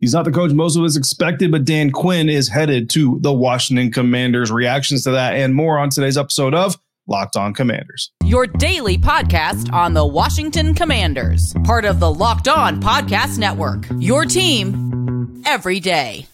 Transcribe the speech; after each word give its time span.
He's 0.00 0.14
not 0.14 0.24
the 0.24 0.30
coach 0.30 0.52
most 0.52 0.76
of 0.76 0.84
us 0.84 0.96
expected, 0.96 1.50
but 1.50 1.64
Dan 1.64 1.90
Quinn 1.90 2.28
is 2.28 2.48
headed 2.48 2.88
to 2.90 3.18
the 3.20 3.32
Washington 3.32 3.90
Commanders. 3.90 4.52
Reactions 4.52 5.02
to 5.04 5.10
that 5.10 5.34
and 5.34 5.54
more 5.54 5.78
on 5.78 5.90
today's 5.90 6.16
episode 6.16 6.54
of 6.54 6.78
Locked 7.08 7.36
On 7.36 7.52
Commanders. 7.52 8.12
Your 8.24 8.46
daily 8.46 8.96
podcast 8.96 9.72
on 9.72 9.94
the 9.94 10.06
Washington 10.06 10.74
Commanders, 10.74 11.52
part 11.64 11.84
of 11.84 11.98
the 11.98 12.12
Locked 12.12 12.46
On 12.46 12.80
Podcast 12.80 13.38
Network. 13.38 13.86
Your 13.98 14.24
team 14.24 15.42
every 15.44 15.80
day. 15.80 16.28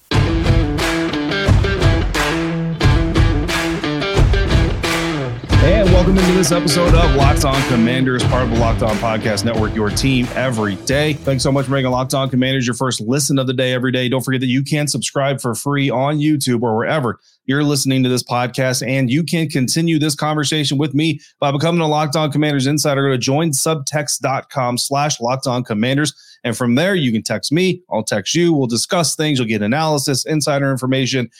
Welcome 6.04 6.22
into 6.22 6.36
this 6.36 6.52
episode 6.52 6.92
of 6.92 7.14
Locked 7.14 7.46
On 7.46 7.62
Commanders, 7.68 8.22
part 8.24 8.42
of 8.42 8.50
the 8.50 8.58
Locked 8.58 8.82
On 8.82 8.94
Podcast 8.96 9.42
Network, 9.42 9.74
your 9.74 9.88
team 9.88 10.28
every 10.34 10.74
day. 10.84 11.14
Thanks 11.14 11.42
so 11.42 11.50
much 11.50 11.64
for 11.64 11.72
making 11.72 11.90
Locked 11.90 12.12
On 12.12 12.28
Commanders 12.28 12.66
your 12.66 12.74
first 12.74 13.00
listen 13.00 13.38
of 13.38 13.46
the 13.46 13.54
day 13.54 13.72
every 13.72 13.90
day. 13.90 14.10
Don't 14.10 14.20
forget 14.20 14.42
that 14.42 14.48
you 14.48 14.62
can 14.62 14.86
subscribe 14.86 15.40
for 15.40 15.54
free 15.54 15.88
on 15.88 16.18
YouTube 16.18 16.60
or 16.60 16.76
wherever 16.76 17.18
you're 17.46 17.64
listening 17.64 18.02
to 18.02 18.10
this 18.10 18.22
podcast. 18.22 18.86
And 18.86 19.10
you 19.10 19.24
can 19.24 19.48
continue 19.48 19.98
this 19.98 20.14
conversation 20.14 20.76
with 20.76 20.92
me 20.92 21.20
by 21.40 21.50
becoming 21.50 21.80
a 21.80 21.88
Locked 21.88 22.16
On 22.16 22.30
Commanders 22.30 22.66
Insider. 22.66 23.08
Go 23.08 23.16
to 23.16 23.30
joinsubtext.com 23.30 24.76
slash 24.76 25.22
Locked 25.22 25.46
On 25.46 25.64
Commanders. 25.64 26.12
And 26.44 26.54
from 26.54 26.74
there, 26.74 26.94
you 26.94 27.12
can 27.12 27.22
text 27.22 27.50
me. 27.50 27.82
I'll 27.90 28.04
text 28.04 28.34
you. 28.34 28.52
We'll 28.52 28.66
discuss 28.66 29.16
things. 29.16 29.38
You'll 29.38 29.48
get 29.48 29.62
analysis, 29.62 30.26
insider 30.26 30.70
information, 30.70 31.30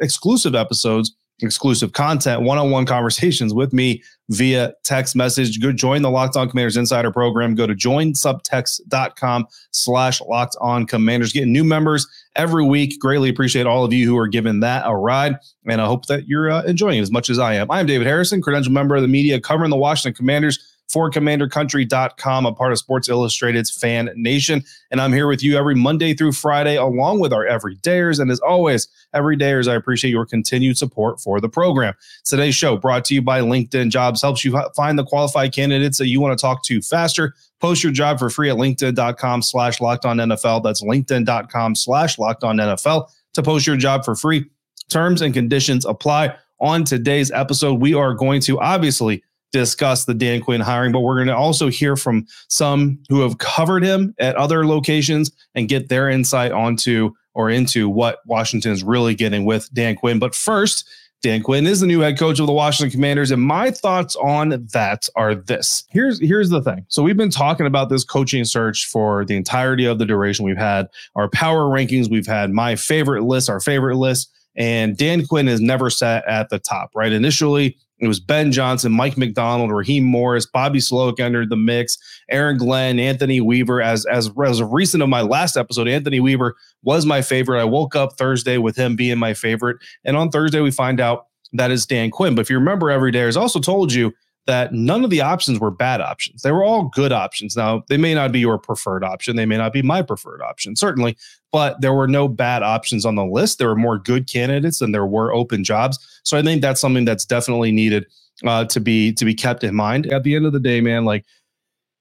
exclusive 0.00 0.56
episodes 0.56 1.14
exclusive 1.46 1.92
content, 1.92 2.42
one-on-one 2.42 2.86
conversations 2.86 3.54
with 3.54 3.72
me 3.72 4.02
via 4.28 4.72
text 4.84 5.16
message. 5.16 5.60
Go 5.60 5.72
join 5.72 6.02
the 6.02 6.10
Locked 6.10 6.36
On 6.36 6.48
Commanders 6.48 6.76
Insider 6.76 7.10
Program. 7.10 7.54
Go 7.54 7.66
to 7.66 7.74
joinsubtext.com 7.74 9.46
slash 9.72 10.20
locked 10.20 10.56
on 10.60 10.86
commanders. 10.86 11.32
Getting 11.32 11.52
new 11.52 11.64
members 11.64 12.06
every 12.36 12.64
week. 12.64 13.00
Greatly 13.00 13.28
appreciate 13.28 13.66
all 13.66 13.84
of 13.84 13.92
you 13.92 14.06
who 14.06 14.16
are 14.16 14.28
giving 14.28 14.60
that 14.60 14.84
a 14.86 14.96
ride. 14.96 15.36
And 15.66 15.80
I 15.80 15.86
hope 15.86 16.06
that 16.06 16.28
you're 16.28 16.50
uh, 16.50 16.62
enjoying 16.62 16.98
it 16.98 17.02
as 17.02 17.10
much 17.10 17.28
as 17.28 17.38
I 17.38 17.54
am. 17.54 17.70
I'm 17.70 17.86
David 17.86 18.06
Harrison, 18.06 18.40
credential 18.40 18.72
member 18.72 18.96
of 18.96 19.02
the 19.02 19.08
media 19.08 19.40
covering 19.40 19.70
the 19.70 19.76
Washington 19.76 20.16
Commanders 20.16 20.58
for 20.90 21.08
commandercountry.com, 21.08 22.46
a 22.46 22.52
part 22.52 22.72
of 22.72 22.78
Sports 22.78 23.08
Illustrated's 23.08 23.70
Fan 23.70 24.10
Nation. 24.16 24.64
And 24.90 25.00
I'm 25.00 25.12
here 25.12 25.28
with 25.28 25.42
you 25.42 25.56
every 25.56 25.76
Monday 25.76 26.14
through 26.14 26.32
Friday, 26.32 26.76
along 26.76 27.20
with 27.20 27.32
our 27.32 27.46
everydayers. 27.46 28.18
And 28.18 28.30
as 28.30 28.40
always, 28.40 28.88
everydayers, 29.14 29.70
I 29.70 29.76
appreciate 29.76 30.10
your 30.10 30.26
continued 30.26 30.76
support 30.76 31.20
for 31.20 31.40
the 31.40 31.48
program. 31.48 31.94
Today's 32.24 32.56
show 32.56 32.76
brought 32.76 33.04
to 33.06 33.14
you 33.14 33.22
by 33.22 33.40
LinkedIn 33.40 33.90
Jobs 33.90 34.20
helps 34.20 34.44
you 34.44 34.60
find 34.74 34.98
the 34.98 35.04
qualified 35.04 35.52
candidates 35.52 35.98
that 35.98 36.08
you 36.08 36.20
want 36.20 36.36
to 36.36 36.42
talk 36.42 36.64
to 36.64 36.82
faster. 36.82 37.34
Post 37.60 37.84
your 37.84 37.92
job 37.92 38.18
for 38.18 38.28
free 38.28 38.50
at 38.50 38.56
linkedin.com 38.56 39.42
slash 39.42 39.80
locked 39.80 40.04
on 40.04 40.16
NFL. 40.16 40.64
That's 40.64 40.82
linkedin.com 40.82 41.76
slash 41.76 42.18
locked 42.18 42.42
on 42.42 42.56
NFL 42.56 43.08
to 43.34 43.42
post 43.42 43.66
your 43.66 43.76
job 43.76 44.04
for 44.04 44.16
free. 44.16 44.46
Terms 44.88 45.22
and 45.22 45.32
conditions 45.32 45.84
apply. 45.84 46.34
On 46.58 46.84
today's 46.84 47.30
episode, 47.30 47.80
we 47.80 47.94
are 47.94 48.12
going 48.12 48.40
to 48.42 48.58
obviously 48.60 49.22
discuss 49.52 50.04
the 50.04 50.14
Dan 50.14 50.40
Quinn 50.40 50.60
hiring, 50.60 50.92
but 50.92 51.00
we're 51.00 51.16
going 51.16 51.28
to 51.28 51.36
also 51.36 51.68
hear 51.68 51.96
from 51.96 52.26
some 52.48 52.98
who 53.08 53.20
have 53.20 53.38
covered 53.38 53.82
him 53.82 54.14
at 54.18 54.36
other 54.36 54.66
locations 54.66 55.30
and 55.54 55.68
get 55.68 55.88
their 55.88 56.08
insight 56.08 56.52
onto 56.52 57.12
or 57.34 57.50
into 57.50 57.88
what 57.88 58.18
Washington 58.26 58.72
is 58.72 58.82
really 58.82 59.14
getting 59.14 59.44
with 59.44 59.72
Dan 59.72 59.96
Quinn. 59.96 60.18
But 60.18 60.34
first, 60.34 60.88
Dan 61.22 61.42
Quinn 61.42 61.66
is 61.66 61.80
the 61.80 61.86
new 61.86 62.00
head 62.00 62.18
coach 62.18 62.40
of 62.40 62.46
the 62.46 62.52
Washington 62.52 62.90
Commanders, 62.90 63.30
and 63.30 63.42
my 63.42 63.70
thoughts 63.70 64.16
on 64.16 64.66
that 64.72 65.06
are 65.16 65.34
this. 65.34 65.84
Here's 65.90 66.18
here's 66.18 66.48
the 66.48 66.62
thing. 66.62 66.86
So 66.88 67.02
we've 67.02 67.16
been 67.16 67.30
talking 67.30 67.66
about 67.66 67.90
this 67.90 68.04
coaching 68.04 68.44
search 68.44 68.86
for 68.86 69.26
the 69.26 69.36
entirety 69.36 69.84
of 69.84 69.98
the 69.98 70.06
duration. 70.06 70.46
We've 70.46 70.56
had 70.56 70.88
our 71.16 71.28
power 71.28 71.64
rankings, 71.64 72.10
we've 72.10 72.26
had 72.26 72.50
my 72.50 72.74
favorite 72.74 73.24
list, 73.24 73.50
our 73.50 73.60
favorite 73.60 73.96
list, 73.96 74.30
and 74.60 74.94
Dan 74.94 75.26
Quinn 75.26 75.46
has 75.46 75.58
never 75.58 75.88
sat 75.88 76.22
at 76.28 76.50
the 76.50 76.58
top. 76.58 76.90
Right, 76.94 77.12
initially 77.12 77.78
it 77.98 78.08
was 78.08 78.20
Ben 78.20 78.52
Johnson, 78.52 78.92
Mike 78.92 79.16
Macdonald, 79.16 79.70
Raheem 79.70 80.04
Morris, 80.04 80.44
Bobby 80.44 80.78
Slowik 80.78 81.18
entered 81.18 81.48
the 81.48 81.56
mix, 81.56 81.96
Aaron 82.30 82.58
Glenn, 82.58 82.98
Anthony 82.98 83.40
Weaver. 83.40 83.80
As 83.80 84.04
as 84.06 84.30
as 84.44 84.60
of 84.60 84.70
recent 84.70 85.02
of 85.02 85.08
my 85.08 85.22
last 85.22 85.56
episode, 85.56 85.88
Anthony 85.88 86.20
Weaver 86.20 86.56
was 86.82 87.06
my 87.06 87.22
favorite. 87.22 87.60
I 87.60 87.64
woke 87.64 87.96
up 87.96 88.18
Thursday 88.18 88.58
with 88.58 88.76
him 88.76 88.96
being 88.96 89.18
my 89.18 89.32
favorite, 89.32 89.78
and 90.04 90.16
on 90.16 90.30
Thursday 90.30 90.60
we 90.60 90.70
find 90.70 91.00
out 91.00 91.26
that 91.54 91.70
is 91.70 91.86
Dan 91.86 92.10
Quinn. 92.10 92.34
But 92.34 92.42
if 92.42 92.50
you 92.50 92.58
remember, 92.58 92.90
every 92.90 93.10
day 93.10 93.20
has 93.20 93.38
also 93.38 93.60
told 93.60 93.94
you 93.94 94.12
that 94.50 94.74
none 94.74 95.04
of 95.04 95.10
the 95.10 95.20
options 95.20 95.60
were 95.60 95.70
bad 95.70 96.00
options. 96.00 96.42
They 96.42 96.50
were 96.50 96.64
all 96.64 96.90
good 96.92 97.12
options. 97.12 97.56
Now, 97.56 97.84
they 97.88 97.96
may 97.96 98.14
not 98.14 98.32
be 98.32 98.40
your 98.40 98.58
preferred 98.58 99.04
option. 99.04 99.36
They 99.36 99.46
may 99.46 99.56
not 99.56 99.72
be 99.72 99.80
my 99.80 100.02
preferred 100.02 100.42
option, 100.42 100.74
certainly, 100.74 101.16
but 101.52 101.80
there 101.80 101.94
were 101.94 102.08
no 102.08 102.26
bad 102.26 102.64
options 102.64 103.06
on 103.06 103.14
the 103.14 103.24
list. 103.24 103.58
There 103.58 103.68
were 103.68 103.76
more 103.76 103.96
good 103.96 104.26
candidates 104.26 104.80
than 104.80 104.90
there 104.90 105.06
were 105.06 105.32
open 105.32 105.62
jobs. 105.62 106.00
So 106.24 106.36
I 106.36 106.42
think 106.42 106.62
that's 106.62 106.80
something 106.80 107.04
that's 107.04 107.24
definitely 107.24 107.70
needed 107.70 108.06
uh, 108.44 108.64
to 108.64 108.80
be 108.80 109.12
to 109.12 109.24
be 109.24 109.34
kept 109.34 109.62
in 109.62 109.76
mind. 109.76 110.12
At 110.12 110.24
the 110.24 110.34
end 110.34 110.46
of 110.46 110.52
the 110.52 110.58
day, 110.58 110.80
man, 110.80 111.04
like 111.04 111.24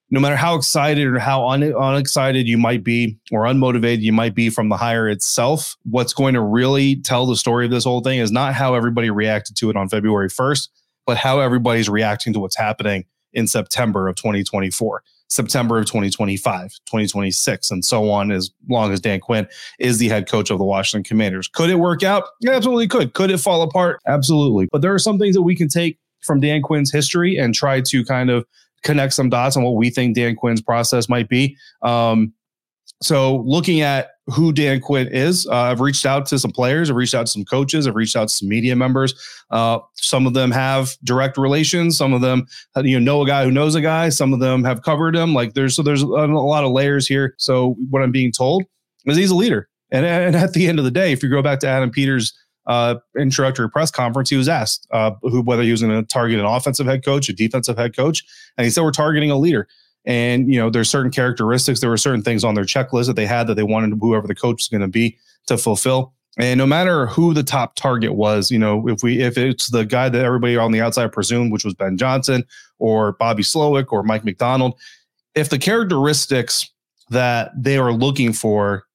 no 0.10 0.20
matter 0.20 0.36
how 0.36 0.56
excited 0.56 1.06
or 1.06 1.20
how 1.20 1.48
un- 1.50 1.62
unexcited 1.62 2.48
you 2.48 2.58
might 2.58 2.84
be 2.84 3.16
or 3.32 3.44
unmotivated 3.44 4.02
you 4.02 4.12
might 4.12 4.34
be 4.34 4.50
from 4.50 4.70
the 4.70 4.78
hire 4.78 5.08
itself, 5.08 5.76
what's 5.84 6.14
going 6.14 6.34
to 6.34 6.42
really 6.42 6.96
tell 6.96 7.28
the 7.28 7.36
story 7.36 7.66
of 7.66 7.72
this 7.72 7.84
whole 7.84 8.02
thing 8.02 8.18
is 8.18 8.32
not 8.32 8.56
how 8.56 8.74
everybody 8.74 9.12
reacted 9.12 9.56
to 9.58 9.70
it 9.70 9.76
on 9.76 9.88
February 9.88 10.30
1st, 10.30 10.68
but 11.10 11.18
how 11.18 11.40
everybody's 11.40 11.90
reacting 11.90 12.34
to 12.34 12.40
what's 12.40 12.56
happening 12.56 13.04
in 13.34 13.48
September 13.48 14.08
of 14.08 14.16
2024. 14.16 15.02
September 15.28 15.80
of 15.80 15.88
2025, 15.88 16.70
2026, 16.86 17.72
and 17.72 17.84
so 17.84 18.12
on, 18.12 18.32
as 18.32 18.52
long 18.70 18.94
as 18.94 19.00
Dan 19.00 19.20
Quinn 19.20 19.48
is 19.80 19.98
the 19.98 20.08
head 20.08 20.30
coach 20.30 20.52
of 20.52 20.60
the 20.60 20.64
Washington 20.64 21.04
Commanders. 21.04 21.48
Could 21.48 21.72
it 21.72 21.80
work 21.80 22.04
out? 22.04 22.26
Yeah, 22.42 22.52
absolutely 22.52 22.88
could. 22.88 23.16
Could 23.16 23.32
it 23.32 23.40
fall 23.40 23.64
apart? 23.64 24.00
Absolutely. 24.06 24.68
But 24.72 24.84
there 24.84 24.94
are 24.94 25.00
some 25.00 25.18
things 25.18 25.34
that 25.34 25.42
we 25.42 25.56
can 25.56 25.68
take 25.68 25.98
from 26.22 26.42
Dan 26.42 26.62
Quinn's 26.62 26.92
history 26.92 27.38
and 27.38 27.56
try 27.56 27.82
to 27.82 28.06
kind 28.06 28.30
of 28.30 28.46
connect 28.84 29.14
some 29.14 29.30
dots 29.30 29.58
on 29.58 29.64
what 29.64 29.78
we 29.78 29.90
think 29.90 30.16
Dan 30.16 30.36
Quinn's 30.36 30.62
process 30.62 31.10
might 31.10 31.28
be. 31.28 31.58
Um, 31.82 32.34
so 33.02 33.38
looking 33.46 33.82
at 33.82 34.10
who 34.28 34.52
Dan 34.52 34.82
Quinn 34.82 35.08
is, 35.08 35.48
uh, 35.48 35.54
I've 35.54 35.80
reached 35.80 36.06
out 36.06 36.26
to 36.28 36.40
some 36.40 36.52
players, 36.52 36.90
I've 36.90 36.96
reached 36.98 37.16
out 37.16 37.26
to 37.26 37.32
some 37.32 37.46
coaches, 37.46 37.88
I've 37.88 37.96
reached 37.96 38.16
out 38.16 38.28
to 38.28 38.34
some 38.34 38.50
media 38.50 38.76
members. 38.76 39.14
Uh, 39.50 39.80
some 39.96 40.28
of 40.28 40.34
them 40.34 40.52
have 40.52 40.92
direct 41.04 41.38
relations, 41.38 41.98
some 41.98 42.14
of 42.14 42.22
them 42.22 42.46
uh, 42.76 42.82
you 42.82 43.00
know 43.00 43.22
a 43.22 43.28
guy 43.28 43.44
who 43.46 43.52
knows 43.52 43.76
a 43.76 43.82
guy, 43.82 44.10
some 44.10 44.34
of 44.34 44.40
them 44.40 44.64
have 44.64 44.82
covered 44.82 45.16
him. 45.16 45.34
Like 45.34 45.54
there's 45.54 45.76
so 45.76 45.82
there's 45.82 46.02
a, 46.02 46.08
lot 46.08 46.64
of 46.64 46.72
layers 46.72 47.08
here. 47.08 47.36
So 47.38 47.76
what 47.90 48.04
I'm 48.04 48.12
being 48.12 48.32
told 48.32 48.64
is 49.06 49.18
he's 49.18 49.32
a 49.32 49.36
leader, 49.36 49.70
and 49.92 50.06
and 50.06 50.36
at 50.36 50.54
the 50.54 50.68
end 50.68 50.78
of 50.78 50.86
the 50.86 50.92
day, 50.92 51.12
if 51.14 51.24
you 51.24 51.30
go 51.30 51.42
back 51.42 51.60
to 51.60 51.68
Adam 51.68 51.90
Peters' 51.90 52.34
uh, 52.68 52.96
introductory 53.18 53.70
press 53.70 53.92
conference, 53.92 54.30
he 54.30 54.36
was 54.36 54.50
asked 54.50 54.88
uh, 54.92 55.12
who 55.22 55.42
whether 55.42 55.64
he 55.64 55.72
was 55.72 55.82
going 55.82 55.98
to 55.98 56.06
target 56.06 56.40
an 56.40 56.46
offensive 56.46 56.86
head 56.86 57.04
coach, 57.06 57.30
a 57.30 57.34
defensive 57.34 57.78
head 57.78 57.96
coach, 57.96 58.24
and 58.58 58.66
he 58.66 58.72
said 58.72 58.84
we're 58.84 58.92
targeting 58.92 59.32
a 59.32 59.38
leader. 59.38 59.68
And 60.10 60.52
you 60.52 60.60
know, 60.60 60.72
there's 60.72 60.90
certain 60.90 61.12
characteristics, 61.12 61.82
there 61.82 61.90
were 61.90 61.96
certain 61.96 62.24
things 62.24 62.44
on 62.44 62.56
their 62.56 62.64
checklist 62.66 63.06
that 63.06 63.16
they 63.16 63.28
had 63.28 63.46
that 63.46 63.54
they 63.54 63.64
wanted 63.64 63.96
whoever 64.02 64.26
the 64.26 64.34
coach 64.34 64.64
is 64.64 64.68
going 64.68 64.82
to 64.82 64.88
be 64.88 65.16
to 65.46 65.56
fulfill. 65.56 66.14
And 66.40 66.58
no 66.58 66.66
matter 66.66 67.06
who 67.06 67.34
the 67.36 67.44
top 67.44 67.76
target 67.76 68.16
was, 68.16 68.50
you 68.50 68.58
know, 68.58 68.88
if 68.88 69.04
we 69.04 69.22
if 69.22 69.38
it's 69.38 69.70
the 69.70 69.86
guy 69.86 70.10
that 70.10 70.26
everybody 70.26 70.58
on 70.58 70.72
the 70.72 70.82
outside 70.82 71.12
presumed, 71.12 71.52
which 71.52 71.64
was 71.64 71.76
Ben 71.76 71.96
Johnson 71.96 72.44
or 72.80 73.14
Bobby 73.14 73.44
Slowik 73.44 73.92
or 73.92 74.02
Mike 74.02 74.26
Macdonald, 74.26 74.80
if 75.36 75.50
the 75.50 75.60
characteristics 75.60 76.68
that 77.12 77.52
they 77.56 77.78
are 77.78 77.94
looking 77.94 78.34
for 78.34 78.86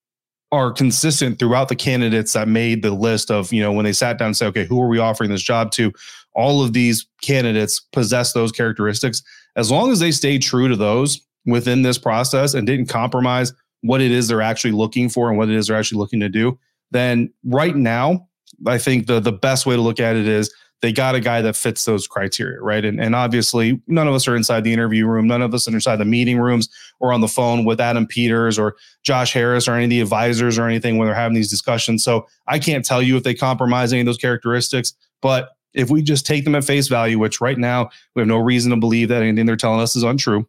are 0.50 0.72
consistent 0.72 1.38
throughout 1.38 1.68
the 1.68 1.76
candidates 1.76 2.32
that 2.32 2.48
made 2.48 2.82
the 2.82 2.90
list 2.90 3.30
of, 3.30 3.52
you 3.52 3.62
know, 3.62 3.72
when 3.72 3.84
they 3.84 3.92
sat 3.92 4.18
down 4.18 4.26
and 4.26 4.36
said, 4.36 4.48
okay, 4.48 4.64
who 4.64 4.80
are 4.80 4.88
we 4.88 4.98
offering 4.98 5.30
this 5.30 5.42
job 5.42 5.70
to? 5.72 5.92
All 6.34 6.62
of 6.62 6.72
these 6.72 7.06
candidates 7.22 7.80
possess 7.92 8.32
those 8.32 8.50
characteristics 8.50 9.22
as 9.56 9.70
long 9.70 9.90
as 9.92 10.00
they 10.00 10.10
stay 10.10 10.38
true 10.38 10.68
to 10.68 10.76
those 10.76 11.20
within 11.46 11.82
this 11.82 11.98
process 11.98 12.54
and 12.54 12.66
didn't 12.66 12.86
compromise 12.86 13.52
what 13.82 14.00
it 14.00 14.10
is 14.10 14.28
they're 14.28 14.42
actually 14.42 14.72
looking 14.72 15.08
for 15.08 15.28
and 15.28 15.36
what 15.36 15.48
it 15.48 15.54
is 15.54 15.66
they're 15.66 15.76
actually 15.76 15.98
looking 15.98 16.20
to 16.20 16.28
do, 16.28 16.58
then 16.90 17.32
right 17.44 17.76
now, 17.76 18.28
I 18.66 18.78
think 18.78 19.06
the 19.06 19.20
the 19.20 19.32
best 19.32 19.66
way 19.66 19.76
to 19.76 19.82
look 19.82 20.00
at 20.00 20.16
it 20.16 20.26
is 20.26 20.52
they 20.84 20.92
got 20.92 21.14
a 21.14 21.20
guy 21.20 21.40
that 21.40 21.56
fits 21.56 21.84
those 21.86 22.06
criteria, 22.06 22.60
right? 22.60 22.84
And, 22.84 23.00
and 23.00 23.14
obviously, 23.14 23.80
none 23.86 24.06
of 24.06 24.14
us 24.14 24.28
are 24.28 24.36
inside 24.36 24.64
the 24.64 24.72
interview 24.72 25.06
room. 25.06 25.26
None 25.26 25.40
of 25.40 25.54
us 25.54 25.66
are 25.66 25.72
inside 25.72 25.96
the 25.96 26.04
meeting 26.04 26.38
rooms 26.38 26.68
or 27.00 27.10
on 27.10 27.22
the 27.22 27.28
phone 27.28 27.64
with 27.64 27.80
Adam 27.80 28.06
Peters 28.06 28.58
or 28.58 28.76
Josh 29.02 29.32
Harris 29.32 29.66
or 29.66 29.74
any 29.74 29.84
of 29.84 29.90
the 29.90 30.00
advisors 30.02 30.58
or 30.58 30.66
anything 30.68 30.98
when 30.98 31.08
they're 31.08 31.14
having 31.14 31.34
these 31.34 31.48
discussions. 31.48 32.04
So 32.04 32.26
I 32.46 32.58
can't 32.58 32.84
tell 32.84 33.00
you 33.00 33.16
if 33.16 33.22
they 33.22 33.34
compromise 33.34 33.94
any 33.94 34.00
of 34.00 34.06
those 34.06 34.18
characteristics, 34.18 34.92
but 35.22 35.53
if 35.74 35.90
we 35.90 36.02
just 36.02 36.26
take 36.26 36.44
them 36.44 36.54
at 36.54 36.64
face 36.64 36.88
value, 36.88 37.18
which 37.18 37.40
right 37.40 37.58
now 37.58 37.90
we 38.14 38.20
have 38.20 38.28
no 38.28 38.38
reason 38.38 38.70
to 38.70 38.76
believe 38.76 39.08
that 39.08 39.22
anything 39.22 39.46
they're 39.46 39.56
telling 39.56 39.80
us 39.80 39.96
is 39.96 40.02
untrue. 40.02 40.46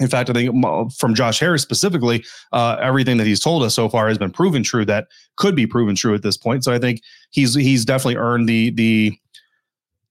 In 0.00 0.08
fact, 0.08 0.30
I 0.30 0.32
think 0.32 0.52
from 0.94 1.14
Josh 1.14 1.38
Harris 1.38 1.62
specifically, 1.62 2.24
uh, 2.52 2.76
everything 2.80 3.18
that 3.18 3.26
he's 3.26 3.38
told 3.38 3.62
us 3.62 3.74
so 3.74 3.88
far 3.88 4.08
has 4.08 4.18
been 4.18 4.32
proven 4.32 4.62
true. 4.62 4.84
That 4.84 5.06
could 5.36 5.54
be 5.54 5.66
proven 5.66 5.94
true 5.94 6.14
at 6.14 6.22
this 6.22 6.36
point. 6.36 6.64
So 6.64 6.72
I 6.72 6.78
think 6.78 7.02
he's 7.30 7.54
he's 7.54 7.84
definitely 7.84 8.16
earned 8.16 8.48
the 8.48 8.70
the 8.70 9.16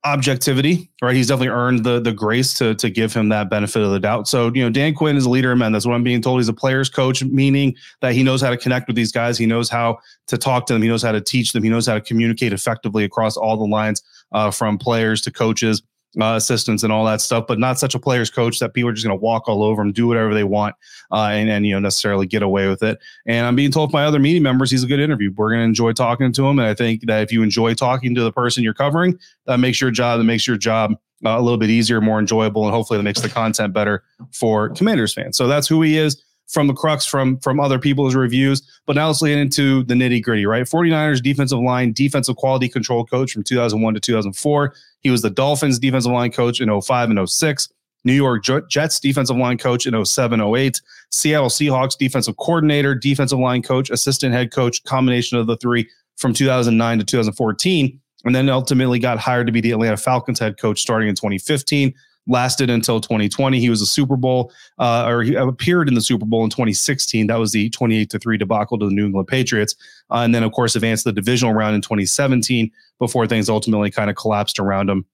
objectivity, 0.04 0.90
right? 1.02 1.16
He's 1.16 1.28
definitely 1.28 1.50
earned 1.50 1.84
the 1.84 2.00
the 2.00 2.12
grace 2.12 2.54
to 2.56 2.74
to 2.76 2.90
give 2.90 3.14
him 3.14 3.30
that 3.30 3.50
benefit 3.50 3.82
of 3.82 3.92
the 3.92 4.00
doubt. 4.00 4.28
So, 4.28 4.52
you 4.54 4.64
know, 4.64 4.70
Dan 4.70 4.96
Quinn 4.96 5.16
is 5.16 5.26
a 5.26 5.30
leader 5.30 5.52
of 5.52 5.58
men. 5.58 5.72
That's 5.72 5.86
what 5.86 5.94
I'm 5.94 6.04
being 6.04 6.22
told. 6.22 6.40
He's 6.40 6.50
a 6.50 6.54
player's 6.54 6.90
coach, 6.90 7.24
meaning 7.24 7.76
that 8.02 8.14
he 8.14 8.24
knows 8.24 8.42
how 8.42 8.50
to 8.50 8.58
connect 8.58 8.88
with 8.88 8.96
these 8.96 9.12
guys. 9.12 9.38
He 9.38 9.46
knows 9.46 9.70
how 9.70 10.00
to 10.28 10.38
talk 10.38 10.66
to 10.68 10.74
them. 10.74 10.82
He 10.82 10.88
knows 10.88 11.04
how 11.04 11.12
to 11.12 11.22
teach 11.22 11.54
them. 11.54 11.64
He 11.64 11.70
knows 11.70 11.86
how 11.86 11.94
to 11.94 12.02
communicate 12.02 12.54
effectively 12.54 13.04
across 13.04 13.38
all 13.38 13.58
the 13.58 13.66
lines, 13.66 14.02
uh, 14.32 14.50
from 14.50 14.78
players 14.78 15.22
to 15.22 15.32
coaches 15.32 15.82
uh, 16.20 16.36
assistants 16.36 16.84
and 16.84 16.92
all 16.92 17.06
that 17.06 17.22
stuff, 17.22 17.46
but 17.48 17.60
not 17.60 17.80
such 17.80 17.96
a 17.96 18.00
player's 18.00 18.30
coach 18.30 18.60
that 18.60 18.74
people 18.74 18.90
are 18.90 18.94
just 18.94 19.06
going 19.06 19.18
to 19.18 19.22
walk 19.22 19.48
all 19.48 19.64
over 19.64 19.82
him, 19.82 19.92
do 19.92 20.08
whatever 20.08 20.34
they 20.34 20.44
want, 20.44 20.76
uh, 21.12 21.30
and 21.32 21.50
and 21.50 21.66
you 21.66 21.74
know 21.74 21.80
necessarily 21.80 22.26
get 22.26 22.44
away 22.44 22.68
with 22.68 22.84
it. 22.84 23.00
And 23.26 23.46
I'm 23.46 23.56
being 23.56 23.72
told 23.72 23.92
by 23.92 24.04
other 24.04 24.20
media 24.20 24.42
members 24.42 24.72
he's 24.72 24.84
a 24.84 24.88
good 24.88 25.00
interview. 25.00 25.32
We're 25.36 25.50
going 25.50 25.62
to 25.62 25.66
enjoy 25.66 25.94
talking 25.94 26.32
to 26.34 26.48
him, 26.48 26.60
and 26.60 26.68
I 26.68 26.74
think 26.74 27.06
that 27.08 27.22
if 27.22 27.32
you 27.32 27.44
enjoy 27.44 27.74
talking 27.74 28.14
to 28.16 28.24
the 28.24 28.32
person 28.32 28.64
you're 28.64 28.74
covering, 28.74 29.20
that 29.46 29.58
makes 29.58 29.80
your 29.80 29.92
job 29.92 30.20
that 30.20 30.26
makes 30.26 30.46
your 30.46 30.58
job 30.58 30.92
uh, 31.26 31.38
a 31.38 31.42
little 31.42 31.58
bit 31.58 31.70
easier, 31.70 32.02
more 32.02 32.20
enjoyable, 32.20 32.66
and 32.66 32.74
hopefully 32.74 32.98
that 32.98 33.04
makes 33.04 33.22
the 33.22 33.30
content 33.30 33.74
better 33.74 34.04
for 34.34 34.70
Commanders 34.70 35.14
fans. 35.14 35.38
So 35.38 35.48
that's 35.48 35.68
who 35.68 35.82
he 35.82 35.98
is 35.98 36.22
from 36.52 36.68
the 36.68 36.74
crux 36.74 37.06
from 37.06 37.38
from 37.40 37.60
other 37.60 37.80
people's 37.80 38.14
reviews. 38.14 38.62
But 38.86 38.96
now 38.96 39.08
let's 39.08 39.22
get 39.22 39.38
into 39.38 39.84
the 39.84 39.94
nitty 39.94 40.22
gritty, 40.22 40.46
right? 40.46 40.66
49ers 40.66 41.24
defensive 41.24 41.60
line, 41.60 41.94
defensive 41.94 42.36
quality 42.36 42.70
control 42.70 43.06
coach 43.06 43.32
from 43.32 43.44
2001 43.44 43.94
to 43.94 44.00
2004. 44.00 44.74
He 45.00 45.10
was 45.10 45.22
the 45.22 45.30
Dolphins 45.30 45.80
defensive 45.80 46.12
line 46.12 46.32
coach 46.32 46.62
in 46.62 46.82
05 46.82 47.10
and 47.10 47.30
06. 47.30 47.70
New 48.04 48.14
York 48.14 48.44
Jets 48.68 49.00
defensive 49.00 49.38
line 49.38 49.58
coach 49.58 49.86
in 49.86 50.06
07 50.06 50.42
08. 50.42 50.82
Seattle 51.12 51.50
Seahawks 51.50 51.98
defensive 51.98 52.36
coordinator, 52.38 52.96
defensive 52.96 53.40
line 53.40 53.62
coach, 53.62 53.90
assistant 53.90 54.34
head 54.34 54.52
coach, 54.52 54.84
combination 54.84 55.38
of 55.38 55.48
the 55.48 55.58
three 55.58 55.88
from 56.18 56.34
2009 56.34 57.00
to 57.00 57.06
2014. 57.06 58.00
And 58.24 58.36
then 58.36 58.50
ultimately 58.50 59.00
got 59.00 59.18
hired 59.18 59.48
to 59.48 59.54
be 59.54 59.62
the 59.62 59.72
Atlanta 59.72 59.98
Falcons 59.98 60.40
head 60.40 60.60
coach 60.60 60.82
starting 60.82 61.10
in 61.10 61.16
2015 61.16 61.94
lasted 62.28 62.70
until 62.70 63.02
2020. 63.02 63.60
He 63.60 63.70
was 63.70 63.82
a 63.82 63.86
Super 63.86 64.16
Bowl, 64.16 64.52
uh, 64.80 65.06
or 65.08 65.24
he 65.24 65.36
appeared 65.36 65.88
in 65.88 65.96
the 65.96 66.02
Super 66.02 66.26
Bowl 66.26 66.44
in 66.44 66.50
2016. 66.50 67.28
That 67.28 67.40
was 67.40 67.52
the 67.52 67.70
28 67.70 68.10
to 68.10 68.20
3 68.20 68.38
debacle 68.38 68.78
to 68.80 68.86
the 68.86 68.94
New 68.94 69.06
England 69.06 69.28
Patriots. 69.28 69.76
Uh, 70.10 70.20
and 70.20 70.34
then, 70.34 70.44
of 70.44 70.52
course, 70.52 70.76
advanced 70.76 71.04
the 71.04 71.12
divisional 71.12 71.54
round 71.54 71.76
in 71.76 71.82
2017 71.82 72.72
before 73.00 73.28
things 73.28 73.50
ultimately 73.50 73.92
kind 73.92 74.10
of 74.10 74.16
collapsed 74.16 74.60
around 74.60 74.90
him. 74.90 75.06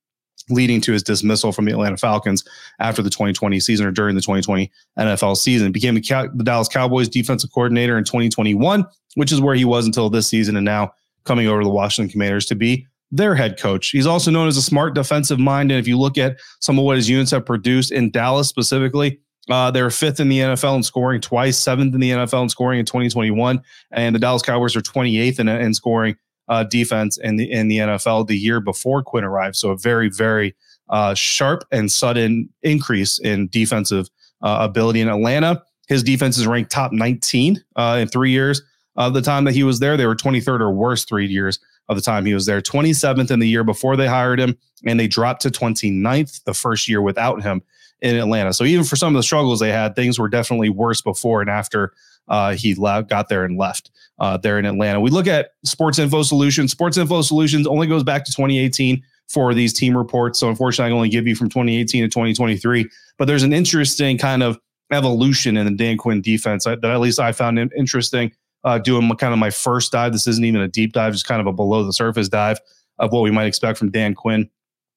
Leading 0.49 0.79
to 0.79 0.93
his 0.93 1.03
dismissal 1.03 1.51
from 1.51 1.65
the 1.65 1.71
Atlanta 1.71 1.97
Falcons 1.97 2.41
after 2.79 3.01
the 3.01 3.09
2020 3.09 3.59
season 3.59 3.85
or 3.85 3.91
during 3.91 4.15
the 4.15 4.21
2020 4.21 4.71
NFL 4.97 5.35
season, 5.35 5.73
became 5.73 5.95
the, 5.95 6.31
the 6.35 6.43
Dallas 6.43 6.69
Cowboys 6.69 7.09
defensive 7.09 7.51
coordinator 7.51 7.97
in 7.97 8.05
2021, 8.05 8.85
which 9.15 9.33
is 9.33 9.41
where 9.41 9.55
he 9.55 9.65
was 9.65 9.85
until 9.85 10.09
this 10.09 10.27
season, 10.27 10.55
and 10.55 10.63
now 10.63 10.93
coming 11.25 11.47
over 11.47 11.59
to 11.59 11.65
the 11.65 11.73
Washington 11.73 12.09
Commanders 12.09 12.45
to 12.45 12.55
be 12.55 12.87
their 13.11 13.35
head 13.35 13.59
coach. 13.59 13.89
He's 13.89 14.07
also 14.07 14.31
known 14.31 14.47
as 14.47 14.57
a 14.57 14.61
smart 14.61 14.95
defensive 14.95 15.39
mind. 15.39 15.71
And 15.71 15.79
if 15.79 15.87
you 15.87 15.97
look 15.97 16.17
at 16.17 16.37
some 16.59 16.77
of 16.77 16.85
what 16.85 16.97
his 16.97 17.09
units 17.09 17.31
have 17.31 17.45
produced 17.45 17.91
in 17.91 18.11
Dallas 18.11 18.47
specifically, 18.47 19.19
uh, 19.49 19.71
they're 19.71 19.89
fifth 19.89 20.19
in 20.19 20.29
the 20.29 20.39
NFL 20.39 20.75
in 20.75 20.83
scoring 20.83 21.21
twice, 21.21 21.57
seventh 21.57 21.93
in 21.93 22.01
the 22.01 22.11
NFL 22.11 22.43
in 22.43 22.49
scoring 22.49 22.79
in 22.79 22.85
2021. 22.85 23.61
And 23.91 24.13
the 24.13 24.19
Dallas 24.19 24.41
Cowboys 24.41 24.75
are 24.75 24.81
28th 24.81 25.39
in, 25.39 25.47
in 25.47 25.73
scoring 25.73 26.17
uh, 26.49 26.63
defense 26.63 27.17
in 27.17 27.35
the 27.37 27.49
in 27.51 27.67
the 27.67 27.77
NFL 27.77 28.27
the 28.27 28.37
year 28.37 28.59
before 28.59 29.03
Quinn 29.03 29.23
arrived. 29.23 29.55
So 29.55 29.71
a 29.71 29.77
very, 29.77 30.09
very 30.09 30.55
uh, 30.89 31.13
sharp 31.13 31.63
and 31.71 31.91
sudden 31.91 32.49
increase 32.61 33.19
in 33.19 33.47
defensive 33.49 34.09
uh, 34.41 34.57
ability 34.61 35.01
in 35.01 35.09
Atlanta. 35.09 35.63
His 35.87 36.03
defense 36.03 36.37
is 36.37 36.47
ranked 36.47 36.71
top 36.71 36.91
19 36.91 37.63
uh, 37.75 37.97
in 38.01 38.07
three 38.07 38.31
years. 38.31 38.61
Of 38.97 39.13
the 39.13 39.21
time 39.21 39.43
that 39.43 39.53
he 39.53 39.61
was 39.61 39.79
there, 39.79 39.95
they 39.95 40.07
were 40.07 40.15
23rd 40.15 40.59
or 40.59 40.71
worse 40.71 41.05
three 41.05 41.27
years 41.27 41.59
of 41.89 41.95
the 41.95 42.01
time 42.01 42.25
he 42.25 42.33
was 42.33 42.45
there. 42.45 42.61
27th 42.61 43.31
in 43.31 43.39
the 43.39 43.47
year 43.47 43.63
before 43.63 43.95
they 43.95 44.07
hired 44.07 44.39
him, 44.39 44.57
and 44.85 44.99
they 44.99 45.07
dropped 45.07 45.41
to 45.41 45.49
29th 45.49 46.43
the 46.43 46.53
first 46.53 46.87
year 46.87 47.01
without 47.01 47.41
him 47.41 47.61
in 48.01 48.15
Atlanta. 48.15 48.53
So 48.53 48.63
even 48.63 48.85
for 48.85 48.95
some 48.95 49.15
of 49.15 49.19
the 49.19 49.23
struggles 49.23 49.59
they 49.59 49.71
had, 49.71 49.95
things 49.95 50.19
were 50.19 50.29
definitely 50.29 50.69
worse 50.69 51.01
before 51.01 51.41
and 51.41 51.49
after 51.49 51.93
uh, 52.27 52.53
he 52.53 52.73
got 52.73 53.29
there 53.29 53.45
and 53.45 53.57
left 53.57 53.91
uh, 54.19 54.37
there 54.37 54.59
in 54.59 54.65
Atlanta. 54.65 54.99
We 54.99 55.09
look 55.09 55.27
at 55.27 55.51
Sports 55.63 55.99
Info 55.99 56.23
Solutions. 56.23 56.71
Sports 56.71 56.97
Info 56.97 57.21
Solutions 57.21 57.65
only 57.65 57.87
goes 57.87 58.03
back 58.03 58.25
to 58.25 58.31
2018 58.31 59.01
for 59.29 59.53
these 59.53 59.73
team 59.73 59.95
reports. 59.95 60.39
So 60.39 60.49
unfortunately, 60.49 60.87
I 60.87 60.89
can 60.89 60.97
only 60.97 61.09
give 61.09 61.27
you 61.27 61.35
from 61.35 61.49
2018 61.49 62.03
to 62.03 62.07
2023. 62.07 62.89
But 63.17 63.25
there's 63.25 63.43
an 63.43 63.53
interesting 63.53 64.17
kind 64.17 64.43
of 64.43 64.59
evolution 64.91 65.57
in 65.57 65.65
the 65.65 65.71
Dan 65.71 65.97
Quinn 65.97 66.21
defense 66.21 66.63
that 66.63 66.83
at 66.83 66.99
least 66.99 67.19
I 67.19 67.31
found 67.31 67.59
interesting 67.77 68.31
uh, 68.63 68.77
doing 68.77 69.09
kind 69.15 69.33
of 69.33 69.39
my 69.39 69.49
first 69.49 69.91
dive. 69.91 70.11
This 70.11 70.27
isn't 70.27 70.43
even 70.43 70.61
a 70.61 70.67
deep 70.67 70.93
dive, 70.93 71.13
just 71.13 71.25
kind 71.25 71.41
of 71.41 71.47
a 71.47 71.53
below 71.53 71.83
the 71.83 71.93
surface 71.93 72.29
dive 72.29 72.59
of 72.99 73.11
what 73.11 73.21
we 73.21 73.31
might 73.31 73.45
expect 73.45 73.77
from 73.77 73.91
Dan 73.91 74.13
Quinn, 74.13 74.49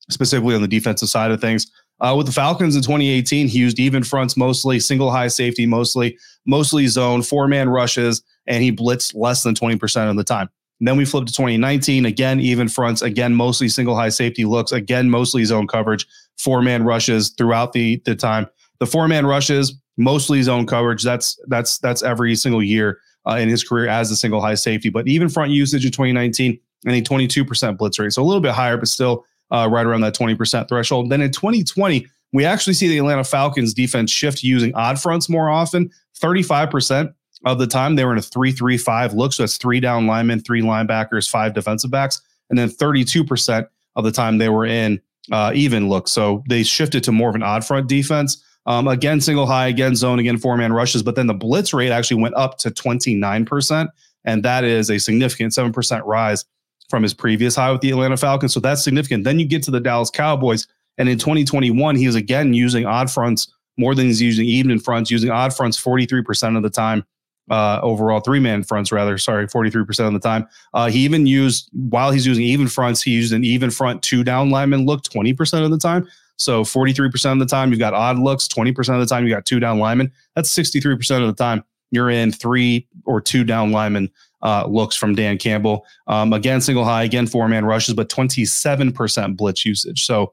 specifically 0.08 0.54
on 0.54 0.62
the 0.62 0.68
defensive 0.68 1.08
side 1.08 1.30
of 1.30 1.40
things. 1.40 1.70
Uh, 2.00 2.14
with 2.16 2.26
the 2.26 2.32
Falcons 2.32 2.76
in 2.76 2.82
2018, 2.82 3.46
he 3.46 3.58
used 3.58 3.78
even 3.78 4.02
fronts 4.02 4.36
mostly, 4.36 4.80
single 4.80 5.10
high 5.10 5.28
safety 5.28 5.66
mostly, 5.66 6.16
mostly 6.46 6.86
zone, 6.86 7.22
four 7.22 7.46
man 7.46 7.68
rushes, 7.68 8.22
and 8.46 8.62
he 8.62 8.72
blitzed 8.72 9.14
less 9.14 9.42
than 9.42 9.54
20% 9.54 10.10
of 10.10 10.16
the 10.16 10.24
time. 10.24 10.48
And 10.80 10.88
then 10.88 10.96
we 10.96 11.04
flipped 11.04 11.28
to 11.28 11.34
2019, 11.34 12.06
again, 12.06 12.40
even 12.40 12.68
fronts, 12.68 13.02
again, 13.02 13.34
mostly 13.34 13.68
single 13.68 13.94
high 13.94 14.08
safety 14.08 14.46
looks, 14.46 14.72
again, 14.72 15.10
mostly 15.10 15.44
zone 15.44 15.66
coverage, 15.66 16.06
four 16.38 16.62
man 16.62 16.84
rushes 16.84 17.34
throughout 17.36 17.74
the, 17.74 18.00
the 18.06 18.16
time. 18.16 18.46
The 18.78 18.86
four 18.86 19.06
man 19.06 19.26
rushes, 19.26 19.74
mostly 19.98 20.42
zone 20.42 20.66
coverage. 20.66 21.02
That's 21.02 21.38
that's 21.48 21.78
that's 21.78 22.02
every 22.02 22.34
single 22.34 22.62
year 22.62 22.98
uh, 23.26 23.36
in 23.36 23.48
his 23.48 23.64
career 23.64 23.88
as 23.88 24.10
a 24.10 24.16
single 24.16 24.40
high 24.40 24.54
safety. 24.54 24.88
But 24.88 25.08
even 25.08 25.28
front 25.28 25.50
usage 25.50 25.84
in 25.84 25.92
2019, 25.92 26.58
and 26.84 26.94
a 26.94 27.02
22% 27.02 27.76
blitz 27.76 27.98
rate. 27.98 28.12
So 28.12 28.22
a 28.22 28.24
little 28.24 28.40
bit 28.40 28.52
higher, 28.52 28.76
but 28.76 28.88
still 28.88 29.24
uh, 29.50 29.68
right 29.70 29.84
around 29.84 30.00
that 30.02 30.14
20% 30.14 30.68
threshold. 30.68 31.10
Then 31.10 31.20
in 31.20 31.30
2020, 31.30 32.06
we 32.32 32.44
actually 32.44 32.74
see 32.74 32.88
the 32.88 32.98
Atlanta 32.98 33.24
Falcons 33.24 33.74
defense 33.74 34.10
shift 34.10 34.42
using 34.42 34.74
odd 34.74 35.00
fronts 35.00 35.28
more 35.28 35.50
often. 35.50 35.90
35% 36.20 37.12
of 37.44 37.58
the 37.58 37.66
time 37.66 37.96
they 37.96 38.04
were 38.04 38.12
in 38.12 38.18
a 38.18 38.22
3 38.22 38.52
3 38.52 38.78
5 38.78 39.14
look. 39.14 39.32
So 39.32 39.42
that's 39.42 39.56
three 39.56 39.80
down 39.80 40.06
linemen, 40.06 40.40
three 40.40 40.62
linebackers, 40.62 41.28
five 41.28 41.54
defensive 41.54 41.90
backs. 41.90 42.20
And 42.50 42.58
then 42.58 42.68
32% 42.68 43.66
of 43.96 44.04
the 44.04 44.12
time 44.12 44.38
they 44.38 44.48
were 44.48 44.66
in 44.66 45.00
uh, 45.32 45.52
even 45.54 45.88
look. 45.88 46.08
So 46.08 46.44
they 46.48 46.62
shifted 46.62 47.02
to 47.04 47.12
more 47.12 47.28
of 47.28 47.34
an 47.34 47.42
odd 47.42 47.64
front 47.64 47.88
defense. 47.88 48.44
Um, 48.70 48.86
again, 48.86 49.20
single 49.20 49.46
high, 49.46 49.66
again, 49.66 49.96
zone, 49.96 50.20
again, 50.20 50.38
four 50.38 50.56
man 50.56 50.72
rushes, 50.72 51.02
but 51.02 51.16
then 51.16 51.26
the 51.26 51.34
blitz 51.34 51.74
rate 51.74 51.90
actually 51.90 52.22
went 52.22 52.36
up 52.36 52.56
to 52.58 52.70
29%. 52.70 53.88
And 54.24 54.44
that 54.44 54.62
is 54.62 54.90
a 54.90 55.00
significant 55.00 55.52
7% 55.52 56.02
rise 56.06 56.44
from 56.88 57.02
his 57.02 57.12
previous 57.12 57.56
high 57.56 57.72
with 57.72 57.80
the 57.80 57.90
Atlanta 57.90 58.16
Falcons. 58.16 58.54
So 58.54 58.60
that's 58.60 58.84
significant. 58.84 59.24
Then 59.24 59.40
you 59.40 59.44
get 59.44 59.64
to 59.64 59.72
the 59.72 59.80
Dallas 59.80 60.08
Cowboys. 60.08 60.68
And 60.98 61.08
in 61.08 61.18
2021, 61.18 61.96
he 61.96 62.06
was 62.06 62.14
again 62.14 62.54
using 62.54 62.86
odd 62.86 63.10
fronts 63.10 63.52
more 63.76 63.96
than 63.96 64.06
he's 64.06 64.22
using 64.22 64.46
even 64.46 64.70
in 64.70 64.78
fronts, 64.78 65.10
using 65.10 65.30
odd 65.30 65.52
fronts 65.52 65.82
43% 65.82 66.56
of 66.56 66.62
the 66.62 66.70
time. 66.70 67.04
Uh, 67.50 67.80
overall, 67.82 68.20
three 68.20 68.38
man 68.38 68.62
fronts, 68.62 68.92
rather, 68.92 69.18
sorry, 69.18 69.48
43% 69.48 70.06
of 70.06 70.12
the 70.12 70.20
time. 70.20 70.46
Uh, 70.74 70.88
he 70.88 71.00
even 71.00 71.26
used, 71.26 71.68
while 71.72 72.12
he's 72.12 72.24
using 72.24 72.44
even 72.44 72.68
fronts, 72.68 73.02
he 73.02 73.10
used 73.10 73.32
an 73.32 73.42
even 73.42 73.68
front 73.68 74.00
two 74.00 74.22
down 74.22 74.50
lineman 74.50 74.86
look 74.86 75.02
20% 75.02 75.64
of 75.64 75.72
the 75.72 75.78
time. 75.78 76.06
So 76.40 76.64
43% 76.64 77.32
of 77.32 77.38
the 77.38 77.46
time 77.46 77.70
you've 77.70 77.78
got 77.78 77.92
odd 77.92 78.18
looks, 78.18 78.48
20% 78.48 78.94
of 78.94 79.00
the 79.00 79.06
time 79.06 79.24
you 79.24 79.30
got 79.32 79.44
two 79.44 79.60
down 79.60 79.78
linemen. 79.78 80.10
That's 80.34 80.50
63% 80.50 81.20
of 81.20 81.26
the 81.26 81.34
time 81.34 81.62
you're 81.90 82.08
in 82.08 82.32
three 82.32 82.88
or 83.04 83.20
two 83.20 83.44
down 83.44 83.72
linemen 83.72 84.10
uh, 84.42 84.66
looks 84.66 84.96
from 84.96 85.14
Dan 85.14 85.36
Campbell. 85.36 85.84
Um, 86.06 86.32
again, 86.32 86.62
single 86.62 86.84
high, 86.84 87.02
again, 87.02 87.26
four 87.26 87.46
man 87.46 87.66
rushes, 87.66 87.94
but 87.94 88.08
27% 88.08 89.36
blitz 89.36 89.66
usage. 89.66 90.04
So 90.06 90.32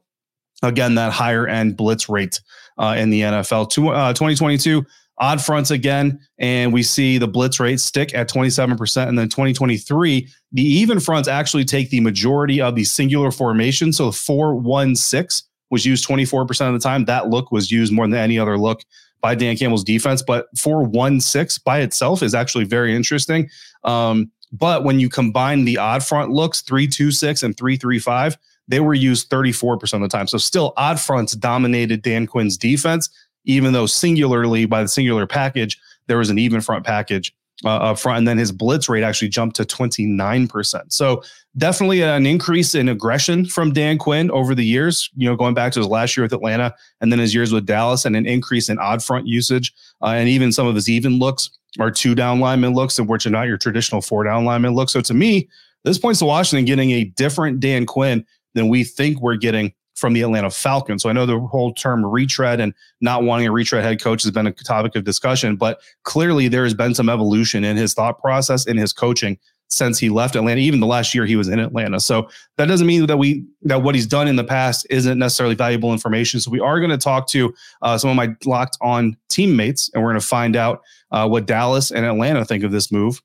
again, 0.62 0.94
that 0.94 1.12
higher 1.12 1.46
end 1.46 1.76
blitz 1.76 2.08
rate 2.08 2.40
uh, 2.78 2.94
in 2.96 3.10
the 3.10 3.20
NFL. 3.20 3.68
Two, 3.68 3.88
uh, 3.88 4.14
2022, 4.14 4.86
odd 5.18 5.42
fronts 5.42 5.70
again, 5.70 6.18
and 6.38 6.72
we 6.72 6.82
see 6.82 7.18
the 7.18 7.28
blitz 7.28 7.60
rate 7.60 7.80
stick 7.80 8.14
at 8.14 8.30
27%. 8.30 9.08
And 9.08 9.18
then 9.18 9.28
2023, 9.28 10.26
the 10.52 10.62
even 10.62 11.00
fronts 11.00 11.28
actually 11.28 11.66
take 11.66 11.90
the 11.90 12.00
majority 12.00 12.62
of 12.62 12.76
the 12.76 12.84
singular 12.84 13.30
formation. 13.30 13.92
So 13.92 14.10
4 14.10 14.54
1 14.54 14.96
6 14.96 15.42
was 15.70 15.84
used 15.84 16.06
24% 16.08 16.66
of 16.66 16.72
the 16.72 16.78
time. 16.78 17.04
That 17.04 17.28
look 17.28 17.52
was 17.52 17.70
used 17.70 17.92
more 17.92 18.06
than 18.06 18.18
any 18.18 18.38
other 18.38 18.58
look 18.58 18.84
by 19.20 19.34
Dan 19.34 19.56
Campbell's 19.56 19.84
defense. 19.84 20.22
But 20.22 20.46
4 20.56 20.84
1 20.84 21.20
6 21.20 21.58
by 21.58 21.80
itself 21.80 22.22
is 22.22 22.34
actually 22.34 22.64
very 22.64 22.94
interesting. 22.94 23.50
Um, 23.84 24.30
but 24.52 24.84
when 24.84 24.98
you 24.98 25.08
combine 25.08 25.64
the 25.64 25.78
odd 25.78 26.02
front 26.02 26.30
looks, 26.30 26.62
3 26.62 26.86
2 26.86 27.10
6 27.10 27.42
and 27.42 27.56
3 27.56 27.76
3 27.76 27.98
5, 27.98 28.38
they 28.68 28.80
were 28.80 28.94
used 28.94 29.30
34% 29.30 29.94
of 29.94 30.00
the 30.00 30.08
time. 30.08 30.26
So 30.26 30.38
still 30.38 30.72
odd 30.76 31.00
fronts 31.00 31.34
dominated 31.34 32.02
Dan 32.02 32.26
Quinn's 32.26 32.56
defense, 32.56 33.08
even 33.44 33.72
though 33.72 33.86
singularly 33.86 34.66
by 34.66 34.82
the 34.82 34.88
singular 34.88 35.26
package, 35.26 35.78
there 36.06 36.18
was 36.18 36.30
an 36.30 36.38
even 36.38 36.60
front 36.60 36.84
package 36.84 37.34
uh, 37.64 37.68
up 37.68 37.98
front. 37.98 38.18
And 38.18 38.28
then 38.28 38.38
his 38.38 38.52
blitz 38.52 38.88
rate 38.88 39.02
actually 39.02 39.28
jumped 39.28 39.56
to 39.56 39.64
29%. 39.64 40.92
So 40.92 41.22
definitely 41.56 42.02
an 42.02 42.26
increase 42.26 42.74
in 42.74 42.88
aggression 42.88 43.44
from 43.44 43.72
Dan 43.72 43.98
Quinn 43.98 44.30
over 44.30 44.54
the 44.54 44.64
years, 44.64 45.10
you 45.16 45.28
know, 45.28 45.36
going 45.36 45.54
back 45.54 45.72
to 45.72 45.80
his 45.80 45.88
last 45.88 46.16
year 46.16 46.24
with 46.24 46.32
Atlanta 46.32 46.74
and 47.00 47.10
then 47.10 47.18
his 47.18 47.34
years 47.34 47.52
with 47.52 47.66
Dallas 47.66 48.04
and 48.04 48.14
an 48.16 48.26
increase 48.26 48.68
in 48.68 48.78
odd 48.78 49.02
front 49.02 49.26
usage 49.26 49.72
uh, 50.02 50.08
and 50.08 50.28
even 50.28 50.52
some 50.52 50.66
of 50.66 50.74
his 50.74 50.88
even 50.88 51.18
looks 51.18 51.50
are 51.78 51.90
two 51.90 52.14
down 52.14 52.40
lineman 52.40 52.74
looks, 52.74 52.98
and 52.98 53.08
which 53.08 53.26
are 53.26 53.30
not 53.30 53.46
your 53.46 53.58
traditional 53.58 54.00
four 54.00 54.24
down 54.24 54.44
lineman 54.44 54.74
looks. 54.74 54.92
So 54.92 55.00
to 55.02 55.14
me, 55.14 55.48
this 55.84 55.98
points 55.98 56.18
to 56.20 56.24
Washington 56.24 56.64
getting 56.64 56.90
a 56.92 57.04
different 57.04 57.60
Dan 57.60 57.86
Quinn 57.86 58.24
than 58.54 58.68
we 58.68 58.84
think 58.84 59.20
we're 59.20 59.36
getting 59.36 59.72
from 59.98 60.12
the 60.12 60.22
Atlanta 60.22 60.50
Falcons. 60.50 61.02
So 61.02 61.08
I 61.08 61.12
know 61.12 61.26
the 61.26 61.40
whole 61.40 61.74
term 61.74 62.06
retread 62.06 62.60
and 62.60 62.72
not 63.00 63.24
wanting 63.24 63.46
a 63.46 63.52
retread 63.52 63.84
head 63.84 64.00
coach 64.00 64.22
has 64.22 64.30
been 64.30 64.46
a 64.46 64.52
topic 64.52 64.94
of 64.94 65.04
discussion, 65.04 65.56
but 65.56 65.80
clearly 66.04 66.48
there 66.48 66.62
has 66.62 66.74
been 66.74 66.94
some 66.94 67.08
evolution 67.08 67.64
in 67.64 67.76
his 67.76 67.94
thought 67.94 68.20
process 68.20 68.66
in 68.66 68.76
his 68.76 68.92
coaching 68.92 69.38
since 69.70 69.98
he 69.98 70.08
left 70.08 70.34
Atlanta, 70.34 70.60
even 70.60 70.80
the 70.80 70.86
last 70.86 71.14
year 71.14 71.26
he 71.26 71.36
was 71.36 71.48
in 71.48 71.58
Atlanta. 71.58 72.00
So 72.00 72.28
that 72.56 72.66
doesn't 72.66 72.86
mean 72.86 73.06
that 73.06 73.18
we 73.18 73.44
that 73.62 73.82
what 73.82 73.94
he's 73.94 74.06
done 74.06 74.26
in 74.26 74.36
the 74.36 74.44
past 74.44 74.86
isn't 74.88 75.18
necessarily 75.18 75.54
valuable 75.54 75.92
information. 75.92 76.40
So 76.40 76.50
we 76.50 76.60
are 76.60 76.78
going 76.78 76.90
to 76.90 76.96
talk 76.98 77.28
to 77.28 77.54
uh, 77.82 77.98
some 77.98 78.08
of 78.08 78.16
my 78.16 78.34
locked 78.44 78.78
on 78.80 79.16
teammates, 79.28 79.90
and 79.92 80.02
we're 80.02 80.10
going 80.10 80.20
to 80.20 80.26
find 80.26 80.56
out 80.56 80.82
uh, 81.10 81.28
what 81.28 81.46
Dallas 81.46 81.90
and 81.90 82.06
Atlanta 82.06 82.44
think 82.44 82.64
of 82.64 82.72
this 82.72 82.90
move. 82.90 83.22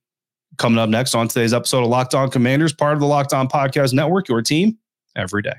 Coming 0.58 0.78
up 0.78 0.90
next 0.90 1.16
on 1.16 1.28
today's 1.28 1.54
episode 1.54 1.84
of 1.84 1.90
Locked 1.90 2.14
On 2.14 2.30
Commanders, 2.30 2.74
part 2.74 2.94
of 2.94 3.00
the 3.00 3.08
Locked 3.08 3.34
On 3.34 3.48
Podcast 3.48 3.94
Network, 3.94 4.28
your 4.28 4.42
team 4.42 4.78
every 5.16 5.42
day. 5.42 5.56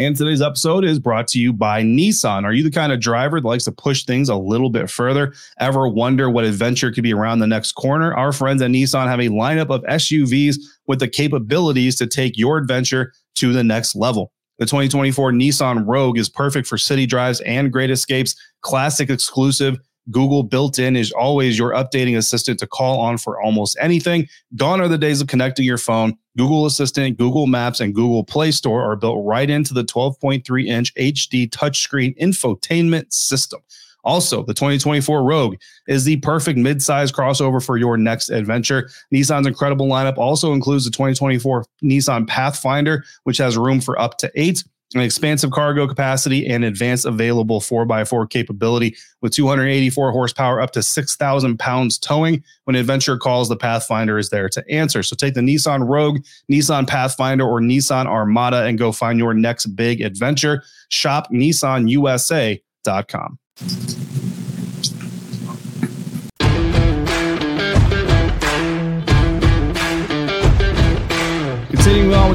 And 0.00 0.16
today's 0.16 0.40
episode 0.40 0.86
is 0.86 0.98
brought 0.98 1.28
to 1.28 1.38
you 1.38 1.52
by 1.52 1.82
Nissan. 1.82 2.44
Are 2.44 2.54
you 2.54 2.62
the 2.62 2.70
kind 2.70 2.90
of 2.90 3.00
driver 3.00 3.38
that 3.38 3.46
likes 3.46 3.64
to 3.64 3.72
push 3.72 4.04
things 4.04 4.30
a 4.30 4.34
little 4.34 4.70
bit 4.70 4.88
further? 4.88 5.34
Ever 5.58 5.86
wonder 5.86 6.30
what 6.30 6.46
adventure 6.46 6.90
could 6.90 7.02
be 7.02 7.12
around 7.12 7.40
the 7.40 7.46
next 7.46 7.72
corner? 7.72 8.14
Our 8.14 8.32
friends 8.32 8.62
at 8.62 8.70
Nissan 8.70 9.08
have 9.08 9.20
a 9.20 9.28
lineup 9.28 9.68
of 9.68 9.82
SUVs 9.82 10.56
with 10.86 11.00
the 11.00 11.08
capabilities 11.08 11.96
to 11.96 12.06
take 12.06 12.38
your 12.38 12.56
adventure 12.56 13.12
to 13.34 13.52
the 13.52 13.62
next 13.62 13.94
level. 13.94 14.32
The 14.58 14.64
2024 14.64 15.32
Nissan 15.32 15.84
Rogue 15.86 16.16
is 16.16 16.30
perfect 16.30 16.66
for 16.66 16.78
city 16.78 17.04
drives 17.04 17.42
and 17.42 17.70
great 17.70 17.90
escapes, 17.90 18.34
classic 18.62 19.10
exclusive 19.10 19.76
Google 20.10 20.42
built 20.42 20.78
in 20.78 20.96
is 20.96 21.12
always 21.12 21.58
your 21.58 21.72
updating 21.72 22.16
assistant 22.16 22.58
to 22.60 22.66
call 22.66 23.00
on 23.00 23.18
for 23.18 23.40
almost 23.40 23.76
anything. 23.80 24.28
Gone 24.56 24.80
are 24.80 24.88
the 24.88 24.98
days 24.98 25.20
of 25.20 25.28
connecting 25.28 25.64
your 25.64 25.78
phone. 25.78 26.16
Google 26.36 26.66
Assistant, 26.66 27.18
Google 27.18 27.46
Maps, 27.46 27.80
and 27.80 27.94
Google 27.94 28.24
Play 28.24 28.50
Store 28.50 28.82
are 28.82 28.96
built 28.96 29.24
right 29.24 29.50
into 29.50 29.74
the 29.74 29.84
12.3 29.84 30.66
inch 30.66 30.94
HD 30.94 31.48
touchscreen 31.48 32.16
infotainment 32.18 33.12
system. 33.12 33.60
Also, 34.02 34.42
the 34.42 34.54
2024 34.54 35.22
Rogue 35.22 35.56
is 35.86 36.04
the 36.04 36.16
perfect 36.18 36.58
midsize 36.58 37.12
crossover 37.12 37.64
for 37.64 37.76
your 37.76 37.96
next 37.96 38.30
adventure. 38.30 38.88
Nissan's 39.12 39.46
incredible 39.46 39.86
lineup 39.86 40.16
also 40.16 40.52
includes 40.52 40.84
the 40.84 40.90
2024 40.90 41.66
Nissan 41.84 42.26
Pathfinder, 42.26 43.04
which 43.24 43.36
has 43.38 43.58
room 43.58 43.80
for 43.80 43.98
up 44.00 44.16
to 44.18 44.30
eight 44.34 44.64
an 44.94 45.02
expansive 45.02 45.52
cargo 45.52 45.86
capacity 45.86 46.46
and 46.46 46.64
advanced 46.64 47.04
available 47.04 47.60
4x4 47.60 48.28
capability 48.28 48.96
with 49.20 49.32
284 49.32 50.10
horsepower 50.10 50.60
up 50.60 50.72
to 50.72 50.82
6,000 50.82 51.58
pounds 51.58 51.96
towing. 51.96 52.42
When 52.64 52.74
adventure 52.74 53.16
calls, 53.16 53.48
the 53.48 53.56
Pathfinder 53.56 54.18
is 54.18 54.30
there 54.30 54.48
to 54.48 54.68
answer. 54.70 55.02
So 55.02 55.14
take 55.14 55.34
the 55.34 55.40
Nissan 55.40 55.88
Rogue, 55.88 56.24
Nissan 56.50 56.88
Pathfinder, 56.88 57.44
or 57.44 57.60
Nissan 57.60 58.06
Armada 58.06 58.64
and 58.64 58.78
go 58.78 58.90
find 58.90 59.18
your 59.18 59.34
next 59.34 59.66
big 59.66 60.00
adventure. 60.00 60.62
Shop 60.88 61.28
nissanusa.com. 61.30 63.38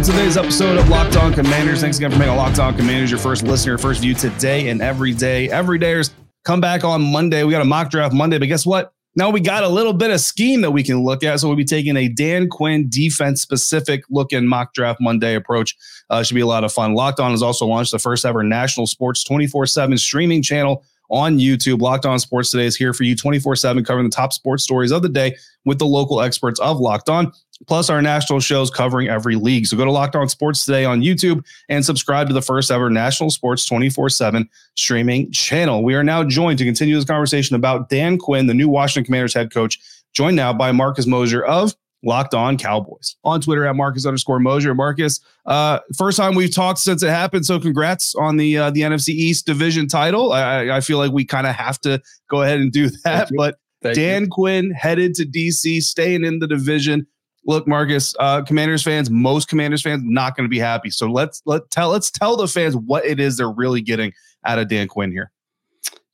today's 0.05 0.37
episode 0.37 0.77
of 0.77 0.87
Locked 0.87 1.17
On 1.17 1.33
Commanders. 1.33 1.81
Thanks 1.81 1.97
again 1.97 2.11
for 2.11 2.19
making 2.19 2.35
Locked 2.35 2.59
On 2.59 2.77
Commanders 2.77 3.09
your 3.09 3.19
first 3.19 3.41
listener, 3.41 3.75
first 3.75 4.01
view 4.01 4.13
today 4.13 4.69
and 4.69 4.79
every 4.79 5.13
day. 5.13 5.49
Every 5.49 5.79
dayers 5.79 6.11
come 6.43 6.61
back 6.61 6.83
on 6.83 7.01
Monday. 7.01 7.43
We 7.43 7.49
got 7.49 7.63
a 7.63 7.65
mock 7.65 7.89
draft 7.89 8.13
Monday, 8.13 8.37
but 8.37 8.45
guess 8.45 8.67
what? 8.67 8.93
Now 9.15 9.31
we 9.31 9.39
got 9.39 9.63
a 9.63 9.67
little 9.67 9.93
bit 9.93 10.11
of 10.11 10.19
scheme 10.19 10.61
that 10.61 10.69
we 10.69 10.83
can 10.83 11.03
look 11.03 11.23
at. 11.23 11.39
So 11.39 11.47
we'll 11.47 11.57
be 11.57 11.65
taking 11.65 11.97
a 11.97 12.07
Dan 12.07 12.49
Quinn 12.49 12.87
defense 12.87 13.41
specific 13.41 14.03
look 14.11 14.31
in 14.31 14.47
mock 14.47 14.75
draft 14.75 15.01
Monday 15.01 15.33
approach. 15.33 15.75
Uh, 16.11 16.21
should 16.21 16.35
be 16.35 16.41
a 16.41 16.45
lot 16.45 16.63
of 16.63 16.71
fun. 16.71 16.93
Locked 16.93 17.19
On 17.19 17.31
has 17.31 17.41
also 17.41 17.65
launched 17.65 17.91
the 17.91 17.97
first 17.97 18.25
ever 18.25 18.43
national 18.43 18.85
sports 18.85 19.23
24 19.23 19.65
7 19.65 19.97
streaming 19.97 20.43
channel 20.43 20.83
on 21.09 21.37
YouTube. 21.37 21.81
Locked 21.81 22.05
On 22.05 22.19
Sports 22.19 22.51
Today 22.51 22.65
is 22.65 22.75
here 22.75 22.93
for 22.93 23.03
you 23.03 23.15
24 23.15 23.55
7, 23.55 23.83
covering 23.83 24.09
the 24.09 24.15
top 24.15 24.33
sports 24.33 24.63
stories 24.63 24.91
of 24.91 25.01
the 25.01 25.09
day 25.09 25.35
with 25.65 25.79
the 25.79 25.85
local 25.85 26.21
experts 26.21 26.59
of 26.59 26.79
Locked 26.79 27.09
On, 27.09 27.31
plus 27.67 27.89
our 27.89 28.01
national 28.01 28.39
shows 28.39 28.69
covering 28.69 29.07
every 29.07 29.35
league. 29.35 29.65
So 29.65 29.77
go 29.77 29.85
to 29.85 29.91
Locked 29.91 30.15
On 30.15 30.27
Sports 30.27 30.65
Today 30.65 30.85
on 30.85 31.01
YouTube 31.01 31.43
and 31.69 31.85
subscribe 31.85 32.27
to 32.27 32.33
the 32.33 32.41
first 32.41 32.71
ever 32.71 32.89
national 32.89 33.29
sports 33.29 33.65
24 33.65 34.09
7 34.09 34.49
streaming 34.75 35.31
channel. 35.31 35.83
We 35.83 35.95
are 35.95 36.03
now 36.03 36.23
joined 36.23 36.59
to 36.59 36.65
continue 36.65 36.95
this 36.95 37.05
conversation 37.05 37.55
about 37.55 37.89
Dan 37.89 38.17
Quinn, 38.17 38.47
the 38.47 38.53
new 38.53 38.69
Washington 38.69 39.05
Commanders 39.05 39.33
head 39.33 39.51
coach, 39.51 39.79
joined 40.13 40.35
now 40.35 40.53
by 40.53 40.71
Marcus 40.71 41.07
Mosher 41.07 41.43
of 41.43 41.73
Locked 42.03 42.35
On 42.35 42.57
Cowboys 42.57 43.15
on 43.23 43.41
Twitter 43.41 43.65
at 43.65 43.75
Marcus 43.75 44.05
underscore 44.05 44.39
Mosher. 44.39 44.75
Marcus, 44.75 45.19
uh, 45.47 45.79
first 45.97 46.17
time 46.17 46.35
we've 46.35 46.53
talked 46.53 46.79
since 46.79 47.01
it 47.01 47.09
happened. 47.09 47.45
So 47.45 47.59
congrats 47.59 48.13
on 48.15 48.37
the 48.37 48.57
uh, 48.57 48.69
the 48.69 48.81
NFC 48.81 49.09
East 49.09 49.45
division 49.45 49.87
title. 49.87 50.31
I, 50.31 50.69
I 50.69 50.81
feel 50.81 50.99
like 50.99 51.11
we 51.11 51.25
kind 51.25 51.47
of 51.47 51.55
have 51.55 51.79
to 51.81 52.01
go 52.29 52.43
ahead 52.43 52.59
and 52.59 52.71
do 52.71 52.89
that. 53.03 53.29
But 53.35 53.55
Thank 53.81 53.95
Dan 53.95 54.21
you. 54.23 54.29
Quinn 54.29 54.71
headed 54.71 55.15
to 55.15 55.25
DC, 55.25 55.81
staying 55.81 56.23
in 56.23 56.39
the 56.39 56.47
division. 56.47 57.07
Look, 57.45 57.67
Marcus, 57.67 58.15
uh, 58.19 58.41
Commanders 58.43 58.83
fans, 58.83 59.09
most 59.09 59.47
Commanders 59.47 59.81
fans 59.81 60.01
not 60.03 60.35
going 60.35 60.45
to 60.45 60.49
be 60.49 60.59
happy. 60.59 60.89
So 60.89 61.07
let's 61.07 61.41
let 61.45 61.69
tell 61.71 61.89
let's 61.89 62.09
tell 62.09 62.35
the 62.37 62.47
fans 62.47 62.75
what 62.75 63.05
it 63.05 63.19
is 63.19 63.37
they're 63.37 63.51
really 63.51 63.81
getting 63.81 64.13
out 64.45 64.59
of 64.59 64.67
Dan 64.67 64.87
Quinn 64.87 65.11
here. 65.11 65.31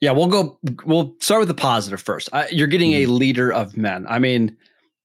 Yeah, 0.02 0.12
we'll 0.12 0.28
go. 0.28 0.60
We'll 0.86 1.16
start 1.20 1.42
with 1.42 1.48
the 1.48 1.54
positive 1.54 2.02
first. 2.02 2.28
Uh, 2.34 2.46
you're 2.52 2.68
getting 2.68 2.94
a 2.94 3.04
mm-hmm. 3.04 3.14
leader 3.14 3.54
of 3.54 3.78
men. 3.78 4.06
I 4.10 4.18
mean, 4.20 4.58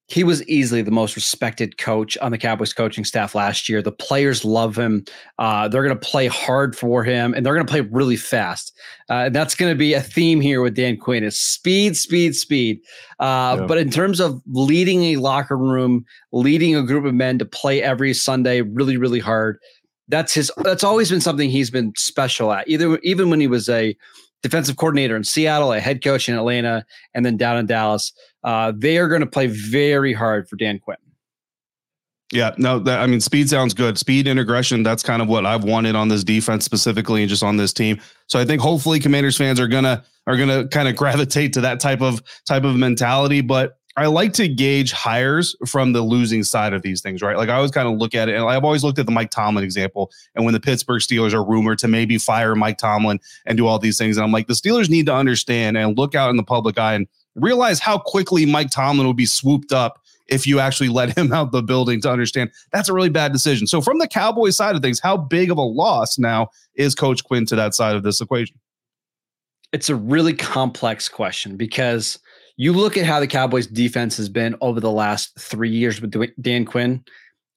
he 0.08 0.22
was 0.22 0.46
easily 0.48 0.82
the 0.82 0.92
most 0.92 1.16
respected 1.16 1.78
coach 1.78 2.16
on 2.18 2.30
the 2.30 2.38
Cowboys 2.38 2.72
coaching 2.72 3.04
staff 3.04 3.34
last 3.34 3.68
year. 3.68 3.82
The 3.82 3.90
players 3.90 4.44
love 4.44 4.78
him. 4.78 5.04
Uh, 5.38 5.66
they're 5.66 5.82
going 5.82 5.98
to 5.98 6.08
play 6.08 6.28
hard 6.28 6.76
for 6.76 7.02
him, 7.02 7.34
and 7.34 7.44
they're 7.44 7.54
going 7.54 7.66
to 7.66 7.70
play 7.70 7.80
really 7.80 8.16
fast. 8.16 8.72
Uh, 9.10 9.24
and 9.26 9.34
that's 9.34 9.56
going 9.56 9.72
to 9.72 9.76
be 9.76 9.94
a 9.94 10.00
theme 10.00 10.40
here 10.40 10.62
with 10.62 10.76
Dan 10.76 10.96
Quinn: 10.96 11.24
is 11.24 11.38
speed, 11.38 11.96
speed, 11.96 12.36
speed. 12.36 12.78
Uh, 13.18 13.56
yeah. 13.58 13.66
But 13.66 13.78
in 13.78 13.90
terms 13.90 14.20
of 14.20 14.40
leading 14.46 15.02
a 15.04 15.16
locker 15.16 15.58
room, 15.58 16.04
leading 16.30 16.76
a 16.76 16.84
group 16.84 17.04
of 17.04 17.14
men 17.14 17.38
to 17.40 17.44
play 17.44 17.82
every 17.82 18.14
Sunday, 18.14 18.60
really, 18.60 18.96
really 18.96 19.20
hard. 19.20 19.58
That's 20.08 20.32
his. 20.32 20.52
That's 20.58 20.84
always 20.84 21.10
been 21.10 21.20
something 21.20 21.50
he's 21.50 21.70
been 21.70 21.92
special 21.96 22.52
at. 22.52 22.68
Either 22.68 22.96
even 22.98 23.28
when 23.28 23.40
he 23.40 23.48
was 23.48 23.68
a 23.68 23.96
defensive 24.42 24.76
coordinator 24.76 25.16
in 25.16 25.24
Seattle, 25.24 25.72
a 25.72 25.80
head 25.80 26.04
coach 26.04 26.28
in 26.28 26.36
Atlanta, 26.36 26.84
and 27.14 27.26
then 27.26 27.36
down 27.36 27.58
in 27.58 27.66
Dallas. 27.66 28.12
Uh, 28.46 28.72
they 28.74 28.96
are 28.96 29.08
going 29.08 29.20
to 29.20 29.26
play 29.26 29.48
very 29.48 30.12
hard 30.12 30.48
for 30.48 30.54
Dan 30.56 30.78
Quinn. 30.78 30.96
Yeah, 32.32 32.54
no, 32.58 32.78
that, 32.80 33.00
I 33.00 33.06
mean, 33.06 33.20
speed 33.20 33.48
sounds 33.48 33.74
good. 33.74 33.98
Speed 33.98 34.26
and 34.26 34.40
aggression, 34.40 34.82
that's 34.82 35.02
kind 35.02 35.20
of 35.20 35.28
what 35.28 35.44
I've 35.44 35.64
wanted 35.64 35.94
on 35.94 36.08
this 36.08 36.24
defense 36.24 36.64
specifically 36.64 37.22
and 37.22 37.28
just 37.28 37.42
on 37.42 37.56
this 37.56 37.72
team. 37.72 38.00
So 38.28 38.38
I 38.38 38.44
think 38.44 38.62
hopefully 38.62 38.98
Commanders 38.98 39.36
fans 39.36 39.60
are 39.60 39.68
gonna 39.68 40.04
are 40.26 40.36
gonna 40.36 40.66
kind 40.68 40.88
of 40.88 40.96
gravitate 40.96 41.52
to 41.52 41.60
that 41.60 41.78
type 41.78 42.00
of 42.00 42.22
type 42.44 42.64
of 42.64 42.74
mentality. 42.76 43.42
But 43.42 43.78
I 43.96 44.06
like 44.06 44.32
to 44.34 44.48
gauge 44.48 44.90
hires 44.90 45.54
from 45.66 45.92
the 45.92 46.02
losing 46.02 46.42
side 46.42 46.72
of 46.72 46.82
these 46.82 47.00
things, 47.00 47.22
right? 47.22 47.36
Like 47.36 47.48
I 47.48 47.54
always 47.54 47.70
kind 47.70 47.88
of 47.88 47.96
look 47.96 48.14
at 48.14 48.28
it, 48.28 48.34
and 48.34 48.44
I've 48.44 48.64
always 48.64 48.82
looked 48.82 48.98
at 48.98 49.06
the 49.06 49.12
Mike 49.12 49.30
Tomlin 49.30 49.62
example. 49.62 50.10
And 50.34 50.44
when 50.44 50.52
the 50.52 50.60
Pittsburgh 50.60 51.00
Steelers 51.00 51.32
are 51.32 51.44
rumored 51.44 51.78
to 51.78 51.88
maybe 51.88 52.18
fire 52.18 52.56
Mike 52.56 52.78
Tomlin 52.78 53.20
and 53.46 53.56
do 53.56 53.68
all 53.68 53.78
these 53.78 53.98
things, 53.98 54.16
and 54.16 54.24
I'm 54.24 54.32
like, 54.32 54.48
the 54.48 54.54
Steelers 54.54 54.90
need 54.90 55.06
to 55.06 55.14
understand 55.14 55.76
and 55.76 55.96
look 55.96 56.16
out 56.16 56.30
in 56.30 56.36
the 56.36 56.42
public 56.42 56.76
eye 56.76 56.94
and 56.94 57.06
realize 57.36 57.78
how 57.78 57.98
quickly 57.98 58.46
Mike 58.46 58.70
Tomlin 58.70 59.06
would 59.06 59.16
be 59.16 59.26
swooped 59.26 59.72
up 59.72 60.00
if 60.28 60.46
you 60.46 60.58
actually 60.58 60.88
let 60.88 61.16
him 61.18 61.32
out 61.32 61.52
the 61.52 61.62
building 61.62 62.00
to 62.02 62.10
understand 62.10 62.50
that's 62.72 62.88
a 62.88 62.92
really 62.92 63.10
bad 63.10 63.32
decision. 63.32 63.66
So, 63.66 63.80
from 63.80 63.98
the 63.98 64.08
Cowboys 64.08 64.56
side 64.56 64.74
of 64.74 64.82
things, 64.82 65.00
how 65.00 65.16
big 65.16 65.50
of 65.50 65.58
a 65.58 65.62
loss 65.62 66.18
now 66.18 66.48
is 66.74 66.94
Coach 66.94 67.24
Quinn 67.24 67.46
to 67.46 67.56
that 67.56 67.74
side 67.74 67.96
of 67.96 68.02
this 68.02 68.20
equation? 68.20 68.58
It's 69.72 69.88
a 69.88 69.96
really 69.96 70.32
complex 70.32 71.08
question 71.08 71.56
because 71.56 72.18
you 72.56 72.72
look 72.72 72.96
at 72.96 73.04
how 73.04 73.20
the 73.20 73.26
Cowboys 73.26 73.66
defense 73.66 74.16
has 74.16 74.28
been 74.28 74.56
over 74.60 74.80
the 74.80 74.90
last 74.90 75.38
three 75.38 75.70
years 75.70 76.00
with 76.00 76.14
Dan 76.40 76.64
Quinn, 76.64 77.04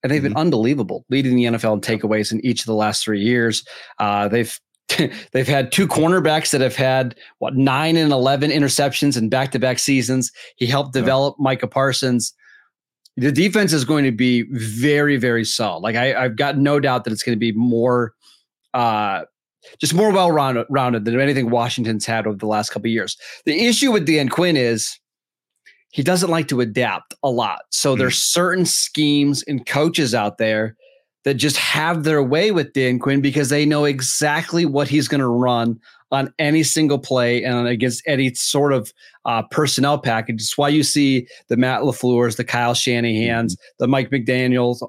and 0.03 0.12
they've 0.12 0.21
been 0.21 0.33
mm-hmm. 0.33 0.39
unbelievable, 0.39 1.05
leading 1.09 1.36
the 1.36 1.45
NFL 1.45 1.75
in 1.75 1.81
takeaways 1.81 2.31
in 2.31 2.45
each 2.45 2.62
of 2.62 2.65
the 2.65 2.74
last 2.75 3.03
three 3.03 3.21
years. 3.21 3.63
Uh, 4.00 4.27
they've 4.27 4.59
they've 5.31 5.48
had 5.48 5.72
two 5.72 5.88
cornerbacks 5.88 6.51
that 6.51 6.62
have 6.62 6.75
had 6.75 7.15
what 7.39 7.55
nine 7.55 7.98
and 7.98 8.12
eleven 8.12 8.51
interceptions 8.51 9.17
in 9.17 9.29
back-to-back 9.29 9.79
seasons. 9.79 10.31
He 10.55 10.65
helped 10.65 10.93
develop 10.93 11.36
yeah. 11.38 11.43
Micah 11.43 11.67
Parsons. 11.67 12.34
The 13.17 13.31
defense 13.31 13.74
is 13.74 13.84
going 13.84 14.05
to 14.05 14.12
be 14.12 14.43
very, 14.51 15.17
very 15.17 15.43
solid. 15.43 15.81
Like 15.81 15.96
I, 15.96 16.22
have 16.22 16.36
got 16.36 16.58
no 16.58 16.79
doubt 16.79 17.03
that 17.03 17.12
it's 17.12 17.24
going 17.24 17.36
to 17.36 17.39
be 17.39 17.51
more, 17.51 18.13
uh, 18.74 19.24
just 19.79 19.93
more 19.93 20.12
well-rounded 20.12 20.67
rounded 20.69 21.05
than 21.05 21.19
anything 21.19 21.50
Washington's 21.50 22.05
had 22.05 22.25
over 22.25 22.38
the 22.38 22.48
last 22.48 22.69
couple 22.69 22.89
years. 22.89 23.17
The 23.46 23.67
issue 23.67 23.91
with 23.91 24.05
Dan 24.05 24.29
Quinn 24.29 24.55
is 24.55 24.98
he 25.91 26.03
doesn't 26.03 26.29
like 26.29 26.48
to 26.50 26.62
adapt 26.62 27.13
a 27.24 27.29
lot. 27.29 27.62
So 27.72 27.96
mm. 27.96 28.00
there's 28.00 28.17
certain 28.17 28.65
schemes 28.65 29.43
and 29.43 29.65
coaches 29.65 30.15
out 30.15 30.38
there 30.38 30.77
that 31.25 31.35
just 31.35 31.57
have 31.57 32.03
their 32.03 32.23
way 32.23 32.51
with 32.51 32.73
Dan 32.73 32.99
Quinn 32.99 33.21
because 33.21 33.49
they 33.49 33.65
know 33.65 33.85
exactly 33.85 34.65
what 34.65 34.88
he's 34.88 35.07
going 35.07 35.19
to 35.19 35.27
run 35.27 35.79
on 36.11 36.33
any 36.39 36.63
single 36.63 36.97
play 36.97 37.43
and 37.43 37.67
against 37.67 38.01
any 38.07 38.33
sort 38.33 38.73
of 38.73 38.91
uh, 39.25 39.43
personnel 39.51 39.99
package. 39.99 40.41
It's 40.41 40.57
why 40.57 40.69
you 40.69 40.83
see 40.83 41.27
the 41.47 41.57
Matt 41.57 41.81
LaFleur's, 41.81 42.35
the 42.35 42.43
Kyle 42.43 42.73
Shanahan's, 42.73 43.55
mm-hmm. 43.55 43.75
the 43.79 43.88
Mike 43.88 44.09
McDaniels. 44.09 44.81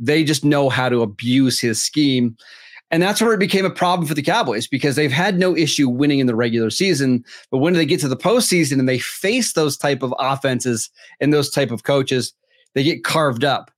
They 0.00 0.24
just 0.24 0.44
know 0.44 0.68
how 0.68 0.88
to 0.88 1.02
abuse 1.02 1.60
his 1.60 1.82
scheme. 1.82 2.36
And 2.90 3.02
that's 3.02 3.20
where 3.20 3.32
it 3.32 3.40
became 3.40 3.64
a 3.64 3.70
problem 3.70 4.06
for 4.06 4.14
the 4.14 4.22
Cowboys 4.22 4.66
because 4.66 4.94
they've 4.94 5.10
had 5.10 5.38
no 5.38 5.56
issue 5.56 5.88
winning 5.88 6.20
in 6.20 6.26
the 6.26 6.36
regular 6.36 6.70
season. 6.70 7.24
But 7.50 7.58
when 7.58 7.74
they 7.74 7.86
get 7.86 8.00
to 8.00 8.08
the 8.08 8.16
postseason 8.16 8.78
and 8.78 8.88
they 8.88 8.98
face 8.98 9.54
those 9.54 9.76
type 9.76 10.02
of 10.02 10.14
offenses 10.18 10.88
and 11.20 11.32
those 11.32 11.50
type 11.50 11.70
of 11.72 11.82
coaches, 11.82 12.32
they 12.74 12.84
get 12.84 13.02
carved 13.02 13.44
up. 13.44 13.70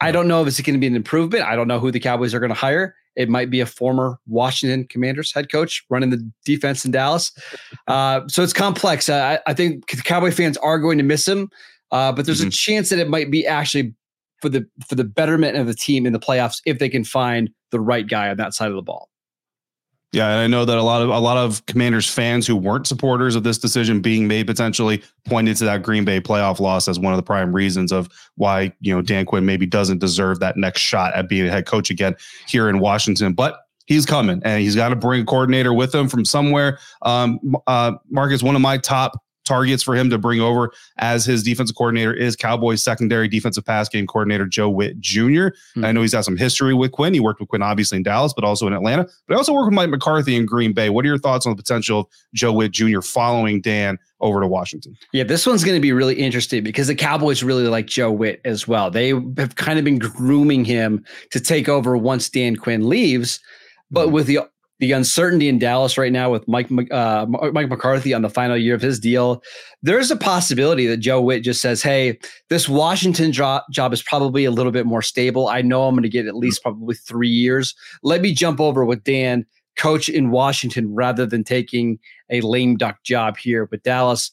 I 0.00 0.10
don't 0.12 0.28
know 0.28 0.42
if 0.42 0.48
it's 0.48 0.60
going 0.60 0.74
to 0.74 0.80
be 0.80 0.86
an 0.86 0.96
improvement. 0.96 1.44
I 1.44 1.56
don't 1.56 1.68
know 1.68 1.78
who 1.78 1.90
the 1.90 2.00
Cowboys 2.00 2.34
are 2.34 2.40
going 2.40 2.50
to 2.50 2.54
hire. 2.54 2.94
It 3.16 3.28
might 3.28 3.50
be 3.50 3.60
a 3.60 3.66
former 3.66 4.18
Washington 4.26 4.86
Commanders 4.86 5.32
head 5.32 5.50
coach 5.50 5.84
running 5.90 6.10
the 6.10 6.30
defense 6.44 6.84
in 6.84 6.90
Dallas. 6.90 7.32
Uh, 7.88 8.20
so 8.28 8.42
it's 8.42 8.52
complex. 8.52 9.08
Uh, 9.08 9.40
I, 9.46 9.50
I, 9.50 9.54
think 9.54 9.90
the 9.90 9.96
Cowboy 10.02 10.30
fans 10.30 10.56
are 10.58 10.78
going 10.78 10.96
to 10.98 11.02
miss 11.02 11.26
him, 11.26 11.50
uh, 11.90 12.12
but 12.12 12.24
there's 12.24 12.40
mm-hmm. 12.40 12.48
a 12.48 12.52
chance 12.52 12.88
that 12.90 13.00
it 13.00 13.08
might 13.08 13.32
be 13.32 13.44
actually 13.46 13.94
for 14.40 14.48
the 14.48 14.64
for 14.86 14.94
the 14.94 15.02
betterment 15.02 15.56
of 15.56 15.66
the 15.66 15.74
team 15.74 16.06
in 16.06 16.12
the 16.12 16.20
playoffs 16.20 16.60
if 16.66 16.78
they 16.78 16.88
can 16.88 17.02
find 17.02 17.50
the 17.70 17.80
right 17.80 18.06
guy 18.06 18.28
on 18.28 18.36
that 18.36 18.54
side 18.54 18.68
of 18.68 18.76
the 18.76 18.82
ball. 18.82 19.09
Yeah, 20.12 20.28
and 20.28 20.40
I 20.40 20.48
know 20.48 20.64
that 20.64 20.76
a 20.76 20.82
lot 20.82 21.02
of 21.02 21.10
a 21.10 21.20
lot 21.20 21.36
of 21.36 21.64
Commanders 21.66 22.08
fans 22.08 22.44
who 22.44 22.56
weren't 22.56 22.86
supporters 22.86 23.36
of 23.36 23.44
this 23.44 23.58
decision 23.58 24.00
being 24.00 24.26
made 24.26 24.48
potentially 24.48 25.04
pointed 25.24 25.56
to 25.58 25.64
that 25.66 25.84
Green 25.84 26.04
Bay 26.04 26.20
playoff 26.20 26.58
loss 26.58 26.88
as 26.88 26.98
one 26.98 27.12
of 27.12 27.16
the 27.16 27.22
prime 27.22 27.52
reasons 27.52 27.92
of 27.92 28.08
why 28.34 28.72
you 28.80 28.92
know 28.92 29.02
Dan 29.02 29.24
Quinn 29.24 29.46
maybe 29.46 29.66
doesn't 29.66 29.98
deserve 29.98 30.40
that 30.40 30.56
next 30.56 30.80
shot 30.80 31.14
at 31.14 31.28
being 31.28 31.46
a 31.46 31.50
head 31.50 31.66
coach 31.66 31.90
again 31.90 32.16
here 32.48 32.68
in 32.68 32.80
Washington. 32.80 33.34
But 33.34 33.60
he's 33.86 34.04
coming, 34.04 34.42
and 34.44 34.60
he's 34.60 34.74
got 34.74 34.88
to 34.88 34.96
bring 34.96 35.22
a 35.22 35.24
coordinator 35.24 35.72
with 35.72 35.94
him 35.94 36.08
from 36.08 36.24
somewhere. 36.24 36.80
Um, 37.02 37.56
uh, 37.68 37.92
Marcus, 38.08 38.42
one 38.42 38.56
of 38.56 38.62
my 38.62 38.78
top 38.78 39.22
targets 39.50 39.82
for 39.82 39.96
him 39.96 40.08
to 40.10 40.16
bring 40.16 40.40
over 40.40 40.70
as 40.98 41.24
his 41.24 41.42
defensive 41.42 41.76
coordinator 41.76 42.14
is 42.14 42.36
Cowboys 42.36 42.82
secondary 42.82 43.26
defensive 43.26 43.64
pass 43.64 43.88
game 43.88 44.06
coordinator 44.06 44.46
Joe 44.46 44.70
Whitt 44.70 45.00
Jr. 45.00 45.18
Mm-hmm. 45.20 45.84
I 45.84 45.90
know 45.92 46.02
he's 46.02 46.12
got 46.12 46.24
some 46.24 46.36
history 46.36 46.72
with 46.72 46.92
Quinn. 46.92 47.12
He 47.12 47.20
worked 47.20 47.40
with 47.40 47.48
Quinn 47.48 47.62
obviously 47.62 47.96
in 47.96 48.04
Dallas, 48.04 48.32
but 48.32 48.44
also 48.44 48.68
in 48.68 48.72
Atlanta. 48.72 49.08
But 49.26 49.34
I 49.34 49.36
also 49.38 49.52
worked 49.52 49.66
with 49.66 49.74
Mike 49.74 49.90
McCarthy 49.90 50.36
in 50.36 50.46
Green 50.46 50.72
Bay. 50.72 50.88
What 50.88 51.04
are 51.04 51.08
your 51.08 51.18
thoughts 51.18 51.46
on 51.46 51.52
the 51.52 51.56
potential 51.56 52.00
of 52.00 52.06
Joe 52.32 52.52
Whitt 52.52 52.70
Jr. 52.70 53.00
following 53.00 53.60
Dan 53.60 53.98
over 54.20 54.40
to 54.40 54.46
Washington? 54.46 54.96
Yeah, 55.12 55.24
this 55.24 55.46
one's 55.46 55.64
going 55.64 55.76
to 55.76 55.82
be 55.82 55.92
really 55.92 56.14
interesting 56.14 56.62
because 56.62 56.86
the 56.86 56.94
Cowboys 56.94 57.42
really 57.42 57.66
like 57.66 57.86
Joe 57.86 58.12
Whitt 58.12 58.40
as 58.44 58.68
well. 58.68 58.88
They 58.88 59.08
have 59.08 59.56
kind 59.56 59.80
of 59.80 59.84
been 59.84 59.98
grooming 59.98 60.64
him 60.64 61.04
to 61.32 61.40
take 61.40 61.68
over 61.68 61.96
once 61.96 62.28
Dan 62.28 62.54
Quinn 62.54 62.88
leaves. 62.88 63.40
But 63.90 64.06
mm-hmm. 64.06 64.14
with 64.14 64.26
the 64.28 64.38
the 64.80 64.92
uncertainty 64.92 65.48
in 65.48 65.58
Dallas 65.58 65.98
right 65.98 66.10
now 66.10 66.30
with 66.30 66.48
Mike 66.48 66.68
uh, 66.90 67.26
Mike 67.28 67.68
McCarthy 67.68 68.14
on 68.14 68.22
the 68.22 68.30
final 68.30 68.56
year 68.56 68.74
of 68.74 68.80
his 68.80 68.98
deal, 68.98 69.42
there's 69.82 70.10
a 70.10 70.16
possibility 70.16 70.86
that 70.86 70.96
Joe 70.96 71.20
Whitt 71.20 71.44
just 71.44 71.60
says, 71.60 71.82
"Hey, 71.82 72.18
this 72.48 72.68
Washington 72.68 73.30
job 73.30 73.62
job 73.70 73.92
is 73.92 74.02
probably 74.02 74.44
a 74.46 74.50
little 74.50 74.72
bit 74.72 74.86
more 74.86 75.02
stable. 75.02 75.48
I 75.48 75.60
know 75.60 75.86
I'm 75.86 75.94
going 75.94 76.02
to 76.02 76.08
get 76.08 76.26
at 76.26 76.34
least 76.34 76.62
probably 76.62 76.94
three 76.94 77.28
years. 77.28 77.74
Let 78.02 78.22
me 78.22 78.32
jump 78.32 78.58
over 78.58 78.84
with 78.84 79.04
Dan, 79.04 79.44
coach 79.76 80.08
in 80.08 80.30
Washington, 80.30 80.94
rather 80.94 81.26
than 81.26 81.44
taking 81.44 81.98
a 82.30 82.40
lame 82.40 82.76
duck 82.76 83.02
job 83.04 83.36
here 83.36 83.68
with 83.70 83.82
Dallas." 83.82 84.32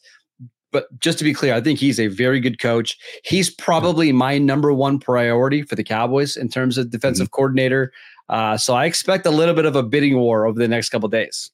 But 0.72 0.88
just 1.00 1.18
to 1.18 1.24
be 1.24 1.34
clear, 1.34 1.54
I 1.54 1.62
think 1.62 1.80
he's 1.80 2.00
a 2.00 2.08
very 2.08 2.39
good 2.39 2.60
coach. 2.60 2.98
He's 3.24 3.50
probably 3.50 4.12
my 4.12 4.38
number 4.38 4.74
one 4.74 5.00
priority 5.00 5.62
for 5.62 5.75
the 5.75 5.84
Cowboys 5.84 6.36
in 6.36 6.50
terms 6.50 6.77
of 6.77 6.89
defensive 6.89 7.27
mm-hmm. 7.27 7.36
coordinator. 7.36 7.92
Uh, 8.29 8.57
so 8.57 8.74
I 8.74 8.86
expect 8.86 9.25
a 9.25 9.31
little 9.31 9.55
bit 9.55 9.65
of 9.65 9.75
a 9.75 9.84
bidding 9.84 10.17
war 10.17 10.46
over 10.46 10.60
the 10.60 10.67
next 10.67 10.89
couple 10.89 11.07
days. 11.10 11.51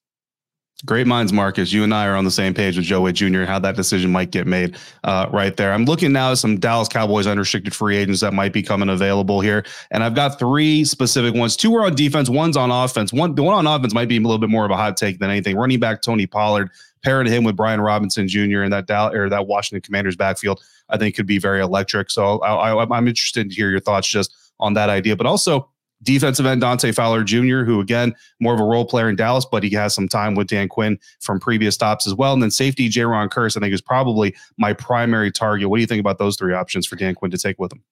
Great 0.86 1.08
minds, 1.08 1.32
Marcus. 1.32 1.72
You 1.72 1.86
and 1.86 1.94
I 1.94 2.08
are 2.08 2.16
on 2.16 2.26
the 2.26 2.32
same 2.32 2.54
page 2.54 2.76
with 2.76 2.86
Joe 2.86 3.00
Whitt 3.02 3.16
Jr. 3.16 3.44
How 3.44 3.58
that 3.60 3.78
decision 3.78 4.12
might 4.12 4.32
get 4.32 4.46
made 4.46 4.76
uh, 5.06 5.28
right 5.32 5.56
there. 5.56 5.72
I'm 5.72 5.86
looking 5.86 6.12
now 6.12 6.32
at 6.32 6.40
some 6.40 6.60
Dallas 6.60 6.90
Cowboys 6.90 7.26
unrestricted 7.26 7.74
free 7.74 7.96
agents 7.96 8.20
that 8.20 8.34
might 8.34 8.52
be 8.52 8.62
coming 8.62 8.90
available 8.90 9.40
here, 9.40 9.64
and 9.92 10.04
I've 10.04 10.14
got 10.14 10.40
three 10.40 10.84
specific 10.84 11.36
ones. 11.36 11.56
Two 11.56 11.74
are 11.76 11.86
on 11.86 11.96
defense, 11.96 12.28
one's 12.28 12.58
on 12.58 12.70
offense. 12.70 13.14
One, 13.14 13.34
the 13.34 13.44
one 13.44 13.54
on 13.54 13.66
offense 13.66 13.94
might 13.94 14.10
be 14.10 14.18
a 14.18 14.20
little 14.20 14.40
bit 14.40 14.50
more 14.50 14.66
of 14.66 14.72
a 14.72 14.76
hot 14.76 14.98
take 14.98 15.20
than 15.20 15.30
anything. 15.30 15.56
Running 15.56 15.80
back 15.80 16.02
Tony 16.02 16.28
Pollard, 16.28 16.70
pairing 17.02 17.28
him 17.28 17.46
with 17.46 17.56
Brian 17.56 17.80
Robinson 17.80 18.28
Jr. 18.28 18.64
in 18.64 18.72
that 18.72 18.86
Dallas 18.86 19.16
or 19.16 19.30
that 19.30 19.48
Washington 19.48 19.82
Commanders 19.82 20.18
backfield, 20.18 20.62
I 20.90 20.98
think 20.98 21.16
could 21.16 21.28
be 21.28 21.38
very 21.38 21.62
electric. 21.62 22.12
So 22.12 22.40
I, 22.40 22.74
I, 22.74 22.84
I'm 22.84 23.08
interested 23.08 23.50
to 23.50 23.56
hear 23.56 23.70
your 23.70 23.80
thoughts 23.80 24.10
just 24.10 24.36
on 24.60 24.74
that 24.74 24.90
idea, 24.90 25.16
but 25.16 25.28
also 25.28 25.70
defensive 26.04 26.46
end 26.46 26.62
Dante 26.62 26.92
Fowler 26.92 27.24
Jr., 27.24 27.64
who 27.64 27.80
again 27.80 28.14
more 28.40 28.54
of 28.54 28.60
a 28.60 28.64
role 28.64 28.86
player 28.86 29.10
in 29.10 29.16
Dallas, 29.16 29.46
but 29.50 29.64
he 29.64 29.70
has 29.72 29.94
some 29.94 30.08
time 30.08 30.36
with 30.36 30.48
Dan 30.48 30.68
Quinn 30.68 31.00
from 31.22 31.40
previous 31.40 31.76
stops 31.76 32.06
as 32.06 32.14
well. 32.14 32.34
And 32.34 32.44
then 32.44 32.52
safety 32.52 32.90
Jayron 32.90 33.30
Kearse, 33.30 33.58
I 33.58 33.60
think, 33.60 33.74
is 33.74 33.82
probably 33.82 34.36
my 34.58 34.74
primary 34.74 35.32
target. 35.32 35.70
What 35.70 35.78
do 35.78 35.82
you 35.82 35.88
think 35.88 36.00
about 36.00 36.18
those 36.18 36.36
three 36.36 36.54
options 36.54 36.86
for 36.86 36.96
Dan 36.96 37.16
Quinn 37.16 37.32
to 37.32 37.38
take 37.38 37.60
with 37.60 37.72
him? 37.74 37.84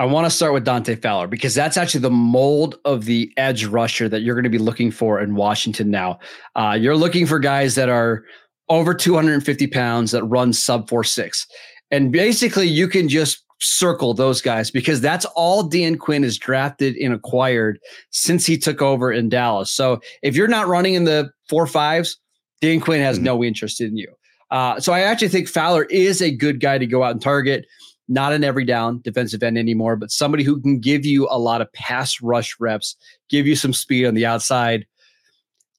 I 0.00 0.04
want 0.04 0.26
to 0.26 0.30
start 0.30 0.52
with 0.52 0.64
Dante 0.64 0.94
Fowler 0.94 1.26
because 1.26 1.56
that's 1.56 1.76
actually 1.76 2.02
the 2.02 2.10
mold 2.10 2.78
of 2.84 3.04
the 3.04 3.32
edge 3.36 3.64
rusher 3.64 4.08
that 4.08 4.20
you're 4.20 4.36
going 4.36 4.44
to 4.44 4.50
be 4.50 4.58
looking 4.58 4.92
for 4.92 5.20
in 5.20 5.34
Washington 5.34 5.90
now. 5.90 6.20
Uh, 6.54 6.78
you're 6.78 6.96
looking 6.96 7.26
for 7.26 7.40
guys 7.40 7.74
that 7.74 7.88
are 7.88 8.24
over 8.68 8.94
250 8.94 9.66
pounds 9.66 10.12
that 10.12 10.22
run 10.24 10.52
sub 10.52 10.88
four 10.88 11.02
six, 11.02 11.48
and 11.90 12.12
basically 12.12 12.68
you 12.68 12.86
can 12.86 13.08
just 13.08 13.44
circle 13.60 14.14
those 14.14 14.40
guys 14.40 14.70
because 14.70 15.00
that's 15.00 15.24
all 15.34 15.62
Dan 15.62 15.98
Quinn 15.98 16.22
has 16.22 16.38
drafted 16.38 16.96
and 16.96 17.12
acquired 17.12 17.78
since 18.10 18.46
he 18.46 18.56
took 18.56 18.80
over 18.80 19.12
in 19.12 19.28
Dallas. 19.28 19.70
So 19.70 20.00
if 20.22 20.36
you're 20.36 20.48
not 20.48 20.68
running 20.68 20.94
in 20.94 21.04
the 21.04 21.30
four 21.48 21.66
fives, 21.66 22.18
Dan 22.60 22.80
Quinn 22.80 23.00
has 23.00 23.16
mm-hmm. 23.16 23.24
no 23.24 23.44
interest 23.44 23.80
in 23.80 23.96
you. 23.96 24.12
Uh, 24.50 24.80
so 24.80 24.92
I 24.92 25.00
actually 25.00 25.28
think 25.28 25.48
Fowler 25.48 25.84
is 25.84 26.22
a 26.22 26.30
good 26.30 26.60
guy 26.60 26.78
to 26.78 26.86
go 26.86 27.02
out 27.02 27.12
and 27.12 27.22
target. 27.22 27.66
Not 28.10 28.32
an 28.32 28.42
every 28.42 28.64
down 28.64 29.00
defensive 29.02 29.42
end 29.42 29.58
anymore, 29.58 29.96
but 29.96 30.10
somebody 30.10 30.42
who 30.42 30.60
can 30.60 30.78
give 30.80 31.04
you 31.04 31.28
a 31.30 31.38
lot 31.38 31.60
of 31.60 31.70
pass 31.74 32.22
rush 32.22 32.58
reps, 32.58 32.96
give 33.28 33.46
you 33.46 33.54
some 33.54 33.74
speed 33.74 34.06
on 34.06 34.14
the 34.14 34.24
outside. 34.24 34.86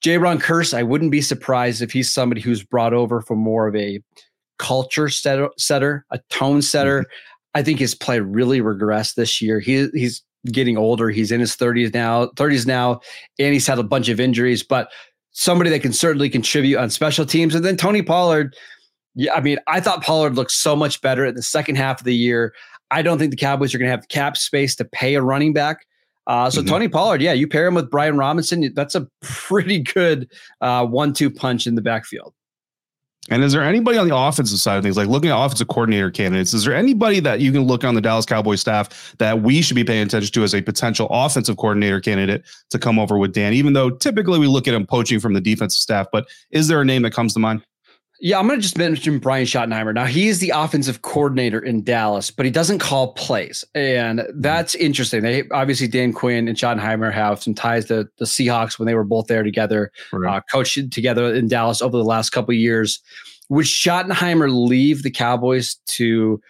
Jayron 0.03 0.39
Kearse, 0.39 0.73
I 0.73 0.83
wouldn't 0.83 1.11
be 1.11 1.21
surprised 1.21 1.81
if 1.81 1.91
he's 1.91 2.11
somebody 2.11 2.39
who's 2.39 2.63
brought 2.63 2.93
over 2.93 3.21
for 3.21 3.35
more 3.35 3.67
of 3.67 3.75
a 3.75 3.99
culture 4.59 5.09
setter, 5.09 5.49
setter 5.57 6.05
a 6.11 6.19
tone 6.29 6.61
setter. 6.61 7.01
Mm-hmm. 7.01 7.11
I 7.55 7.63
think 7.63 7.79
his 7.79 7.95
play 7.95 8.19
really 8.19 8.61
regressed 8.61 9.15
this 9.15 9.41
year. 9.41 9.59
He 9.59 9.87
he's 9.93 10.23
getting 10.47 10.77
older. 10.77 11.09
He's 11.09 11.31
in 11.31 11.39
his 11.39 11.55
30s 11.55 11.93
now, 11.93 12.27
30s 12.27 12.65
now, 12.65 13.01
and 13.39 13.53
he's 13.53 13.67
had 13.67 13.79
a 13.79 13.83
bunch 13.83 14.09
of 14.09 14.19
injuries, 14.19 14.63
but 14.63 14.89
somebody 15.31 15.69
that 15.69 15.81
can 15.81 15.93
certainly 15.93 16.29
contribute 16.29 16.77
on 16.77 16.89
special 16.89 17.25
teams. 17.25 17.55
And 17.55 17.63
then 17.63 17.77
Tony 17.77 18.01
Pollard. 18.01 18.55
Yeah, 19.15 19.33
I 19.33 19.41
mean, 19.41 19.57
I 19.67 19.79
thought 19.79 20.03
Pollard 20.03 20.35
looked 20.35 20.51
so 20.51 20.75
much 20.75 21.01
better 21.01 21.25
in 21.25 21.35
the 21.35 21.41
second 21.41 21.75
half 21.75 21.99
of 21.99 22.05
the 22.05 22.15
year. 22.15 22.53
I 22.91 23.01
don't 23.01 23.17
think 23.17 23.31
the 23.31 23.37
Cowboys 23.37 23.73
are 23.73 23.77
going 23.77 23.87
to 23.87 23.91
have 23.91 24.07
cap 24.07 24.37
space 24.37 24.75
to 24.77 24.85
pay 24.85 25.15
a 25.15 25.21
running 25.21 25.51
back. 25.51 25.85
Uh, 26.27 26.49
so 26.49 26.61
mm-hmm. 26.61 26.69
Tony 26.69 26.87
Pollard, 26.87 27.21
yeah, 27.21 27.33
you 27.33 27.47
pair 27.47 27.65
him 27.65 27.73
with 27.73 27.89
Brian 27.89 28.17
Robinson. 28.17 28.71
That's 28.75 28.95
a 28.95 29.07
pretty 29.21 29.79
good 29.79 30.29
uh, 30.61 30.85
one-two 30.85 31.31
punch 31.31 31.65
in 31.65 31.75
the 31.75 31.81
backfield. 31.81 32.33
And 33.29 33.43
is 33.43 33.53
there 33.53 33.63
anybody 33.63 33.97
on 33.97 34.07
the 34.07 34.15
offensive 34.15 34.59
side 34.59 34.77
of 34.77 34.83
things, 34.83 34.97
like 34.97 35.07
looking 35.07 35.29
at 35.29 35.37
offensive 35.37 35.67
coordinator 35.67 36.09
candidates, 36.09 36.53
is 36.53 36.63
there 36.63 36.75
anybody 36.75 37.19
that 37.19 37.41
you 37.41 37.51
can 37.51 37.63
look 37.63 37.83
on 37.83 37.93
the 37.93 38.01
Dallas 38.01 38.25
Cowboys 38.25 38.61
staff 38.61 39.13
that 39.19 39.41
we 39.41 39.61
should 39.61 39.75
be 39.75 39.83
paying 39.83 40.03
attention 40.03 40.31
to 40.31 40.43
as 40.43 40.55
a 40.55 40.61
potential 40.61 41.07
offensive 41.11 41.57
coordinator 41.57 41.99
candidate 41.99 42.43
to 42.69 42.79
come 42.79 42.97
over 42.97 43.17
with 43.17 43.33
Dan? 43.33 43.53
Even 43.53 43.73
though 43.73 43.89
typically 43.89 44.39
we 44.39 44.47
look 44.47 44.67
at 44.67 44.73
him 44.73 44.85
poaching 44.85 45.19
from 45.19 45.33
the 45.33 45.41
defensive 45.41 45.79
staff, 45.79 46.07
but 46.11 46.27
is 46.51 46.67
there 46.67 46.81
a 46.81 46.85
name 46.85 47.03
that 47.03 47.11
comes 47.11 47.33
to 47.33 47.39
mind? 47.39 47.61
Yeah, 48.21 48.37
I'm 48.37 48.47
going 48.47 48.59
to 48.59 48.61
just 48.61 48.77
mention 48.77 49.17
Brian 49.19 49.45
Schottenheimer. 49.45 49.93
Now, 49.93 50.03
he 50.03 50.27
is 50.27 50.39
the 50.39 50.49
offensive 50.49 51.03
coordinator 51.03 51.59
in 51.59 51.83
Dallas, 51.83 52.31
but 52.31 52.45
he 52.45 52.51
doesn't 52.51 52.79
call 52.79 53.13
plays. 53.13 53.63
And 53.75 54.23
that's 54.35 54.75
interesting. 54.75 55.21
They 55.21 55.43
obviously, 55.51 55.87
Dan 55.87 56.11
Quinn 56.11 56.49
and 56.49 56.57
Schottenheimer 56.57 57.13
have 57.13 57.41
some 57.41 57.53
ties 57.53 57.85
to 57.85 58.09
the 58.17 58.25
Seahawks 58.25 58.77
when 58.77 58.87
they 58.87 58.93
were 58.93 59.05
both 59.05 59.27
there 59.27 59.43
together, 59.43 59.91
right. 60.11 60.37
uh, 60.37 60.41
coached 60.51 60.91
together 60.91 61.33
in 61.33 61.47
Dallas 61.47 61.81
over 61.81 61.97
the 61.97 62.03
last 62.03 62.31
couple 62.31 62.51
of 62.51 62.59
years. 62.59 62.99
Would 63.47 63.65
Schottenheimer 63.65 64.53
leave 64.53 65.03
the 65.03 65.11
Cowboys 65.11 65.75
to 65.87 66.41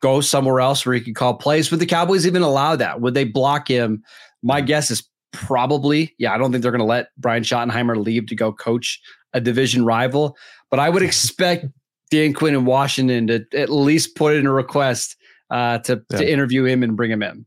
go 0.00 0.20
somewhere 0.20 0.60
else 0.60 0.86
where 0.86 0.94
he 0.94 1.00
could 1.00 1.16
call 1.16 1.34
plays? 1.34 1.72
Would 1.72 1.80
the 1.80 1.86
Cowboys 1.86 2.24
even 2.24 2.42
allow 2.42 2.76
that? 2.76 3.00
Would 3.00 3.14
they 3.14 3.24
block 3.24 3.66
him? 3.66 4.04
My 4.44 4.60
guess 4.60 4.92
is 4.92 5.02
probably, 5.32 6.14
yeah, 6.18 6.32
I 6.32 6.38
don't 6.38 6.52
think 6.52 6.62
they're 6.62 6.72
going 6.72 6.78
to 6.78 6.84
let 6.84 7.08
Brian 7.18 7.42
Schottenheimer 7.42 8.02
leave 8.02 8.28
to 8.28 8.36
go 8.36 8.52
coach 8.52 9.00
a 9.32 9.40
division 9.40 9.84
rival. 9.84 10.36
But 10.70 10.80
I 10.80 10.88
would 10.88 11.02
expect 11.02 11.66
Dan 12.10 12.32
Quinn 12.32 12.54
in 12.54 12.64
Washington 12.64 13.26
to 13.28 13.44
at 13.54 13.70
least 13.70 14.16
put 14.16 14.34
in 14.34 14.46
a 14.46 14.52
request 14.52 15.16
uh, 15.50 15.78
to 15.78 16.02
yeah. 16.10 16.18
to 16.18 16.30
interview 16.30 16.64
him 16.64 16.82
and 16.82 16.96
bring 16.96 17.10
him 17.10 17.22
in. 17.22 17.44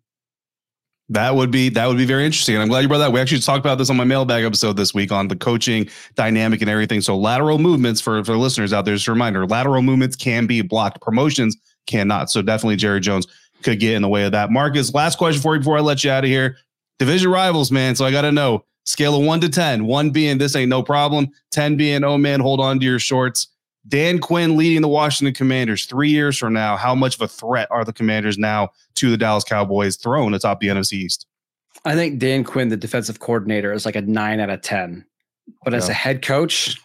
That 1.10 1.36
would 1.36 1.52
be 1.52 1.70
that 1.70 1.88
would 1.88 1.98
be 1.98 2.06
very 2.06 2.26
interesting. 2.26 2.56
And 2.56 2.62
I'm 2.62 2.70
glad 2.70 2.82
you 2.82 2.88
brought 2.88 3.00
that. 3.00 3.12
We 3.12 3.20
actually 3.20 3.42
talked 3.42 3.60
about 3.60 3.78
this 3.78 3.90
on 3.90 3.98
my 3.98 4.04
mailbag 4.04 4.46
episode 4.46 4.78
this 4.78 4.94
week 4.94 5.12
on 5.12 5.28
the 5.28 5.36
coaching 5.36 5.90
dynamic 6.16 6.62
and 6.62 6.70
everything. 6.70 7.02
So 7.02 7.18
lateral 7.18 7.60
movements 7.60 8.00
for 8.00 8.24
for 8.24 8.38
listeners 8.38 8.74
out 8.74 8.86
there, 8.86 8.96
just 8.96 9.08
a 9.08 9.12
reminder: 9.12 9.46
lateral 9.46 9.82
movements 9.82 10.16
can 10.16 10.48
be 10.48 10.62
blocked. 10.62 11.02
Promotions 11.02 11.58
cannot. 11.88 12.32
So 12.32 12.42
definitely 12.42 12.78
Jerry 12.78 13.02
Jones 13.02 13.28
could 13.64 13.80
get 13.80 13.94
in 13.96 14.02
the 14.02 14.10
way 14.10 14.24
of 14.24 14.32
that. 14.32 14.50
Marcus, 14.50 14.94
last 14.94 15.18
question 15.18 15.42
for 15.42 15.56
you 15.56 15.60
before 15.60 15.78
I 15.78 15.82
let 15.82 16.04
you 16.04 16.12
out 16.12 16.24
of 16.24 16.30
here. 16.30 16.58
Division 17.00 17.32
rivals, 17.32 17.72
man. 17.72 17.96
So 17.96 18.06
I 18.06 18.12
got 18.12 18.22
to 18.22 18.32
know 18.32 18.66
scale 18.84 19.16
of 19.16 19.26
one 19.26 19.40
to 19.42 19.50
ten. 19.50 19.86
One 19.86 20.10
being 20.10 20.38
this 20.38 20.56
ain't 20.56 20.70
no 20.70 20.84
problem. 20.84 21.30
Ten 21.52 21.78
being 21.78 22.04
oh 22.04 22.18
man, 22.18 22.40
hold 22.40 22.60
on 22.60 22.80
to 22.80 22.86
your 22.86 23.00
shorts. 23.00 23.48
Dan 23.88 24.20
Quinn 24.20 24.56
leading 24.56 24.82
the 24.82 24.88
Washington 24.88 25.34
Commanders 25.34 25.86
three 25.86 26.10
years 26.10 26.38
from 26.38 26.54
now. 26.54 26.78
How 26.78 26.96
much 26.96 27.16
of 27.16 27.22
a 27.22 27.28
threat 27.28 27.68
are 27.70 27.84
the 27.84 27.92
Commanders 27.92 28.38
now 28.38 28.70
to 28.96 29.10
the 29.10 29.18
Dallas 29.18 29.44
Cowboys 29.44 29.98
thrown 29.98 30.34
atop 30.34 30.62
the 30.62 30.68
NFC 30.68 30.94
East? 30.94 31.28
I 31.86 31.96
think 31.96 32.20
Dan 32.20 32.44
Quinn, 32.44 32.70
the 32.70 32.78
defensive 32.78 33.20
coordinator, 33.20 33.74
is 33.74 33.86
like 33.86 33.96
a 33.96 34.02
nine 34.02 34.40
out 34.40 34.50
of 34.50 34.62
10. 34.62 35.06
But 35.66 35.74
yeah. 35.74 35.78
as 35.78 35.90
a 35.90 35.94
head 35.94 36.22
coach, 36.22 36.78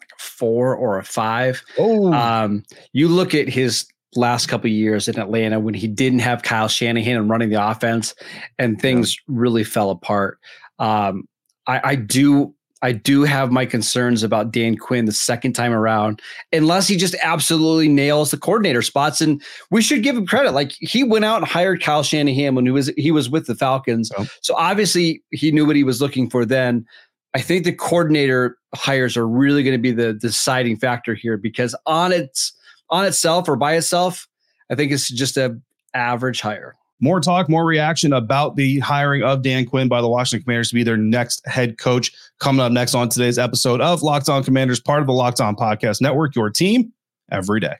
like 0.00 0.08
a 0.12 0.20
four 0.20 0.74
or 0.74 0.98
a 0.98 1.04
five. 1.04 1.62
Oh. 1.78 2.12
Um, 2.12 2.64
you 2.92 3.06
look 3.06 3.34
at 3.34 3.48
his 3.48 3.86
last 4.16 4.46
couple 4.46 4.68
years 4.68 5.06
in 5.06 5.20
Atlanta 5.20 5.60
when 5.60 5.74
he 5.74 5.86
didn't 5.86 6.18
have 6.18 6.42
Kyle 6.42 6.66
Shanahan 6.66 7.16
and 7.16 7.30
running 7.30 7.50
the 7.50 7.64
offense, 7.64 8.14
and 8.58 8.80
things 8.80 9.14
yeah. 9.14 9.20
really 9.28 9.62
fell 9.62 9.90
apart. 9.90 10.38
Um, 10.80 11.28
I, 11.70 11.80
I 11.90 11.94
do 11.94 12.52
I 12.82 12.92
do 12.92 13.24
have 13.24 13.52
my 13.52 13.66
concerns 13.66 14.22
about 14.22 14.52
Dan 14.52 14.76
Quinn 14.76 15.04
the 15.04 15.12
second 15.12 15.52
time 15.52 15.72
around, 15.72 16.22
unless 16.50 16.88
he 16.88 16.96
just 16.96 17.14
absolutely 17.22 17.88
nails 17.88 18.30
the 18.30 18.38
coordinator 18.38 18.80
spots. 18.80 19.20
And 19.20 19.42
we 19.70 19.82
should 19.82 20.02
give 20.02 20.16
him 20.16 20.26
credit. 20.26 20.52
Like 20.52 20.72
he 20.80 21.04
went 21.04 21.26
out 21.26 21.42
and 21.42 21.46
hired 21.46 21.82
Kyle 21.82 22.02
Shanahan 22.02 22.54
when 22.54 22.64
he 22.64 22.72
was 22.72 22.88
he 22.96 23.10
was 23.10 23.30
with 23.30 23.46
the 23.46 23.54
Falcons. 23.54 24.10
Oh. 24.16 24.26
So 24.40 24.56
obviously 24.56 25.22
he 25.30 25.52
knew 25.52 25.66
what 25.66 25.76
he 25.76 25.84
was 25.84 26.00
looking 26.00 26.28
for 26.28 26.44
then. 26.44 26.86
I 27.34 27.40
think 27.40 27.64
the 27.64 27.72
coordinator 27.72 28.56
hires 28.74 29.16
are 29.16 29.28
really 29.28 29.62
going 29.62 29.76
to 29.76 29.82
be 29.82 29.92
the 29.92 30.14
deciding 30.14 30.78
factor 30.78 31.14
here 31.14 31.36
because 31.36 31.76
on 31.86 32.12
its 32.12 32.52
on 32.88 33.04
itself 33.04 33.48
or 33.48 33.54
by 33.54 33.76
itself, 33.76 34.26
I 34.70 34.74
think 34.74 34.90
it's 34.90 35.08
just 35.08 35.36
a 35.36 35.56
average 35.94 36.40
hire. 36.40 36.76
More 37.00 37.20
talk, 37.20 37.48
more 37.48 37.64
reaction 37.64 38.12
about 38.12 38.56
the 38.56 38.78
hiring 38.80 39.22
of 39.22 39.42
Dan 39.42 39.64
Quinn 39.64 39.88
by 39.88 40.02
the 40.02 40.08
Washington 40.08 40.44
Commanders 40.44 40.68
to 40.68 40.74
be 40.74 40.82
their 40.82 40.98
next 40.98 41.46
head 41.46 41.78
coach. 41.78 42.12
Coming 42.38 42.60
up 42.60 42.72
next 42.72 42.94
on 42.94 43.08
today's 43.08 43.38
episode 43.38 43.80
of 43.80 44.02
Locked 44.02 44.28
On 44.28 44.44
Commanders, 44.44 44.80
part 44.80 45.00
of 45.00 45.06
the 45.06 45.12
Locked 45.12 45.40
On 45.40 45.56
Podcast 45.56 46.00
Network, 46.00 46.36
your 46.36 46.50
team 46.50 46.92
every 47.32 47.60
day. 47.60 47.74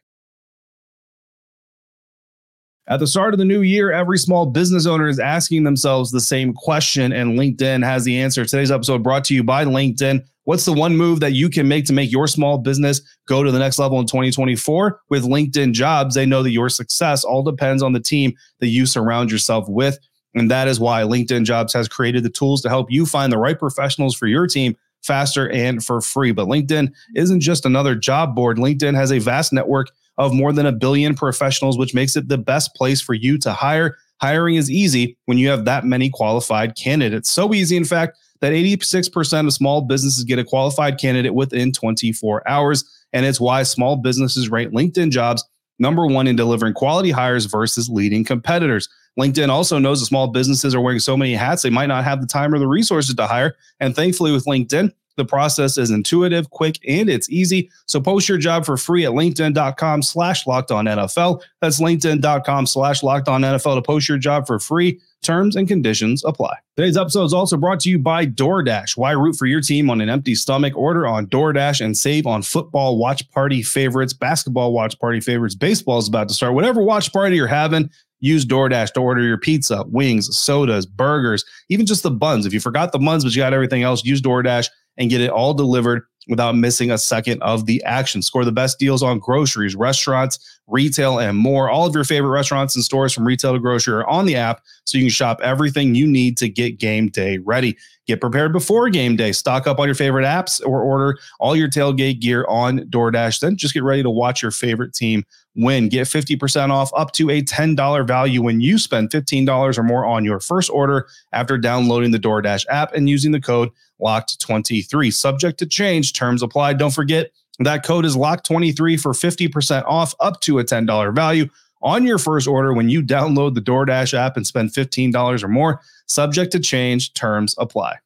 At 2.88 2.98
the 2.98 3.06
start 3.06 3.34
of 3.34 3.38
the 3.38 3.44
new 3.44 3.60
year, 3.60 3.92
every 3.92 4.18
small 4.18 4.46
business 4.46 4.84
owner 4.84 5.06
is 5.06 5.20
asking 5.20 5.62
themselves 5.62 6.10
the 6.10 6.20
same 6.20 6.52
question, 6.52 7.12
and 7.12 7.38
LinkedIn 7.38 7.84
has 7.84 8.04
the 8.04 8.18
answer. 8.18 8.44
Today's 8.44 8.72
episode 8.72 9.02
brought 9.02 9.24
to 9.26 9.34
you 9.34 9.44
by 9.44 9.64
LinkedIn. 9.64 10.24
What's 10.50 10.64
the 10.64 10.72
one 10.72 10.96
move 10.96 11.20
that 11.20 11.32
you 11.32 11.48
can 11.48 11.68
make 11.68 11.84
to 11.84 11.92
make 11.92 12.10
your 12.10 12.26
small 12.26 12.58
business 12.58 13.00
go 13.28 13.44
to 13.44 13.52
the 13.52 13.58
next 13.60 13.78
level 13.78 14.00
in 14.00 14.06
2024? 14.06 15.00
With 15.08 15.22
LinkedIn 15.22 15.74
Jobs, 15.74 16.16
they 16.16 16.26
know 16.26 16.42
that 16.42 16.50
your 16.50 16.68
success 16.68 17.22
all 17.22 17.44
depends 17.44 17.84
on 17.84 17.92
the 17.92 18.00
team 18.00 18.32
that 18.58 18.66
you 18.66 18.84
surround 18.84 19.30
yourself 19.30 19.66
with. 19.68 19.96
And 20.34 20.50
that 20.50 20.66
is 20.66 20.80
why 20.80 21.02
LinkedIn 21.02 21.44
Jobs 21.44 21.72
has 21.74 21.86
created 21.86 22.24
the 22.24 22.30
tools 22.30 22.62
to 22.62 22.68
help 22.68 22.90
you 22.90 23.06
find 23.06 23.32
the 23.32 23.38
right 23.38 23.56
professionals 23.56 24.16
for 24.16 24.26
your 24.26 24.48
team 24.48 24.74
faster 25.04 25.48
and 25.48 25.84
for 25.84 26.00
free. 26.00 26.32
But 26.32 26.48
LinkedIn 26.48 26.92
isn't 27.14 27.42
just 27.42 27.64
another 27.64 27.94
job 27.94 28.34
board. 28.34 28.56
LinkedIn 28.56 28.96
has 28.96 29.12
a 29.12 29.20
vast 29.20 29.52
network 29.52 29.92
of 30.18 30.34
more 30.34 30.52
than 30.52 30.66
a 30.66 30.72
billion 30.72 31.14
professionals, 31.14 31.78
which 31.78 31.94
makes 31.94 32.16
it 32.16 32.26
the 32.26 32.38
best 32.38 32.74
place 32.74 33.00
for 33.00 33.14
you 33.14 33.38
to 33.38 33.52
hire. 33.52 33.96
Hiring 34.20 34.56
is 34.56 34.68
easy 34.68 35.16
when 35.26 35.38
you 35.38 35.48
have 35.48 35.64
that 35.66 35.84
many 35.84 36.10
qualified 36.10 36.74
candidates. 36.74 37.30
So 37.30 37.54
easy, 37.54 37.76
in 37.76 37.84
fact, 37.84 38.18
that 38.40 38.52
86% 38.52 39.46
of 39.46 39.52
small 39.52 39.82
businesses 39.82 40.24
get 40.24 40.38
a 40.38 40.44
qualified 40.44 40.98
candidate 40.98 41.34
within 41.34 41.72
24 41.72 42.48
hours. 42.48 42.84
And 43.12 43.26
it's 43.26 43.40
why 43.40 43.62
small 43.62 43.96
businesses 43.96 44.48
rate 44.48 44.70
LinkedIn 44.70 45.10
jobs 45.10 45.44
number 45.80 46.06
one 46.06 46.26
in 46.26 46.36
delivering 46.36 46.74
quality 46.74 47.10
hires 47.10 47.46
versus 47.46 47.88
leading 47.88 48.24
competitors. 48.24 48.88
LinkedIn 49.18 49.48
also 49.48 49.78
knows 49.78 50.00
that 50.00 50.06
small 50.06 50.28
businesses 50.28 50.74
are 50.74 50.80
wearing 50.80 51.00
so 51.00 51.16
many 51.16 51.34
hats, 51.34 51.62
they 51.62 51.70
might 51.70 51.86
not 51.86 52.04
have 52.04 52.20
the 52.20 52.26
time 52.26 52.54
or 52.54 52.58
the 52.58 52.68
resources 52.68 53.14
to 53.14 53.26
hire. 53.26 53.56
And 53.80 53.96
thankfully, 53.96 54.30
with 54.30 54.44
LinkedIn, 54.44 54.92
the 55.16 55.24
process 55.24 55.76
is 55.76 55.90
intuitive, 55.90 56.50
quick, 56.50 56.78
and 56.86 57.10
it's 57.10 57.28
easy. 57.28 57.70
So 57.86 58.00
post 58.00 58.28
your 58.28 58.38
job 58.38 58.64
for 58.64 58.76
free 58.76 59.04
at 59.04 59.12
LinkedIn.com 59.12 60.02
slash 60.02 60.46
locked 60.46 60.70
on 60.70 60.84
NFL. 60.86 61.42
That's 61.60 61.80
LinkedIn.com 61.80 62.66
slash 62.66 63.02
locked 63.02 63.28
on 63.28 63.42
NFL 63.42 63.74
to 63.74 63.82
post 63.82 64.08
your 64.08 64.18
job 64.18 64.46
for 64.46 64.58
free. 64.58 65.00
Terms 65.22 65.54
and 65.54 65.68
conditions 65.68 66.24
apply. 66.24 66.56
Today's 66.76 66.96
episode 66.96 67.24
is 67.24 67.34
also 67.34 67.58
brought 67.58 67.80
to 67.80 67.90
you 67.90 67.98
by 67.98 68.24
DoorDash. 68.24 68.96
Why 68.96 69.10
root 69.12 69.36
for 69.36 69.44
your 69.44 69.60
team 69.60 69.90
on 69.90 70.00
an 70.00 70.08
empty 70.08 70.34
stomach? 70.34 70.74
Order 70.74 71.06
on 71.06 71.26
DoorDash 71.26 71.84
and 71.84 71.94
save 71.94 72.26
on 72.26 72.40
football 72.40 72.96
watch 72.96 73.30
party 73.30 73.62
favorites, 73.62 74.14
basketball 74.14 74.72
watch 74.72 74.98
party 74.98 75.20
favorites. 75.20 75.54
Baseball 75.54 75.98
is 75.98 76.08
about 76.08 76.28
to 76.28 76.34
start. 76.34 76.54
Whatever 76.54 76.82
watch 76.82 77.12
party 77.12 77.36
you're 77.36 77.46
having, 77.46 77.90
use 78.20 78.46
DoorDash 78.46 78.94
to 78.94 79.00
order 79.00 79.20
your 79.20 79.36
pizza, 79.36 79.84
wings, 79.88 80.34
sodas, 80.34 80.86
burgers, 80.86 81.44
even 81.68 81.84
just 81.84 82.02
the 82.02 82.10
buns. 82.10 82.46
If 82.46 82.54
you 82.54 82.60
forgot 82.60 82.92
the 82.92 82.98
buns, 82.98 83.22
but 83.22 83.34
you 83.34 83.42
got 83.42 83.52
everything 83.52 83.82
else, 83.82 84.02
use 84.02 84.22
DoorDash 84.22 84.70
and 84.96 85.10
get 85.10 85.20
it 85.20 85.30
all 85.30 85.52
delivered 85.52 86.04
without 86.30 86.56
missing 86.56 86.90
a 86.90 86.96
second 86.96 87.42
of 87.42 87.66
the 87.66 87.82
action. 87.84 88.22
Score 88.22 88.44
the 88.44 88.52
best 88.52 88.78
deals 88.78 89.02
on 89.02 89.18
groceries, 89.18 89.76
restaurants, 89.76 90.38
retail, 90.68 91.18
and 91.18 91.36
more. 91.36 91.68
All 91.68 91.86
of 91.86 91.94
your 91.94 92.04
favorite 92.04 92.30
restaurants 92.30 92.74
and 92.76 92.84
stores 92.84 93.12
from 93.12 93.26
retail 93.26 93.52
to 93.52 93.58
grocery 93.58 93.94
are 93.94 94.08
on 94.08 94.24
the 94.24 94.36
app, 94.36 94.62
so 94.84 94.96
you 94.96 95.04
can 95.04 95.10
shop 95.10 95.40
everything 95.42 95.94
you 95.94 96.06
need 96.06 96.38
to 96.38 96.48
get 96.48 96.78
game 96.78 97.08
day 97.08 97.38
ready. 97.38 97.76
Get 98.06 98.20
prepared 98.20 98.52
before 98.52 98.88
game 98.88 99.16
day. 99.16 99.32
Stock 99.32 99.66
up 99.66 99.78
on 99.78 99.86
your 99.86 99.94
favorite 99.94 100.24
apps 100.24 100.64
or 100.64 100.82
order 100.82 101.18
all 101.38 101.54
your 101.54 101.68
tailgate 101.68 102.20
gear 102.20 102.46
on 102.48 102.80
DoorDash. 102.80 103.40
Then 103.40 103.56
just 103.56 103.74
get 103.74 103.82
ready 103.82 104.02
to 104.02 104.10
watch 104.10 104.40
your 104.40 104.50
favorite 104.50 104.94
team 104.94 105.24
win. 105.56 105.88
Get 105.88 106.06
50% 106.06 106.70
off 106.70 106.90
up 106.96 107.12
to 107.12 107.30
a 107.30 107.42
$10 107.42 108.06
value 108.06 108.42
when 108.42 108.60
you 108.60 108.78
spend 108.78 109.10
$15 109.10 109.78
or 109.78 109.82
more 109.82 110.06
on 110.06 110.24
your 110.24 110.40
first 110.40 110.70
order 110.70 111.08
after 111.32 111.58
downloading 111.58 112.10
the 112.10 112.18
DoorDash 112.18 112.66
app 112.68 112.94
and 112.94 113.08
using 113.08 113.32
the 113.32 113.40
code 113.40 113.70
LOCKED23. 114.00 115.12
Subject 115.12 115.58
to 115.58 115.66
change, 115.66 116.12
terms 116.12 116.42
apply. 116.42 116.74
Don't 116.74 116.94
forget 116.94 117.30
that 117.58 117.84
code 117.84 118.04
is 118.04 118.16
LOCKED23 118.16 119.00
for 119.00 119.12
50% 119.12 119.84
off 119.86 120.14
up 120.20 120.40
to 120.40 120.58
a 120.58 120.64
$10 120.64 121.14
value 121.14 121.48
on 121.82 122.04
your 122.06 122.18
first 122.18 122.46
order 122.46 122.72
when 122.72 122.88
you 122.88 123.02
download 123.02 123.54
the 123.54 123.60
DoorDash 123.60 124.14
app 124.14 124.36
and 124.36 124.46
spend 124.46 124.70
$15 124.70 125.42
or 125.42 125.48
more. 125.48 125.80
Subject 126.06 126.52
to 126.52 126.60
change, 126.60 127.12
terms 127.14 127.54
apply. 127.58 127.96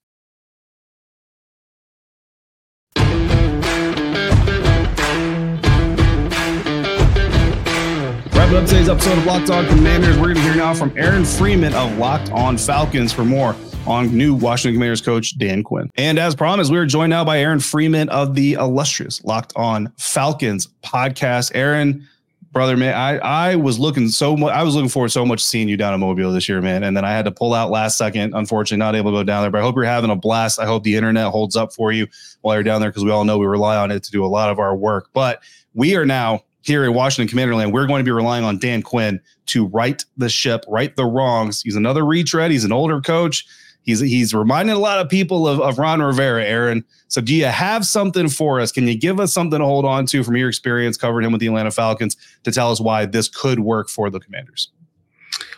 Up 8.56 8.66
today's 8.66 8.88
episode 8.88 9.18
of 9.18 9.26
Locked 9.26 9.50
On 9.50 9.66
Commanders, 9.66 10.16
we're 10.16 10.32
going 10.32 10.36
to 10.36 10.42
hear 10.42 10.54
now 10.54 10.72
from 10.72 10.96
Aaron 10.96 11.24
Freeman 11.24 11.74
of 11.74 11.98
Locked 11.98 12.30
On 12.30 12.56
Falcons 12.56 13.12
for 13.12 13.24
more 13.24 13.56
on 13.84 14.16
new 14.16 14.32
Washington 14.32 14.76
Commanders 14.76 15.00
coach 15.00 15.36
Dan 15.38 15.64
Quinn. 15.64 15.90
And 15.96 16.20
as 16.20 16.36
promised, 16.36 16.70
we 16.70 16.78
are 16.78 16.86
joined 16.86 17.10
now 17.10 17.24
by 17.24 17.40
Aaron 17.40 17.58
Freeman 17.58 18.08
of 18.10 18.36
the 18.36 18.52
illustrious 18.52 19.24
Locked 19.24 19.54
On 19.56 19.92
Falcons 19.98 20.68
podcast. 20.84 21.50
Aaron, 21.56 22.06
brother, 22.52 22.76
man, 22.76 22.94
I 22.94 23.16
I 23.18 23.56
was 23.56 23.80
looking 23.80 24.08
so 24.08 24.36
much. 24.36 24.52
I 24.52 24.62
was 24.62 24.76
looking 24.76 24.88
forward 24.88 25.10
so 25.10 25.26
much 25.26 25.42
seeing 25.42 25.68
you 25.68 25.76
down 25.76 25.92
in 25.92 25.98
Mobile 25.98 26.32
this 26.32 26.48
year, 26.48 26.62
man. 26.62 26.84
And 26.84 26.96
then 26.96 27.04
I 27.04 27.10
had 27.10 27.24
to 27.24 27.32
pull 27.32 27.54
out 27.54 27.70
last 27.70 27.98
second. 27.98 28.34
Unfortunately, 28.34 28.78
not 28.78 28.94
able 28.94 29.10
to 29.10 29.16
go 29.16 29.24
down 29.24 29.42
there. 29.42 29.50
But 29.50 29.58
I 29.58 29.62
hope 29.62 29.74
you're 29.74 29.84
having 29.84 30.10
a 30.10 30.16
blast. 30.16 30.60
I 30.60 30.66
hope 30.66 30.84
the 30.84 30.94
internet 30.94 31.26
holds 31.32 31.56
up 31.56 31.72
for 31.72 31.90
you 31.90 32.06
while 32.42 32.54
you're 32.54 32.62
down 32.62 32.80
there 32.80 32.90
because 32.90 33.04
we 33.04 33.10
all 33.10 33.24
know 33.24 33.36
we 33.36 33.46
rely 33.46 33.76
on 33.76 33.90
it 33.90 34.04
to 34.04 34.12
do 34.12 34.24
a 34.24 34.28
lot 34.28 34.50
of 34.50 34.60
our 34.60 34.76
work. 34.76 35.08
But 35.12 35.42
we 35.74 35.96
are 35.96 36.06
now 36.06 36.44
here 36.64 36.84
in 36.84 36.94
Washington 36.94 37.36
Commanderland, 37.36 37.72
we're 37.72 37.86
going 37.86 38.00
to 38.00 38.04
be 38.04 38.10
relying 38.10 38.42
on 38.42 38.58
Dan 38.58 38.82
Quinn 38.82 39.20
to 39.46 39.66
right 39.66 40.02
the 40.16 40.28
ship, 40.28 40.64
right 40.66 40.96
the 40.96 41.04
wrongs. 41.04 41.62
He's 41.62 41.76
another 41.76 42.04
retread. 42.04 42.50
He's 42.50 42.64
an 42.64 42.72
older 42.72 43.00
coach. 43.00 43.46
He's 43.82 44.00
he's 44.00 44.32
reminding 44.32 44.74
a 44.74 44.78
lot 44.78 44.98
of 44.98 45.10
people 45.10 45.46
of, 45.46 45.60
of 45.60 45.78
Ron 45.78 46.00
Rivera, 46.00 46.42
Aaron. 46.42 46.82
So 47.08 47.20
do 47.20 47.34
you 47.34 47.44
have 47.44 47.84
something 47.84 48.30
for 48.30 48.58
us? 48.60 48.72
Can 48.72 48.88
you 48.88 48.98
give 48.98 49.20
us 49.20 49.32
something 49.32 49.58
to 49.58 49.64
hold 49.64 49.84
on 49.84 50.06
to 50.06 50.24
from 50.24 50.36
your 50.36 50.48
experience 50.48 50.96
covering 50.96 51.26
him 51.26 51.32
with 51.32 51.42
the 51.42 51.48
Atlanta 51.48 51.70
Falcons 51.70 52.16
to 52.44 52.50
tell 52.50 52.72
us 52.72 52.80
why 52.80 53.04
this 53.04 53.28
could 53.28 53.60
work 53.60 53.90
for 53.90 54.08
the 54.08 54.20
Commanders? 54.20 54.70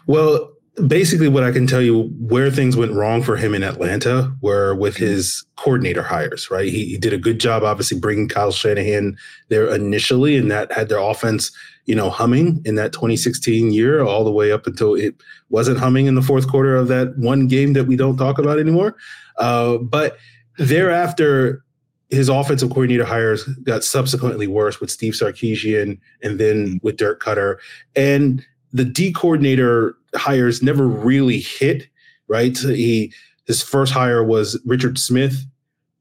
Well, 0.09 0.56
basically 0.87 1.29
what 1.29 1.43
I 1.43 1.53
can 1.53 1.67
tell 1.67 1.81
you 1.81 2.03
where 2.19 2.51
things 2.51 2.77
went 2.77 2.93
wrong 2.93 3.23
for 3.23 3.37
him 3.37 3.55
in 3.55 3.63
Atlanta 3.63 4.33
were 4.43 4.75
with 4.75 4.97
mm-hmm. 4.97 5.07
his 5.07 5.45
coordinator 5.57 6.03
hires, 6.03 6.51
right? 6.51 6.69
He, 6.69 6.85
he, 6.85 6.99
did 6.99 7.13
a 7.13 7.19
good 7.19 7.41
job, 7.41 7.63
obviously, 7.63 7.99
bringing 7.99 8.29
Kyle 8.29 8.53
Shanahan 8.53 9.17
there 9.49 9.75
initially, 9.75 10.37
and 10.37 10.51
that 10.51 10.71
had 10.73 10.89
their 10.89 10.99
offense, 10.99 11.51
you 11.87 11.95
know, 11.95 12.11
humming 12.11 12.61
in 12.65 12.75
that 12.75 12.93
2016 12.93 13.73
year, 13.73 14.03
all 14.03 14.25
the 14.25 14.31
way 14.31 14.53
up 14.53 14.67
until 14.67 14.95
it 14.95 15.15
wasn't 15.49 15.79
humming 15.79 16.07
in 16.07 16.15
the 16.15 16.23
fourth 16.23 16.49
quarter 16.49 16.77
of 16.77 16.89
that 16.89 17.17
one 17.17 17.47
game 17.47 17.73
that 17.73 17.85
we 17.85 17.97
don't 17.97 18.19
talk 18.19 18.39
about 18.39 18.59
anymore. 18.59 18.97
Uh, 19.39 19.79
but 19.79 20.19
thereafter, 20.59 21.65
his 22.11 22.29
offensive 22.29 22.69
coordinator 22.69 23.05
hires 23.05 23.45
got 23.65 23.83
subsequently 23.83 24.47
worse 24.47 24.81
with 24.81 24.91
Steve 24.91 25.15
Sarkisian 25.15 25.99
and 26.23 26.39
then 26.39 26.67
mm-hmm. 26.67 26.77
with 26.83 26.97
Dirk 26.97 27.23
Koetter. 27.23 27.57
And 27.95 28.45
the 28.73 28.85
D 28.85 29.13
coordinator 29.13 29.97
hires 30.17 30.63
never 30.63 30.87
really 30.87 31.41
hit, 31.41 31.89
right? 32.29 32.57
He 32.57 33.13
his 33.47 33.63
first 33.63 33.93
hire 33.93 34.25
was 34.25 34.61
Richard 34.67 34.99
Smith, 34.99 35.45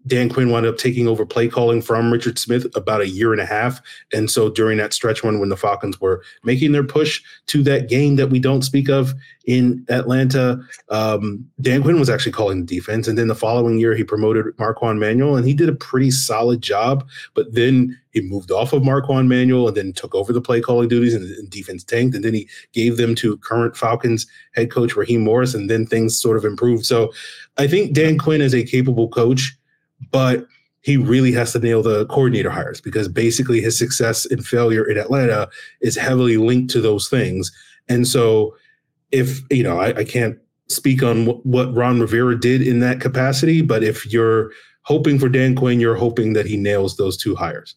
Dan 0.08 0.30
Quinn 0.30 0.52
wound 0.52 0.66
up 0.66 0.78
taking 0.78 1.08
over 1.08 1.26
play 1.26 1.48
calling 1.48 1.82
from 1.82 2.12
Richard 2.12 2.38
Smith 2.38 2.68
about 2.76 3.02
a 3.02 3.10
year 3.10 3.32
and 3.32 3.42
a 3.42 3.46
half. 3.46 3.82
And 4.14 4.30
so 4.30 4.50
during 4.50 4.78
that 4.78 4.94
stretch 4.94 5.24
run 5.24 5.40
when 5.40 5.50
the 5.50 5.58
Falcons 5.58 6.00
were 6.00 6.24
making 6.44 6.72
their 6.72 6.84
push 6.84 7.22
to 7.48 7.64
that 7.64 7.90
game 7.90 8.16
that 8.18 8.30
we 8.30 8.40
don't 8.40 8.62
speak 8.62 8.90
of 8.90 9.14
in 9.46 9.86
Atlanta, 9.90 10.60
um, 10.90 11.46
Dan 11.62 11.82
Quinn 11.82 12.00
was 12.00 12.10
actually 12.10 12.32
calling 12.32 12.66
the 12.66 12.76
defense. 12.76 13.08
And 13.08 13.18
then 13.18 13.28
the 13.28 13.36
following 13.36 13.80
year, 13.80 13.96
he 13.96 14.04
promoted 14.04 14.58
Marquand 14.60 15.00
Manuel 15.00 15.36
and 15.36 15.48
he 15.48 15.54
did 15.54 15.70
a 15.70 15.76
pretty 15.76 16.12
solid 16.12 16.62
job. 16.62 17.08
But 17.34 17.54
then 17.54 18.00
he 18.12 18.22
moved 18.22 18.52
off 18.52 18.74
of 18.74 18.84
Marquand 18.84 19.28
Manuel 19.28 19.68
and 19.68 19.78
then 19.78 19.94
took 19.94 20.14
over 20.16 20.32
the 20.32 20.42
play 20.42 20.62
calling 20.62 20.88
duties 20.88 21.14
and, 21.14 21.26
and 21.38 21.50
defense 21.50 21.84
tanked. 21.84 22.16
And 22.16 22.24
then 22.24 22.34
he 22.34 22.48
gave 22.74 22.98
them 22.98 23.16
to 23.16 23.38
current 23.38 23.76
Falcons 23.76 24.28
head 24.54 24.72
coach 24.72 24.96
Raheem 24.96 25.22
Morris. 25.22 25.54
And 25.54 25.70
then 25.70 25.86
things 25.86 26.20
sort 26.20 26.38
of 26.38 26.46
improved. 26.46 26.86
So 26.86 27.12
I 27.58 27.68
think 27.68 27.94
Dan 27.94 28.18
Quinn 28.18 28.42
is 28.42 28.54
a 28.54 28.64
capable 28.64 29.10
coach 29.10 29.58
but 30.16 30.48
he 30.80 30.96
really 30.96 31.34
has 31.34 31.52
to 31.52 31.60
nail 31.60 31.84
the 31.84 32.06
coordinator 32.06 32.50
hires 32.50 32.80
because 32.80 33.10
basically 33.10 33.60
his 33.60 33.78
success 33.78 34.26
and 34.26 34.46
failure 34.46 34.90
in 34.90 34.98
Atlanta 34.98 35.50
is 35.82 35.98
heavily 35.98 36.38
linked 36.38 36.72
to 36.72 36.80
those 36.80 37.10
things. 37.10 37.52
And 37.90 38.08
so, 38.08 38.56
if 39.12 39.42
you 39.52 39.62
know, 39.62 39.78
I, 39.78 39.88
I 39.88 40.04
can't 40.06 40.38
speak 40.70 41.04
on 41.04 41.26
what 41.26 41.76
Ron 41.76 42.00
Rivera 42.00 42.40
did 42.40 42.62
in 42.66 42.80
that 42.80 43.02
capacity, 43.02 43.62
but 43.62 43.84
if 43.84 44.06
you're 44.06 44.52
hoping 44.84 45.20
for 45.20 45.28
Dan 45.28 45.54
Quinn, 45.54 45.82
you're 45.82 45.96
hoping 45.96 46.32
that 46.32 46.46
he 46.46 46.56
nails 46.56 46.96
those 46.96 47.18
two 47.18 47.36
hires. 47.36 47.76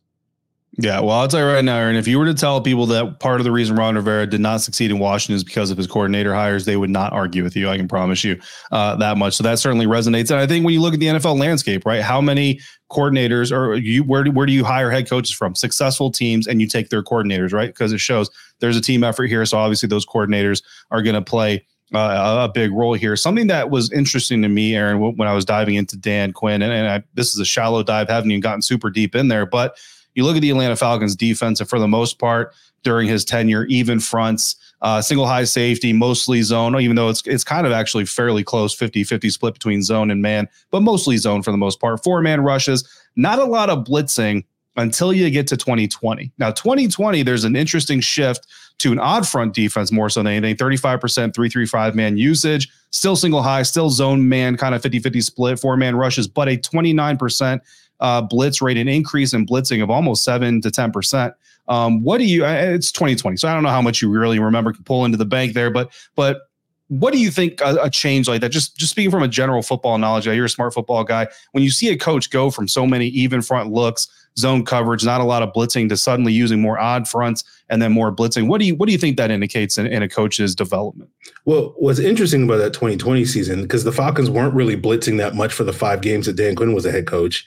Yeah, 0.76 1.00
well, 1.00 1.12
I'll 1.12 1.28
tell 1.28 1.40
you 1.40 1.46
right 1.46 1.64
now, 1.64 1.76
Aaron, 1.76 1.96
if 1.96 2.06
you 2.06 2.18
were 2.18 2.26
to 2.26 2.34
tell 2.34 2.60
people 2.60 2.86
that 2.86 3.18
part 3.18 3.40
of 3.40 3.44
the 3.44 3.50
reason 3.50 3.74
Ron 3.74 3.96
Rivera 3.96 4.26
did 4.26 4.40
not 4.40 4.60
succeed 4.60 4.90
in 4.90 4.98
Washington 4.98 5.36
is 5.36 5.42
because 5.42 5.70
of 5.70 5.78
his 5.78 5.86
coordinator 5.86 6.34
hires, 6.34 6.66
they 6.66 6.76
would 6.76 6.90
not 6.90 7.12
argue 7.12 7.42
with 7.42 7.56
you. 7.56 7.68
I 7.68 7.76
can 7.76 7.88
promise 7.88 8.22
you 8.22 8.38
uh, 8.70 8.94
that 8.96 9.16
much. 9.16 9.34
So 9.34 9.42
that 9.42 9.58
certainly 9.58 9.86
resonates. 9.86 10.30
And 10.30 10.38
I 10.38 10.46
think 10.46 10.64
when 10.64 10.74
you 10.74 10.80
look 10.80 10.94
at 10.94 11.00
the 11.00 11.06
NFL 11.06 11.38
landscape, 11.38 11.84
right, 11.84 12.02
how 12.02 12.20
many 12.20 12.60
coordinators 12.92 13.50
or 13.50 13.74
you 13.76 14.04
where 14.04 14.22
do, 14.22 14.30
where 14.30 14.46
do 14.46 14.52
you 14.52 14.62
hire 14.62 14.90
head 14.90 15.08
coaches 15.08 15.34
from? 15.34 15.54
Successful 15.54 16.12
teams, 16.12 16.46
and 16.46 16.60
you 16.60 16.68
take 16.68 16.90
their 16.90 17.02
coordinators, 17.02 17.52
right? 17.52 17.70
Because 17.70 17.92
it 17.92 17.98
shows 17.98 18.30
there's 18.60 18.76
a 18.76 18.82
team 18.82 19.02
effort 19.02 19.26
here. 19.26 19.44
So 19.46 19.58
obviously 19.58 19.88
those 19.88 20.06
coordinators 20.06 20.62
are 20.90 21.02
going 21.02 21.14
to 21.14 21.22
play 21.22 21.64
uh, 21.94 22.46
a 22.48 22.52
big 22.52 22.70
role 22.72 22.94
here. 22.94 23.16
Something 23.16 23.46
that 23.48 23.70
was 23.70 23.90
interesting 23.92 24.42
to 24.42 24.48
me, 24.48 24.76
Aaron, 24.76 25.16
when 25.16 25.26
I 25.26 25.32
was 25.32 25.44
diving 25.44 25.74
into 25.74 25.96
Dan 25.96 26.32
Quinn, 26.32 26.62
and, 26.62 26.72
and 26.72 26.86
I, 26.86 27.02
this 27.14 27.32
is 27.32 27.40
a 27.40 27.44
shallow 27.44 27.82
dive, 27.82 28.08
haven't 28.08 28.30
even 28.30 28.40
gotten 28.40 28.62
super 28.62 28.90
deep 28.90 29.14
in 29.14 29.28
there, 29.28 29.46
but 29.46 29.76
you 30.18 30.24
look 30.24 30.34
at 30.34 30.42
the 30.42 30.50
Atlanta 30.50 30.74
Falcons 30.74 31.14
defense, 31.14 31.60
and 31.60 31.68
for 31.68 31.78
the 31.78 31.86
most 31.86 32.18
part, 32.18 32.52
during 32.82 33.06
his 33.06 33.24
tenure, 33.24 33.66
even 33.66 34.00
fronts, 34.00 34.56
uh, 34.82 35.00
single 35.00 35.28
high 35.28 35.44
safety, 35.44 35.92
mostly 35.92 36.42
zone, 36.42 36.78
even 36.80 36.96
though 36.96 37.08
it's 37.08 37.22
it's 37.24 37.44
kind 37.44 37.64
of 37.68 37.72
actually 37.72 38.04
fairly 38.04 38.42
close 38.42 38.74
50 38.74 39.04
50 39.04 39.30
split 39.30 39.54
between 39.54 39.80
zone 39.80 40.10
and 40.10 40.20
man, 40.20 40.48
but 40.72 40.80
mostly 40.80 41.16
zone 41.18 41.44
for 41.44 41.52
the 41.52 41.56
most 41.56 41.80
part. 41.80 42.02
Four 42.02 42.20
man 42.20 42.40
rushes, 42.40 42.88
not 43.14 43.38
a 43.38 43.44
lot 43.44 43.70
of 43.70 43.84
blitzing 43.84 44.44
until 44.76 45.12
you 45.12 45.30
get 45.30 45.46
to 45.48 45.56
2020. 45.56 46.32
Now, 46.38 46.50
2020, 46.50 47.22
there's 47.22 47.44
an 47.44 47.54
interesting 47.54 48.00
shift 48.00 48.48
to 48.78 48.90
an 48.90 48.98
odd 48.98 49.26
front 49.26 49.54
defense 49.54 49.92
more 49.92 50.10
so 50.10 50.20
than 50.20 50.32
anything 50.32 50.56
35%, 50.56 51.00
335 51.00 51.94
man 51.94 52.16
usage, 52.16 52.68
still 52.90 53.14
single 53.14 53.42
high, 53.42 53.62
still 53.62 53.90
zone 53.90 54.28
man, 54.28 54.56
kind 54.56 54.74
of 54.74 54.82
50 54.82 54.98
50 54.98 55.20
split, 55.20 55.60
four 55.60 55.76
man 55.76 55.94
rushes, 55.94 56.26
but 56.26 56.48
a 56.48 56.56
29% 56.56 57.60
uh, 58.00 58.22
blitz 58.22 58.60
rate, 58.62 58.76
an 58.76 58.88
increase 58.88 59.32
in 59.32 59.46
blitzing 59.46 59.82
of 59.82 59.90
almost 59.90 60.24
seven 60.24 60.60
to 60.62 60.70
ten 60.70 60.92
percent. 60.92 61.34
Um, 61.68 62.02
what 62.02 62.18
do 62.18 62.24
you? 62.24 62.44
It's 62.44 62.90
2020, 62.92 63.36
so 63.36 63.48
I 63.48 63.54
don't 63.54 63.62
know 63.62 63.68
how 63.68 63.82
much 63.82 64.00
you 64.00 64.08
really 64.08 64.38
remember 64.38 64.72
pull 64.84 65.04
into 65.04 65.18
the 65.18 65.26
bank 65.26 65.52
there, 65.54 65.70
but 65.70 65.92
but 66.14 66.48
what 66.88 67.12
do 67.12 67.18
you 67.18 67.30
think 67.30 67.60
a, 67.60 67.76
a, 67.82 67.90
change 67.90 68.28
like 68.28 68.40
that? 68.40 68.48
Just 68.48 68.76
just 68.76 68.90
speaking 68.90 69.10
from 69.10 69.22
a 69.22 69.28
general 69.28 69.62
football 69.62 69.98
knowledge, 69.98 70.26
you're 70.26 70.44
a 70.44 70.48
smart 70.48 70.72
football 70.72 71.04
guy. 71.04 71.28
When 71.52 71.62
you 71.62 71.70
see 71.70 71.90
a 71.90 71.96
coach 71.96 72.30
go 72.30 72.50
from 72.50 72.66
so 72.66 72.86
many 72.86 73.08
even 73.08 73.42
front 73.42 73.70
looks, 73.70 74.08
zone 74.38 74.64
coverage, 74.64 75.04
not 75.04 75.20
a 75.20 75.24
lot 75.24 75.42
of 75.42 75.52
blitzing, 75.52 75.90
to 75.90 75.96
suddenly 75.96 76.32
using 76.32 76.62
more 76.62 76.78
odd 76.78 77.06
fronts 77.06 77.44
and 77.68 77.82
then 77.82 77.92
more 77.92 78.10
blitzing, 78.10 78.48
what 78.48 78.58
do 78.58 78.66
you 78.66 78.74
what 78.74 78.86
do 78.86 78.92
you 78.92 78.98
think 78.98 79.18
that 79.18 79.30
indicates 79.30 79.76
in, 79.76 79.86
in 79.86 80.02
a 80.02 80.08
coach's 80.08 80.54
development? 80.54 81.10
Well, 81.44 81.74
what's 81.76 81.98
interesting 81.98 82.44
about 82.44 82.58
that 82.58 82.72
2020 82.72 83.24
season 83.26 83.62
because 83.62 83.84
the 83.84 83.92
Falcons 83.92 84.30
weren't 84.30 84.54
really 84.54 84.76
blitzing 84.76 85.18
that 85.18 85.34
much 85.34 85.52
for 85.52 85.64
the 85.64 85.74
five 85.74 86.00
games 86.00 86.24
that 86.24 86.36
Dan 86.36 86.56
Quinn 86.56 86.72
was 86.72 86.86
a 86.86 86.90
head 86.90 87.06
coach. 87.06 87.46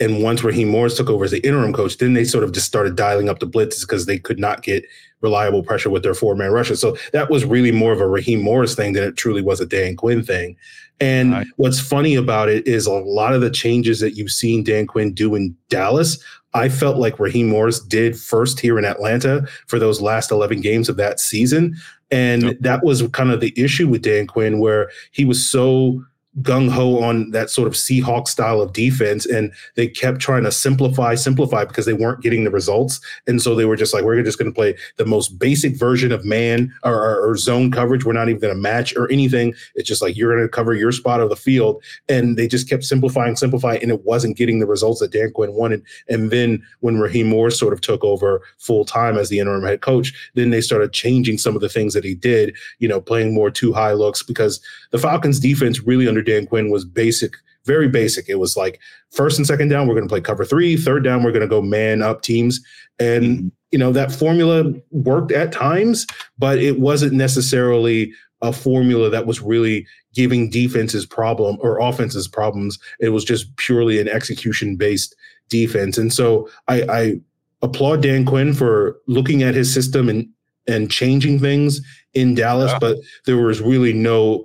And 0.00 0.22
once 0.22 0.42
Raheem 0.42 0.68
Morris 0.68 0.96
took 0.96 1.10
over 1.10 1.24
as 1.24 1.30
the 1.30 1.46
interim 1.46 1.72
coach, 1.72 1.98
then 1.98 2.14
they 2.14 2.24
sort 2.24 2.42
of 2.42 2.52
just 2.52 2.66
started 2.66 2.96
dialing 2.96 3.28
up 3.28 3.38
the 3.38 3.46
blitzes 3.46 3.82
because 3.82 4.06
they 4.06 4.18
could 4.18 4.38
not 4.38 4.62
get 4.62 4.84
reliable 5.20 5.62
pressure 5.62 5.90
with 5.90 6.02
their 6.02 6.14
four 6.14 6.34
man 6.34 6.50
rushers. 6.50 6.80
So 6.80 6.96
that 7.12 7.30
was 7.30 7.44
really 7.44 7.72
more 7.72 7.92
of 7.92 8.00
a 8.00 8.08
Raheem 8.08 8.40
Morris 8.40 8.74
thing 8.74 8.94
than 8.94 9.04
it 9.04 9.16
truly 9.16 9.42
was 9.42 9.60
a 9.60 9.66
Dan 9.66 9.96
Quinn 9.96 10.22
thing. 10.22 10.56
And 11.00 11.32
right. 11.32 11.46
what's 11.56 11.80
funny 11.80 12.14
about 12.14 12.48
it 12.48 12.66
is 12.66 12.86
a 12.86 12.92
lot 12.92 13.34
of 13.34 13.40
the 13.40 13.50
changes 13.50 14.00
that 14.00 14.16
you've 14.16 14.30
seen 14.30 14.64
Dan 14.64 14.86
Quinn 14.86 15.14
do 15.14 15.34
in 15.34 15.56
Dallas, 15.68 16.22
I 16.52 16.68
felt 16.68 16.96
like 16.96 17.18
Raheem 17.18 17.48
Morris 17.48 17.80
did 17.80 18.18
first 18.18 18.60
here 18.60 18.78
in 18.78 18.84
Atlanta 18.84 19.46
for 19.66 19.78
those 19.78 20.00
last 20.00 20.30
11 20.30 20.60
games 20.60 20.88
of 20.88 20.96
that 20.96 21.20
season. 21.20 21.76
And 22.10 22.42
yep. 22.42 22.56
that 22.60 22.84
was 22.84 23.06
kind 23.08 23.30
of 23.30 23.40
the 23.40 23.54
issue 23.56 23.88
with 23.88 24.02
Dan 24.02 24.26
Quinn, 24.26 24.58
where 24.58 24.90
he 25.12 25.24
was 25.24 25.48
so 25.48 26.04
gung 26.42 26.70
ho 26.70 27.02
on 27.02 27.30
that 27.30 27.50
sort 27.50 27.68
of 27.68 27.74
Seahawk 27.74 28.28
style 28.28 28.60
of 28.60 28.72
defense, 28.72 29.26
and 29.26 29.52
they 29.76 29.88
kept 29.88 30.20
trying 30.20 30.44
to 30.44 30.52
simplify, 30.52 31.14
simplify 31.14 31.64
because 31.64 31.86
they 31.86 31.92
weren't 31.92 32.22
getting 32.22 32.44
the 32.44 32.50
results, 32.50 33.00
and 33.26 33.40
so 33.40 33.54
they 33.54 33.64
were 33.64 33.76
just 33.76 33.94
like, 33.94 34.04
we're 34.04 34.22
just 34.22 34.38
going 34.38 34.50
to 34.50 34.54
play 34.54 34.76
the 34.96 35.06
most 35.06 35.38
basic 35.38 35.76
version 35.76 36.12
of 36.12 36.24
man 36.24 36.72
or, 36.82 36.94
or, 36.94 37.30
or 37.30 37.36
zone 37.36 37.70
coverage. 37.70 38.04
We're 38.04 38.12
not 38.12 38.28
even 38.28 38.40
going 38.40 38.54
to 38.54 38.60
match 38.60 38.94
or 38.96 39.10
anything. 39.10 39.54
It's 39.74 39.88
just 39.88 40.02
like 40.02 40.16
you're 40.16 40.34
going 40.34 40.46
to 40.46 40.48
cover 40.48 40.74
your 40.74 40.92
spot 40.92 41.20
of 41.20 41.28
the 41.28 41.36
field, 41.36 41.82
and 42.08 42.36
they 42.36 42.48
just 42.48 42.68
kept 42.68 42.84
simplifying, 42.84 43.36
simplifying, 43.36 43.82
and 43.82 43.90
it 43.90 44.04
wasn't 44.04 44.36
getting 44.36 44.58
the 44.60 44.66
results 44.66 45.00
that 45.00 45.12
Dan 45.12 45.30
Quinn 45.32 45.52
wanted. 45.52 45.82
And 46.08 46.30
then 46.30 46.62
when 46.80 46.98
Raheem 46.98 47.28
Moore 47.28 47.50
sort 47.50 47.72
of 47.72 47.80
took 47.80 48.04
over 48.04 48.42
full 48.58 48.84
time 48.84 49.16
as 49.16 49.28
the 49.28 49.38
interim 49.38 49.64
head 49.64 49.80
coach, 49.80 50.12
then 50.34 50.50
they 50.50 50.60
started 50.60 50.92
changing 50.92 51.38
some 51.38 51.54
of 51.54 51.60
the 51.60 51.68
things 51.68 51.94
that 51.94 52.04
he 52.04 52.14
did. 52.14 52.56
You 52.78 52.88
know, 52.88 53.00
playing 53.00 53.34
more 53.34 53.50
two 53.50 53.72
high 53.72 53.92
looks 53.92 54.22
because 54.22 54.60
the 54.90 54.98
Falcons 54.98 55.40
defense 55.40 55.80
really 55.82 56.08
under 56.08 56.22
Dan 56.30 56.46
Quinn 56.46 56.70
was 56.70 56.84
basic, 56.84 57.34
very 57.64 57.88
basic. 57.88 58.28
It 58.28 58.36
was 58.36 58.56
like 58.56 58.80
first 59.10 59.38
and 59.38 59.46
second 59.46 59.68
down, 59.68 59.86
we're 59.86 59.94
going 59.94 60.06
to 60.06 60.12
play 60.12 60.20
cover 60.20 60.44
three. 60.44 60.76
Third 60.76 61.04
down, 61.04 61.22
we're 61.22 61.32
going 61.32 61.40
to 61.42 61.48
go 61.48 61.62
man 61.62 62.02
up 62.02 62.22
teams. 62.22 62.60
And, 62.98 63.24
mm-hmm. 63.24 63.48
you 63.72 63.78
know, 63.78 63.92
that 63.92 64.12
formula 64.12 64.72
worked 64.90 65.32
at 65.32 65.52
times, 65.52 66.06
but 66.38 66.58
it 66.58 66.80
wasn't 66.80 67.12
necessarily 67.12 68.12
a 68.42 68.52
formula 68.52 69.10
that 69.10 69.26
was 69.26 69.40
really 69.40 69.86
giving 70.14 70.48
defenses 70.48 71.04
problem 71.04 71.58
or 71.60 71.78
offenses 71.78 72.26
problems. 72.26 72.78
It 72.98 73.10
was 73.10 73.24
just 73.24 73.54
purely 73.56 74.00
an 74.00 74.08
execution 74.08 74.76
based 74.76 75.14
defense. 75.48 75.98
And 75.98 76.12
so 76.12 76.48
I, 76.68 76.82
I 76.82 77.20
applaud 77.62 78.02
Dan 78.02 78.24
Quinn 78.24 78.54
for 78.54 78.96
looking 79.06 79.42
at 79.42 79.54
his 79.54 79.72
system 79.72 80.08
and 80.08 80.28
and 80.66 80.90
changing 80.90 81.38
things 81.38 81.80
in 82.14 82.34
Dallas, 82.34 82.70
yeah. 82.72 82.78
but 82.78 82.98
there 83.26 83.38
was 83.38 83.60
really 83.60 83.92
no 83.92 84.44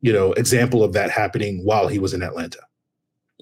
you 0.00 0.12
know, 0.12 0.32
example 0.34 0.82
of 0.82 0.92
that 0.92 1.10
happening 1.10 1.64
while 1.64 1.88
he 1.88 1.98
was 1.98 2.14
in 2.14 2.22
Atlanta. 2.22 2.60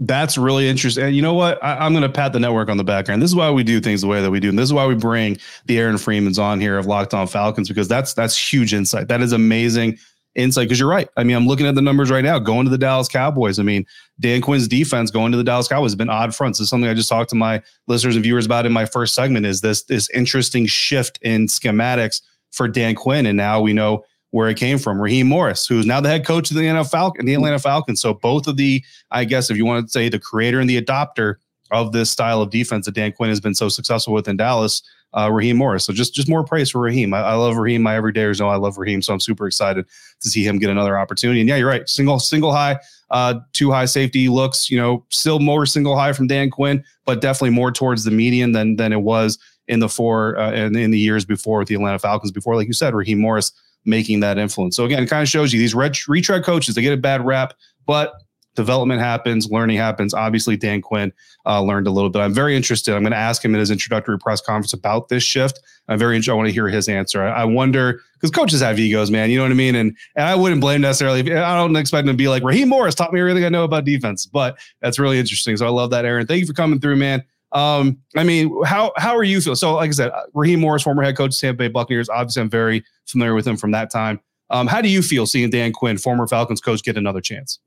That's 0.01 0.39
really 0.39 0.69
interesting. 0.69 1.05
And 1.05 1.17
you 1.17 1.23
know 1.23 1.35
what? 1.35 1.63
I, 1.63 1.85
am 1.85 1.93
going 1.93 2.03
to 2.03 2.09
pat 2.09 2.33
the 2.33 2.39
network 2.39 2.69
on 2.69 2.77
the 2.77 2.85
back 2.85 3.09
end. 3.09 3.21
This 3.21 3.31
is 3.31 3.37
why 3.37 3.51
we 3.51 3.65
do 3.65 3.81
things 3.81 4.01
the 4.01 4.07
way 4.07 4.23
that 4.23 4.31
we 4.31 4.39
do. 4.39 4.49
And 4.49 4.59
this 4.59 4.69
is 4.69 4.73
why 4.73 4.87
we 4.87 4.95
bring 4.95 5.39
the 5.67 5.79
Aaron 5.79 5.99
Freemans 5.99 6.39
on 6.39 6.61
here 6.61 6.79
of 6.79 6.87
Locked 6.87 7.15
On 7.15 7.27
Falcons, 7.27 7.69
because 7.69 7.89
that's 7.89 8.15
that's 8.15 8.37
huge 8.53 8.73
insight. 8.73 9.09
That 9.09 9.23
is 9.23 9.33
amazing 9.33 9.99
insight. 10.37 10.67
Because 10.67 10.79
you're 10.79 10.89
right. 10.89 11.09
I 11.17 11.25
mean, 11.25 11.37
I'm 11.37 11.49
looking 11.49 11.67
at 11.67 11.75
the 11.75 11.83
numbers 11.83 12.11
right 12.11 12.23
now, 12.23 12.39
going 12.39 12.65
to 12.65 12.71
the 12.71 12.79
Dallas 12.79 13.09
Cowboys. 13.09 13.59
I 13.59 13.65
mean, 13.65 13.87
Dan 14.21 14.41
Quinn's 14.41 14.69
defense 14.69 15.11
going 15.11 15.33
to 15.33 15.39
the 15.39 15.45
Dallas 15.45 15.67
Cowboys 15.67 15.91
has 15.91 15.97
been 15.97 16.11
odd 16.11 16.33
fronts. 16.33 16.59
This 16.59 16.67
is 16.67 16.71
something 16.71 16.89
I 16.89 16.95
just 16.95 17.09
talked 17.09 17.31
to 17.31 17.37
my 17.37 17.61
listeners 17.89 18.15
and 18.15 18.23
viewers 18.23 18.47
about 18.47 18.67
in 18.67 18.73
my 18.73 18.85
first 18.85 19.15
segment. 19.15 19.47
Is 19.47 19.63
this 19.63 19.83
this 19.85 20.09
interesting 20.11 20.67
shift 20.67 21.19
in 21.23 21.47
schematics 21.47 22.23
for 22.53 22.69
Dan 22.69 22.95
Quinn? 22.95 23.27
And 23.27 23.37
now 23.37 23.61
we 23.61 23.73
know 23.73 24.05
where 24.31 24.49
it 24.49 24.57
came 24.57 24.79
from. 24.79 25.01
Raheem 25.01 25.27
Morris, 25.27 25.67
who's 25.67 25.87
now 25.87 26.01
the 26.01 26.09
head 26.09 26.27
coach 26.27 26.51
of 26.51 26.57
the 26.57 26.63
NFL 26.63 26.91
Falcon, 26.91 27.27
the 27.27 27.35
Atlanta 27.35 27.59
Falcons. 27.59 28.01
So 28.01 28.15
both 28.15 28.47
of 28.47 28.57
the, 28.57 28.85
I 29.11 29.25
guess, 29.25 29.51
if 29.51 29.57
you 29.57 29.65
want 29.65 29.87
to 29.87 29.91
say 29.91 30.09
the 30.09 30.19
creator 30.19 30.61
and 30.61 30.69
the 30.69 30.81
adopter 30.81 31.37
of 31.71 31.93
this 31.93 32.11
style 32.11 32.41
of 32.41 32.51
defense 32.51 32.87
that 32.87 32.95
Dan 32.95 33.13
Quinn 33.13 33.31
has 33.31 33.41
been 33.41 33.55
so 33.55 33.69
successful 33.69 34.15
with 34.15 34.29
in 34.29 34.37
Dallas, 34.37 34.83
uh, 35.17 35.31
Raheem 35.33 35.57
Morris. 35.57 35.85
So 35.85 35.93
just 35.93 36.15
just 36.15 36.29
more 36.29 36.45
praise 36.45 36.71
for 36.71 36.81
Raheem. 36.81 37.15
I, 37.15 37.21
I 37.21 37.35
love 37.35 37.57
Raheem. 37.57 37.83
My 37.83 37.95
everydayers 37.95 38.41
know 38.41 38.49
I 38.49 38.57
love 38.57 38.77
Raheem, 38.77 39.01
so 39.01 39.13
I'm 39.13 39.21
super 39.21 39.47
excited 39.47 39.87
to 40.21 40.29
see 40.29 40.45
him 40.45 40.59
get 40.59 40.71
another 40.71 40.99
opportunity. 40.99 41.41
And 41.41 41.49
yeah, 41.49 41.57
you're 41.57 41.69
right. 41.69 41.89
Single 41.89 42.19
single 42.19 42.53
high, 42.53 42.79
uh, 43.11 43.41
two 43.53 43.71
high 43.71 43.87
safety 43.87 44.29
looks. 44.29 44.71
You 44.71 44.79
know, 44.79 45.05
still 45.11 45.41
more 45.41 45.65
single 45.65 45.97
high 45.97 46.13
from 46.13 46.27
Dan 46.27 46.51
Quinn, 46.51 46.85
but 47.07 47.21
definitely 47.21 47.51
more 47.51 47.73
towards 47.73 48.05
the 48.05 48.11
median 48.11 48.53
than 48.53 48.77
than 48.77 48.93
it 48.93 49.01
was 49.01 49.39
in 49.67 49.81
the 49.81 49.89
four 49.89 50.39
uh, 50.39 50.53
in, 50.53 50.77
in 50.77 50.91
the 50.91 50.99
years 50.99 51.25
before 51.25 51.61
with 51.61 51.69
the 51.69 51.75
Atlanta 51.75 51.99
Falcons. 51.99 52.31
Before, 52.31 52.55
like 52.55 52.67
you 52.67 52.75
said, 52.75 52.95
Raheem 52.95 53.19
Morris 53.19 53.53
making 53.89 54.21
that 54.21 54.39
influence. 54.39 54.77
So 54.77 54.85
again, 54.85 55.03
it 55.03 55.09
kind 55.09 55.23
of 55.23 55.29
shows 55.29 55.53
you 55.53 55.59
these 55.59 55.75
ret- 55.75 56.07
retread 56.07 56.45
coaches, 56.45 56.75
they 56.75 56.83
get 56.83 56.93
a 56.93 56.97
bad 56.97 57.25
rap, 57.27 57.55
but 57.87 58.15
development 58.55 59.01
happens, 59.01 59.49
learning 59.51 59.77
happens. 59.77 60.13
Obviously, 60.13 60.57
Dan 60.57 60.83
Quinn 60.83 61.13
uh, 61.47 61.63
learned 61.63 61.87
a 61.87 61.91
little 61.91 62.11
bit. 62.11 62.19
I'm 62.19 62.35
very 62.35 62.57
interested. 62.57 62.93
I'm 62.93 63.03
going 63.03 63.13
to 63.13 63.17
ask 63.17 63.45
him 63.45 63.55
in 63.55 63.61
his 63.61 63.71
introductory 63.71 64.19
press 64.19 64.41
conference 64.41 64.73
about 64.73 65.09
this 65.09 65.23
shift. 65.23 65.61
I'm 65.87 65.99
very 65.99 66.17
interested. 66.17 66.33
I 66.33 66.35
want 66.35 66.49
to 66.49 66.53
hear 66.53 66.69
his 66.69 66.89
answer. 66.89 67.23
I, 67.23 67.43
I 67.43 67.45
wonder 67.45 68.01
because 68.15 68.33
coaches 68.33 68.61
have 68.61 68.79
egos, 68.79 69.13
man. 69.13 69.31
You 69.31 69.37
know 69.37 69.45
what 69.45 69.53
I 69.53 69.55
mean? 69.55 69.77
And 69.77 69.97
and 70.17 70.27
I 70.27 70.35
wouldn't 70.35 70.61
blame 70.61 70.81
necessarily. 70.81 71.21
I 71.33 71.57
don't 71.57 71.77
expect 71.77 72.07
him 72.07 72.15
to 72.15 72.17
be 72.17 72.29
like 72.29 72.43
Raheem 72.43 72.69
Morris 72.69 72.97
taught 72.97 73.13
me 73.13 73.21
everything 73.21 73.45
I 73.45 73.49
know 73.49 73.63
about 73.63 73.85
defense, 73.85 74.27
but 74.27 74.59
that's 74.83 74.99
really 74.99 75.19
interesting. 75.19 75.57
So 75.57 75.65
I 75.65 75.71
love 75.71 75.91
that, 75.91 76.05
Aaron. 76.05 76.27
Thank 76.27 76.41
you 76.41 76.47
for 76.47 76.53
coming 76.53 76.81
through, 76.81 76.97
man. 76.97 77.23
Um, 77.53 77.99
I 78.17 78.25
mean, 78.25 78.53
how 78.65 78.93
how 78.97 79.17
are 79.17 79.25
you 79.25 79.41
feel? 79.41 79.57
So, 79.57 79.75
like 79.75 79.89
I 79.89 79.93
said, 79.93 80.13
Raheem 80.35 80.61
Morris, 80.61 80.83
former 80.83 81.03
head 81.03 81.17
coach 81.17 81.35
of 81.35 81.41
Tampa 81.41 81.59
Bay 81.59 81.69
Buccaneers. 81.69 82.09
Obviously, 82.09 82.43
I'm 82.43 82.51
very 82.51 82.85
familiar 83.07 83.35
with 83.35 83.47
him 83.47 83.57
from 83.57 83.71
that 83.73 83.91
time. 83.91 84.21
Um, 84.51 84.67
how 84.67 84.81
do 84.81 84.89
you 84.89 85.03
feel 85.03 85.27
seeing 85.27 85.51
Dan 85.51 85.73
Quinn, 85.73 85.99
former 85.99 86.27
Falcons 86.27 86.61
coach, 86.61 86.83
get 86.83 86.97
another 86.97 87.21
chance? 87.21 87.59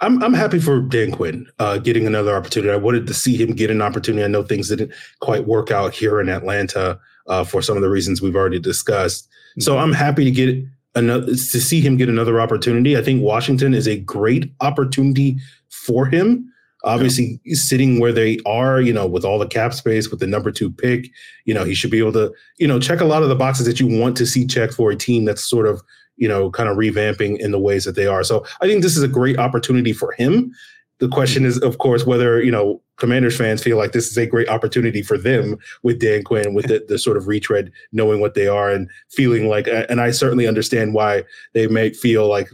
I'm 0.00 0.22
I'm 0.22 0.34
happy 0.34 0.58
for 0.58 0.80
Dan 0.80 1.12
Quinn 1.12 1.46
uh, 1.58 1.78
getting 1.78 2.06
another 2.06 2.34
opportunity. 2.34 2.72
I 2.72 2.76
wanted 2.76 3.06
to 3.06 3.14
see 3.14 3.36
him 3.36 3.52
get 3.52 3.70
an 3.70 3.82
opportunity. 3.82 4.24
I 4.24 4.28
know 4.28 4.42
things 4.42 4.68
didn't 4.68 4.92
quite 5.20 5.46
work 5.46 5.70
out 5.70 5.94
here 5.94 6.20
in 6.20 6.28
Atlanta 6.28 6.98
uh, 7.26 7.44
for 7.44 7.62
some 7.62 7.76
of 7.76 7.82
the 7.82 7.90
reasons 7.90 8.20
we've 8.20 8.36
already 8.36 8.58
discussed. 8.58 9.26
Mm-hmm. 9.26 9.60
So 9.62 9.78
I'm 9.78 9.92
happy 9.92 10.24
to 10.24 10.30
get 10.30 10.64
another 10.94 11.26
to 11.26 11.36
see 11.36 11.80
him 11.80 11.96
get 11.96 12.08
another 12.08 12.40
opportunity. 12.40 12.96
I 12.96 13.02
think 13.02 13.22
Washington 13.22 13.74
is 13.74 13.86
a 13.86 13.98
great 13.98 14.52
opportunity 14.60 15.38
for 15.68 16.06
him. 16.06 16.52
Obviously, 16.84 17.40
yeah. 17.44 17.54
sitting 17.56 18.00
where 18.00 18.12
they 18.12 18.38
are, 18.46 18.80
you 18.80 18.92
know, 18.92 19.06
with 19.06 19.24
all 19.24 19.38
the 19.38 19.46
cap 19.46 19.74
space, 19.74 20.10
with 20.10 20.20
the 20.20 20.26
number 20.26 20.50
two 20.50 20.70
pick, 20.70 21.10
you 21.44 21.52
know, 21.52 21.64
he 21.64 21.74
should 21.74 21.90
be 21.90 21.98
able 21.98 22.12
to, 22.12 22.32
you 22.58 22.66
know, 22.66 22.80
check 22.80 23.00
a 23.00 23.04
lot 23.04 23.22
of 23.22 23.28
the 23.28 23.34
boxes 23.34 23.66
that 23.66 23.80
you 23.80 23.86
want 23.86 24.16
to 24.16 24.26
see 24.26 24.46
checked 24.46 24.74
for 24.74 24.90
a 24.90 24.96
team 24.96 25.24
that's 25.24 25.44
sort 25.44 25.66
of 25.66 25.82
you 26.20 26.28
know, 26.28 26.50
kind 26.50 26.68
of 26.68 26.76
revamping 26.76 27.38
in 27.40 27.50
the 27.50 27.58
ways 27.58 27.84
that 27.84 27.96
they 27.96 28.06
are. 28.06 28.22
So 28.22 28.44
I 28.60 28.66
think 28.66 28.82
this 28.82 28.96
is 28.96 29.02
a 29.02 29.08
great 29.08 29.38
opportunity 29.38 29.92
for 29.92 30.12
him. 30.12 30.52
The 30.98 31.08
question 31.08 31.46
is, 31.46 31.58
of 31.60 31.78
course, 31.78 32.04
whether, 32.04 32.42
you 32.42 32.52
know, 32.52 32.82
Commanders 32.96 33.36
fans 33.36 33.62
feel 33.62 33.78
like 33.78 33.92
this 33.92 34.10
is 34.10 34.18
a 34.18 34.26
great 34.26 34.46
opportunity 34.50 35.00
for 35.00 35.16
them 35.16 35.56
with 35.82 35.98
Dan 35.98 36.22
Quinn, 36.22 36.52
with 36.52 36.66
the, 36.66 36.84
the 36.86 36.98
sort 36.98 37.16
of 37.16 37.26
retread, 37.26 37.72
knowing 37.92 38.20
what 38.20 38.34
they 38.34 38.46
are 38.46 38.70
and 38.70 38.90
feeling 39.08 39.48
like, 39.48 39.66
and 39.66 39.98
I 39.98 40.10
certainly 40.10 40.46
understand 40.46 40.92
why 40.92 41.24
they 41.54 41.66
may 41.66 41.94
feel 41.94 42.28
like 42.28 42.50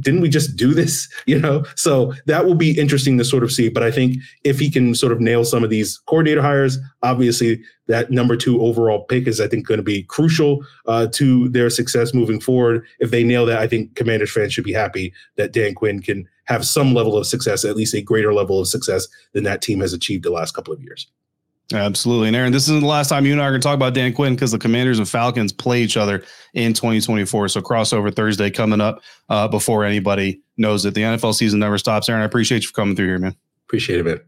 didn't 0.00 0.20
we 0.20 0.28
just 0.28 0.56
do 0.56 0.74
this? 0.74 1.08
You 1.24 1.38
know, 1.38 1.64
so 1.76 2.12
that 2.26 2.44
will 2.44 2.56
be 2.56 2.78
interesting 2.78 3.16
to 3.16 3.24
sort 3.24 3.44
of 3.44 3.52
see. 3.52 3.68
But 3.68 3.84
I 3.84 3.90
think 3.90 4.16
if 4.44 4.58
he 4.58 4.70
can 4.70 4.94
sort 4.94 5.12
of 5.12 5.20
nail 5.20 5.44
some 5.44 5.62
of 5.62 5.70
these 5.70 5.98
coordinator 6.06 6.42
hires, 6.42 6.78
obviously 7.02 7.62
that 7.86 8.10
number 8.10 8.36
two 8.36 8.60
overall 8.60 9.04
pick 9.04 9.26
is, 9.26 9.40
I 9.40 9.46
think, 9.46 9.66
going 9.66 9.78
to 9.78 9.84
be 9.84 10.02
crucial 10.02 10.64
uh, 10.86 11.06
to 11.12 11.48
their 11.50 11.70
success 11.70 12.12
moving 12.12 12.40
forward. 12.40 12.84
If 12.98 13.12
they 13.12 13.22
nail 13.22 13.46
that, 13.46 13.60
I 13.60 13.66
think 13.68 13.94
Commanders 13.94 14.32
fans 14.32 14.52
should 14.52 14.64
be 14.64 14.72
happy 14.72 15.12
that 15.36 15.52
Dan 15.52 15.74
Quinn 15.74 16.02
can 16.02 16.28
have 16.44 16.66
some 16.66 16.92
level 16.92 17.16
of 17.16 17.26
success, 17.26 17.64
at 17.64 17.76
least 17.76 17.94
a 17.94 18.02
greater 18.02 18.34
level 18.34 18.58
of 18.60 18.68
success 18.68 19.06
than 19.32 19.44
that 19.44 19.62
team 19.62 19.80
has 19.80 19.92
achieved 19.92 20.24
the 20.24 20.30
last 20.30 20.52
couple 20.52 20.74
of 20.74 20.82
years. 20.82 21.06
Absolutely. 21.74 22.28
And 22.28 22.36
Aaron, 22.36 22.52
this 22.52 22.64
isn't 22.64 22.80
the 22.80 22.86
last 22.86 23.08
time 23.08 23.26
you 23.26 23.32
and 23.32 23.40
I 23.40 23.46
are 23.46 23.50
going 23.50 23.60
to 23.60 23.66
talk 23.66 23.74
about 23.74 23.94
Dan 23.94 24.12
Quinn 24.12 24.34
because 24.34 24.52
the 24.52 24.58
Commanders 24.58 24.98
and 24.98 25.08
Falcons 25.08 25.52
play 25.52 25.82
each 25.82 25.96
other 25.96 26.24
in 26.54 26.74
2024. 26.74 27.48
So 27.48 27.60
crossover 27.60 28.14
Thursday 28.14 28.50
coming 28.50 28.80
up 28.80 29.00
uh, 29.28 29.48
before 29.48 29.84
anybody 29.84 30.40
knows 30.56 30.84
it. 30.84 30.94
The 30.94 31.02
NFL 31.02 31.34
season 31.34 31.60
never 31.60 31.78
stops. 31.78 32.08
Aaron, 32.08 32.22
I 32.22 32.26
appreciate 32.26 32.62
you 32.62 32.68
for 32.68 32.74
coming 32.74 32.96
through 32.96 33.06
here, 33.06 33.18
man. 33.18 33.36
Appreciate 33.66 34.00
it, 34.00 34.04
man. 34.04 34.20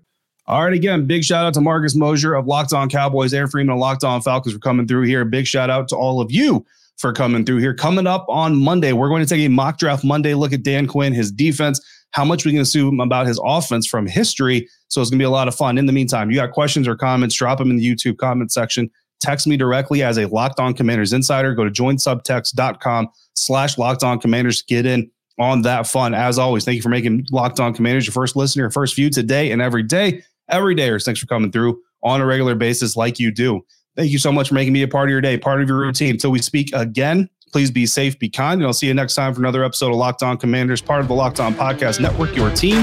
All 0.46 0.62
right, 0.62 0.74
again, 0.74 1.06
big 1.06 1.24
shout 1.24 1.46
out 1.46 1.54
to 1.54 1.62
Marcus 1.62 1.94
Mosher 1.94 2.34
of 2.34 2.46
Locked 2.46 2.74
On 2.74 2.90
Cowboys, 2.90 3.32
Aaron 3.32 3.48
Freeman 3.48 3.74
of 3.74 3.80
Locked 3.80 4.04
On 4.04 4.20
Falcons 4.20 4.52
for 4.52 4.60
coming 4.60 4.86
through 4.86 5.02
here. 5.02 5.24
Big 5.24 5.46
shout 5.46 5.70
out 5.70 5.88
to 5.88 5.96
all 5.96 6.20
of 6.20 6.30
you 6.30 6.66
for 6.98 7.12
coming 7.14 7.46
through 7.46 7.58
here. 7.58 7.74
Coming 7.74 8.06
up 8.06 8.26
on 8.28 8.56
Monday, 8.56 8.92
we're 8.92 9.08
going 9.08 9.22
to 9.22 9.28
take 9.28 9.44
a 9.44 9.48
mock 9.48 9.78
draft 9.78 10.04
Monday 10.04 10.34
look 10.34 10.52
at 10.52 10.62
Dan 10.62 10.86
Quinn, 10.86 11.14
his 11.14 11.32
defense, 11.32 11.80
how 12.14 12.24
much 12.24 12.44
we 12.44 12.52
can 12.52 12.60
assume 12.60 13.00
about 13.00 13.26
his 13.26 13.40
offense 13.42 13.88
from 13.88 14.06
history. 14.06 14.68
So 14.86 15.00
it's 15.00 15.10
going 15.10 15.18
to 15.18 15.22
be 15.22 15.26
a 15.26 15.30
lot 15.30 15.48
of 15.48 15.54
fun. 15.54 15.78
In 15.78 15.86
the 15.86 15.92
meantime, 15.92 16.30
you 16.30 16.36
got 16.36 16.52
questions 16.52 16.86
or 16.86 16.94
comments, 16.94 17.34
drop 17.34 17.58
them 17.58 17.70
in 17.70 17.76
the 17.76 17.84
YouTube 17.84 18.18
comment 18.18 18.52
section. 18.52 18.88
Text 19.20 19.48
me 19.48 19.56
directly 19.56 20.04
as 20.04 20.16
a 20.16 20.26
Locked 20.26 20.60
On 20.60 20.74
Commanders 20.74 21.12
insider. 21.12 21.54
Go 21.54 21.64
to 21.64 21.70
joinsubtext.com 21.70 23.08
slash 23.34 23.78
Locked 23.78 24.04
On 24.04 24.20
Commanders. 24.20 24.62
Get 24.62 24.86
in 24.86 25.10
on 25.40 25.62
that 25.62 25.88
fun. 25.88 26.14
As 26.14 26.38
always, 26.38 26.64
thank 26.64 26.76
you 26.76 26.82
for 26.82 26.88
making 26.88 27.26
Locked 27.32 27.58
On 27.58 27.74
Commanders 27.74 28.06
your 28.06 28.12
first 28.12 28.36
listener, 28.36 28.62
your 28.62 28.70
first 28.70 28.94
view 28.94 29.10
today 29.10 29.50
and 29.50 29.60
every 29.60 29.82
day. 29.82 30.22
Every 30.48 30.76
day, 30.76 30.90
or 30.90 31.00
thanks 31.00 31.18
for 31.18 31.26
coming 31.26 31.50
through 31.50 31.80
on 32.04 32.20
a 32.20 32.26
regular 32.26 32.54
basis 32.54 32.96
like 32.96 33.18
you 33.18 33.32
do. 33.32 33.64
Thank 33.96 34.12
you 34.12 34.18
so 34.18 34.30
much 34.30 34.48
for 34.48 34.54
making 34.54 34.72
me 34.72 34.82
a 34.82 34.88
part 34.88 35.08
of 35.08 35.10
your 35.10 35.20
day, 35.20 35.36
part 35.36 35.62
of 35.62 35.68
your 35.68 35.78
routine. 35.78 36.10
Until 36.10 36.30
we 36.30 36.40
speak 36.40 36.70
again, 36.74 37.28
Please 37.54 37.70
be 37.70 37.86
safe, 37.86 38.18
be 38.18 38.28
kind, 38.28 38.60
and 38.60 38.66
I'll 38.66 38.72
see 38.72 38.88
you 38.88 38.94
next 38.94 39.14
time 39.14 39.32
for 39.32 39.40
another 39.40 39.62
episode 39.62 39.90
of 39.90 39.94
Locked 39.94 40.24
On 40.24 40.36
Commanders, 40.36 40.82
part 40.82 41.02
of 41.02 41.06
the 41.06 41.14
Locked 41.14 41.38
On 41.38 41.54
Podcast 41.54 42.00
Network, 42.00 42.34
your 42.34 42.50
team 42.50 42.78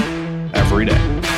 every 0.54 0.86
day. 0.86 1.31